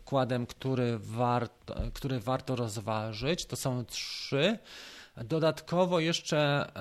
kładem, 0.05 0.45
który, 0.45 0.99
który 1.93 2.19
warto 2.19 2.55
rozważyć. 2.55 3.45
To 3.45 3.55
są 3.55 3.85
trzy. 3.85 4.59
Dodatkowo 5.17 5.99
jeszcze 5.99 6.71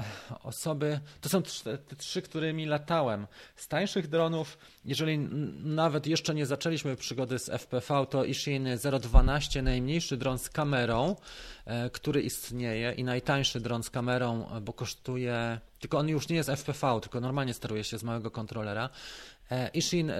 osoby, 0.42 1.00
to 1.20 1.28
są 1.28 1.42
te 1.88 1.96
trzy, 1.96 2.22
którymi 2.22 2.66
latałem. 2.66 3.26
Z 3.56 3.68
tańszych 3.68 4.08
dronów, 4.08 4.58
jeżeli 4.84 5.18
nawet 5.64 6.06
jeszcze 6.06 6.34
nie 6.34 6.46
zaczęliśmy 6.46 6.96
przygody 6.96 7.38
z 7.38 7.48
FPV, 7.48 8.06
to 8.10 8.24
Ishin 8.24 8.68
012, 9.00 9.62
najmniejszy 9.62 10.16
dron 10.16 10.38
z 10.38 10.50
kamerą, 10.50 11.16
e, 11.64 11.90
który 11.90 12.22
istnieje 12.22 12.92
i 12.92 13.04
najtańszy 13.04 13.60
dron 13.60 13.82
z 13.82 13.90
kamerą, 13.90 14.60
bo 14.62 14.72
kosztuje, 14.72 15.60
tylko 15.80 15.98
on 15.98 16.08
już 16.08 16.28
nie 16.28 16.36
jest 16.36 16.48
FPV, 16.48 16.98
tylko 17.02 17.20
normalnie 17.20 17.54
steruje 17.54 17.84
się 17.84 17.98
z 17.98 18.02
małego 18.02 18.30
kontrolera. 18.30 18.90
E, 19.50 19.68
Ishin 19.68 20.12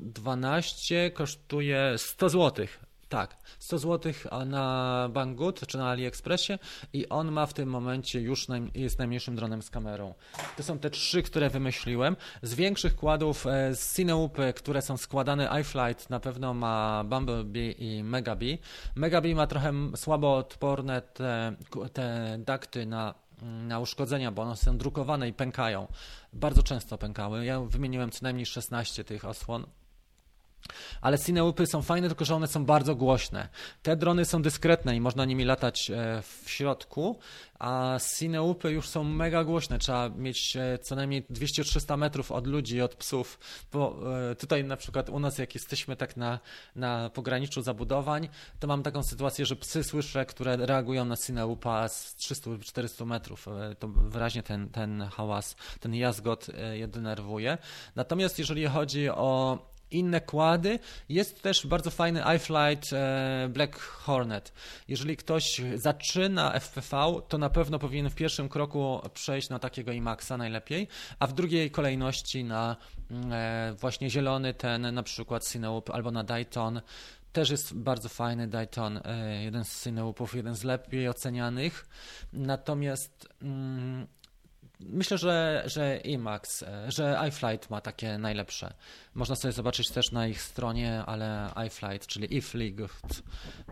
012 0.00 1.10
kosztuje 1.10 1.94
100 1.96 2.28
zł 2.28 2.66
tak, 3.10 3.36
100 3.58 3.78
zł 3.78 4.12
na 4.46 5.08
Banggood 5.12 5.66
czy 5.66 5.78
na 5.78 5.88
AliExpressie 5.90 6.58
i 6.92 7.08
on 7.08 7.32
ma 7.32 7.46
w 7.46 7.54
tym 7.54 7.68
momencie 7.68 8.20
już 8.20 8.48
naj, 8.48 8.70
jest 8.74 8.98
najmniejszym 8.98 9.36
dronem 9.36 9.62
z 9.62 9.70
kamerą. 9.70 10.14
To 10.56 10.62
są 10.62 10.78
te 10.78 10.90
trzy, 10.90 11.22
które 11.22 11.50
wymyśliłem. 11.50 12.16
Z 12.42 12.54
większych 12.54 12.96
kładów 12.96 13.46
e, 13.46 13.74
z 13.74 13.96
Cineupy, 13.96 14.52
które 14.52 14.82
są 14.82 14.96
składane 14.96 15.60
iFlight 15.60 16.10
na 16.10 16.20
pewno 16.20 16.54
ma 16.54 17.04
Bumblebee 17.04 17.74
i 17.78 18.02
Megabee. 18.02 18.58
Megabee 18.96 19.34
ma 19.34 19.46
trochę 19.46 19.72
słabo 19.96 20.36
odporne 20.36 21.02
te, 21.02 21.56
te 21.92 22.36
dakty 22.38 22.86
na 22.86 23.14
na 23.42 23.78
uszkodzenia, 23.78 24.32
bo 24.32 24.42
one 24.42 24.56
są 24.56 24.78
drukowane 24.78 25.28
i 25.28 25.32
pękają. 25.32 25.88
Bardzo 26.32 26.62
często 26.62 26.98
pękały. 26.98 27.44
Ja 27.44 27.60
wymieniłem 27.60 28.10
co 28.10 28.18
najmniej 28.22 28.46
16 28.46 29.04
tych 29.04 29.24
osłon. 29.24 29.66
Ale 31.00 31.18
Cineupy 31.18 31.66
są 31.66 31.82
fajne, 31.82 32.08
tylko 32.08 32.24
że 32.24 32.34
one 32.34 32.46
są 32.46 32.64
bardzo 32.64 32.94
głośne. 32.94 33.48
Te 33.82 33.96
drony 33.96 34.24
są 34.24 34.42
dyskretne 34.42 34.96
i 34.96 35.00
można 35.00 35.24
nimi 35.24 35.44
latać 35.44 35.90
e, 35.90 36.22
w 36.22 36.50
środku, 36.50 37.18
a 37.58 37.98
Cineupy 38.18 38.70
już 38.70 38.88
są 38.88 39.04
mega 39.04 39.44
głośne. 39.44 39.78
Trzeba 39.78 40.08
mieć 40.08 40.56
e, 40.56 40.78
co 40.78 40.96
najmniej 40.96 41.22
200-300 41.22 41.98
metrów 41.98 42.32
od 42.32 42.46
ludzi 42.46 42.80
od 42.80 42.94
psów, 42.94 43.38
bo 43.72 43.96
e, 44.30 44.34
tutaj 44.34 44.64
na 44.64 44.76
przykład 44.76 45.08
u 45.08 45.20
nas, 45.20 45.38
jak 45.38 45.54
jesteśmy 45.54 45.96
tak 45.96 46.16
na, 46.16 46.38
na 46.76 47.10
pograniczu 47.10 47.62
zabudowań, 47.62 48.28
to 48.58 48.66
mam 48.66 48.82
taką 48.82 49.02
sytuację, 49.02 49.46
że 49.46 49.56
psy 49.56 49.84
słyszę, 49.84 50.26
które 50.26 50.56
reagują 50.56 51.04
na 51.04 51.16
Cineupa 51.16 51.88
z 51.88 52.16
300-400 52.16 53.06
metrów. 53.06 53.46
To 53.78 53.88
wyraźnie 53.88 54.42
ten, 54.42 54.68
ten 54.68 55.02
hałas, 55.12 55.56
ten 55.80 55.94
jazgot 55.94 56.46
je 56.72 56.88
denerwuje. 56.88 57.58
Natomiast 57.96 58.38
jeżeli 58.38 58.66
chodzi 58.66 59.08
o 59.08 59.58
inne 59.90 60.20
kłady. 60.20 60.78
Jest 61.08 61.42
też 61.42 61.66
bardzo 61.66 61.90
fajny 61.90 62.22
iFlight 62.36 62.92
e, 62.92 63.48
Black 63.48 63.78
Hornet. 63.78 64.52
Jeżeli 64.88 65.16
ktoś 65.16 65.60
zaczyna 65.74 66.60
FPV, 66.60 67.20
to 67.28 67.38
na 67.38 67.50
pewno 67.50 67.78
powinien 67.78 68.10
w 68.10 68.14
pierwszym 68.14 68.48
kroku 68.48 69.00
przejść 69.14 69.48
na 69.48 69.58
takiego 69.58 69.92
IMAXa 69.92 70.30
najlepiej, 70.38 70.88
a 71.18 71.26
w 71.26 71.32
drugiej 71.32 71.70
kolejności 71.70 72.44
na 72.44 72.76
mm, 73.10 73.32
e, 73.32 73.74
właśnie 73.80 74.10
zielony 74.10 74.54
ten 74.54 74.94
na 74.94 75.02
przykład 75.02 75.48
Cinewoop 75.48 75.90
albo 75.90 76.10
na 76.10 76.24
Dayton. 76.24 76.80
Też 77.32 77.50
jest 77.50 77.74
bardzo 77.74 78.08
fajny 78.08 78.48
Dayton, 78.48 79.00
e, 79.04 79.42
jeden 79.44 79.64
z 79.64 79.84
Cinewoopów, 79.84 80.34
jeden 80.34 80.54
z 80.54 80.64
lepiej 80.64 81.08
ocenianych. 81.08 81.88
Natomiast 82.32 83.28
mm, 83.42 84.06
Myślę, 84.80 85.18
że, 85.18 85.62
że 85.66 85.96
IMAX, 85.96 86.62
e, 86.62 86.92
że 86.92 87.20
iFlight 87.28 87.70
ma 87.70 87.80
takie 87.80 88.18
najlepsze. 88.18 88.74
Można 89.14 89.36
sobie 89.36 89.52
zobaczyć 89.52 89.90
też 89.90 90.12
na 90.12 90.26
ich 90.26 90.42
stronie, 90.42 91.02
ale 91.06 91.50
iFlight, 91.66 92.06
czyli 92.06 92.36
iFlight 92.36 93.22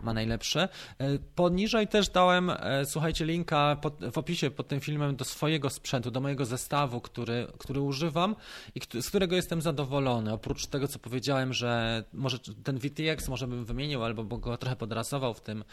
ma 0.01 0.13
najlepsze. 0.13 0.69
E, 0.97 1.19
poniżej 1.35 1.87
też 1.87 2.09
dałem, 2.09 2.49
e, 2.49 2.85
słuchajcie, 2.85 3.25
linka 3.25 3.77
pod, 3.81 4.11
w 4.11 4.17
opisie 4.17 4.51
pod 4.51 4.67
tym 4.67 4.79
filmem 4.79 5.15
do 5.15 5.25
swojego 5.25 5.69
sprzętu, 5.69 6.11
do 6.11 6.21
mojego 6.21 6.45
zestawu, 6.45 7.01
który, 7.01 7.47
który 7.57 7.81
używam 7.81 8.35
i 8.75 9.01
z 9.01 9.09
którego 9.09 9.35
jestem 9.35 9.61
zadowolony. 9.61 10.33
Oprócz 10.33 10.65
tego, 10.65 10.87
co 10.87 10.99
powiedziałem, 10.99 11.53
że 11.53 12.03
może 12.13 12.39
ten 12.63 12.79
VTX 12.79 13.27
może 13.27 13.47
bym 13.47 13.65
wymienił, 13.65 14.03
albo 14.03 14.23
bo 14.23 14.37
go 14.37 14.57
trochę 14.57 14.75
podrasował 14.75 15.33
w 15.33 15.41
tym 15.41 15.63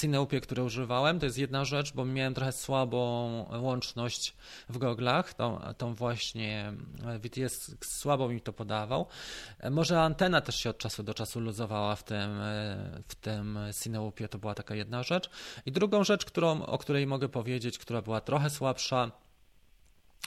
Cineupie, 0.00 0.40
który 0.40 0.62
używałem. 0.62 1.18
To 1.18 1.26
jest 1.26 1.38
jedna 1.38 1.64
rzecz, 1.64 1.92
bo 1.92 2.04
miałem 2.04 2.34
trochę 2.34 2.52
słabą 2.52 3.00
łączność 3.60 4.34
w 4.68 4.78
goglach, 4.78 5.34
tą, 5.34 5.60
tą 5.78 5.94
właśnie 5.94 6.72
VTS 7.18 7.76
słabo 7.84 8.28
mi 8.28 8.40
to 8.40 8.52
podawał. 8.52 9.06
Może 9.70 10.02
antena 10.02 10.40
też 10.40 10.56
się 10.56 10.70
od 10.70 10.78
czasu 10.78 11.02
do 11.02 11.14
czasu 11.14 11.40
luzowała 11.40 11.96
w 11.96 12.02
tym, 12.02 12.40
w 13.08 13.14
tym 13.14 13.58
Cineupie, 13.82 14.28
to 14.28 14.38
była 14.38 14.54
taka 14.54 14.74
jedna 14.74 15.02
rzecz. 15.02 15.30
I 15.66 15.72
drugą 15.72 16.04
rzecz, 16.04 16.24
którą, 16.24 16.62
o 16.62 16.78
której 16.78 17.06
mogę 17.06 17.28
powiedzieć, 17.28 17.78
która 17.78 18.02
była 18.02 18.20
trochę 18.20 18.50
słabsza, 18.50 19.10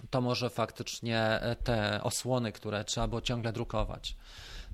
to 0.10 0.22
może 0.22 0.50
faktycznie 0.50 1.40
te 1.64 2.04
osłony, 2.04 2.52
które 2.52 2.84
trzeba 2.84 3.08
było 3.08 3.22
ciągle 3.22 3.54
drukować. 3.54 4.16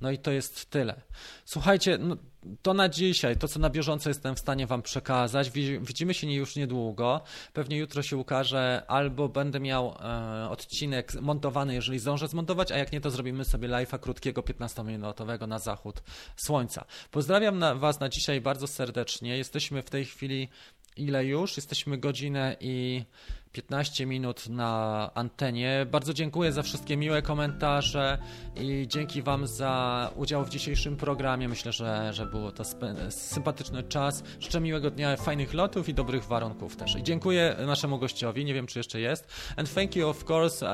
No 0.02 0.12
i 0.12 0.18
to 0.18 0.32
jest 0.32 0.70
tyle. 0.70 1.02
Słuchajcie, 1.46 1.98
no, 1.98 2.18
to 2.62 2.74
na 2.74 2.90
dzisiaj, 2.90 3.38
to 3.38 3.48
co 3.48 3.60
na 3.60 3.70
bieżąco 3.70 4.10
jestem 4.10 4.36
w 4.36 4.40
stanie 4.40 4.68
Wam 4.68 4.82
przekazać. 4.82 5.52
Widzimy 5.82 6.14
się 6.14 6.32
już 6.32 6.56
niedługo. 6.56 7.22
Pewnie 7.54 7.78
jutro 7.78 8.04
się 8.04 8.18
ukaże, 8.18 8.84
albo 8.88 9.30
będę 9.30 9.60
miał 9.60 9.96
e, 10.00 10.50
odcinek 10.50 11.22
montowany, 11.22 11.74
jeżeli 11.74 12.00
zdążę 12.00 12.28
zmontować, 12.28 12.72
a 12.72 12.78
jak 12.78 12.92
nie, 12.92 13.02
to 13.02 13.12
zrobimy 13.12 13.46
sobie 13.46 13.70
live'a 13.70 14.00
krótkiego, 14.00 14.42
15-minutowego 14.42 15.48
na 15.48 15.60
zachód 15.60 16.04
słońca. 16.36 16.86
Pozdrawiam 17.12 17.60
na 17.60 17.76
Was 17.76 18.00
na 18.00 18.10
dzisiaj 18.10 18.42
bardzo 18.42 18.68
serdecznie. 18.68 19.38
Jesteśmy 19.38 19.82
w 19.82 19.90
tej 19.90 20.06
chwili 20.06 20.50
ile 20.98 21.26
już? 21.26 21.58
Jesteśmy 21.58 21.98
godzinę 21.98 22.56
i 22.60 23.04
15 23.52 24.06
minut 24.06 24.50
na 24.50 25.12
antenie. 25.14 25.86
Bardzo 25.92 26.14
dziękuję 26.14 26.52
za 26.52 26.64
wszystkie 26.64 26.98
miłe 26.98 27.22
komentarze 27.22 28.18
i 28.56 28.88
dzięki 28.88 29.22
Wam 29.22 29.48
za 29.48 30.12
udział 30.16 30.46
w 30.46 30.50
dzisiejszym 30.50 30.98
programie. 30.98 31.50
Myślę, 31.50 31.72
że, 31.72 32.14
że 32.14 32.26
było 32.26 32.52
to 32.52 32.64
sympatyczny 33.10 33.84
czas. 33.84 34.24
Życzę 34.40 34.62
miłego 34.62 34.92
dnia, 34.92 35.18
fajnych 35.18 35.54
lotów 35.54 35.90
i 35.90 35.94
dobrych 35.94 36.24
warunków 36.24 36.76
też. 36.76 36.96
I 36.96 37.04
dziękuję 37.04 37.56
naszemu 37.66 38.00
gościowi, 38.00 38.46
nie 38.46 38.54
wiem 38.54 38.68
czy 38.68 38.80
jeszcze 38.80 39.00
jest. 39.00 39.28
And 39.58 39.74
thank 39.74 39.96
you 39.96 40.10
of 40.10 40.30
course 40.30 40.66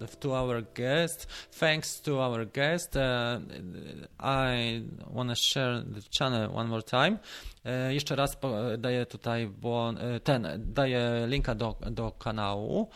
uh, 0.00 0.16
to 0.16 0.40
our 0.40 0.64
guest. 0.74 1.26
Thanks 1.60 2.02
to 2.02 2.26
our 2.26 2.46
guest. 2.50 2.96
Uh, 2.96 3.02
I 4.20 4.82
want 5.14 5.30
to 5.30 5.36
share 5.36 5.84
the 5.94 6.00
channel 6.18 6.50
one 6.54 6.68
more 6.68 6.82
time. 6.82 7.18
Uh, 7.66 7.92
jeszcze 7.94 8.16
raz 8.16 8.36
daję 8.78 9.06
tutaj 9.06 9.46
uh, 9.46 9.74
ten, 10.24 10.48
daję 10.58 11.26
linka 11.26 11.54
do, 11.54 11.76
do 11.90 12.10
kanału 12.10 12.90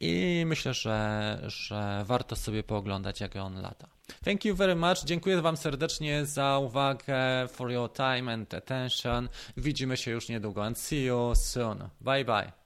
i 0.00 0.44
myślę, 0.46 0.74
że, 0.74 1.38
że 1.46 2.02
warto 2.04 2.36
sobie 2.36 2.62
pooglądać, 2.62 3.20
jak 3.20 3.36
on 3.36 3.62
lata. 3.62 3.88
Thank 4.24 4.44
you 4.44 4.54
very 4.54 4.76
much. 4.76 4.98
Dziękuję 5.04 5.42
Wam 5.42 5.56
serdecznie 5.56 6.26
za 6.26 6.58
uwagę, 6.58 7.48
for 7.48 7.70
your 7.70 7.92
time 7.92 8.32
and 8.32 8.54
attention. 8.54 9.28
Widzimy 9.56 9.96
się 9.96 10.10
już 10.10 10.28
niedługo 10.28 10.64
and 10.64 10.78
see 10.78 11.04
you 11.04 11.32
soon. 11.34 11.88
Bye 12.00 12.24
bye. 12.24 12.65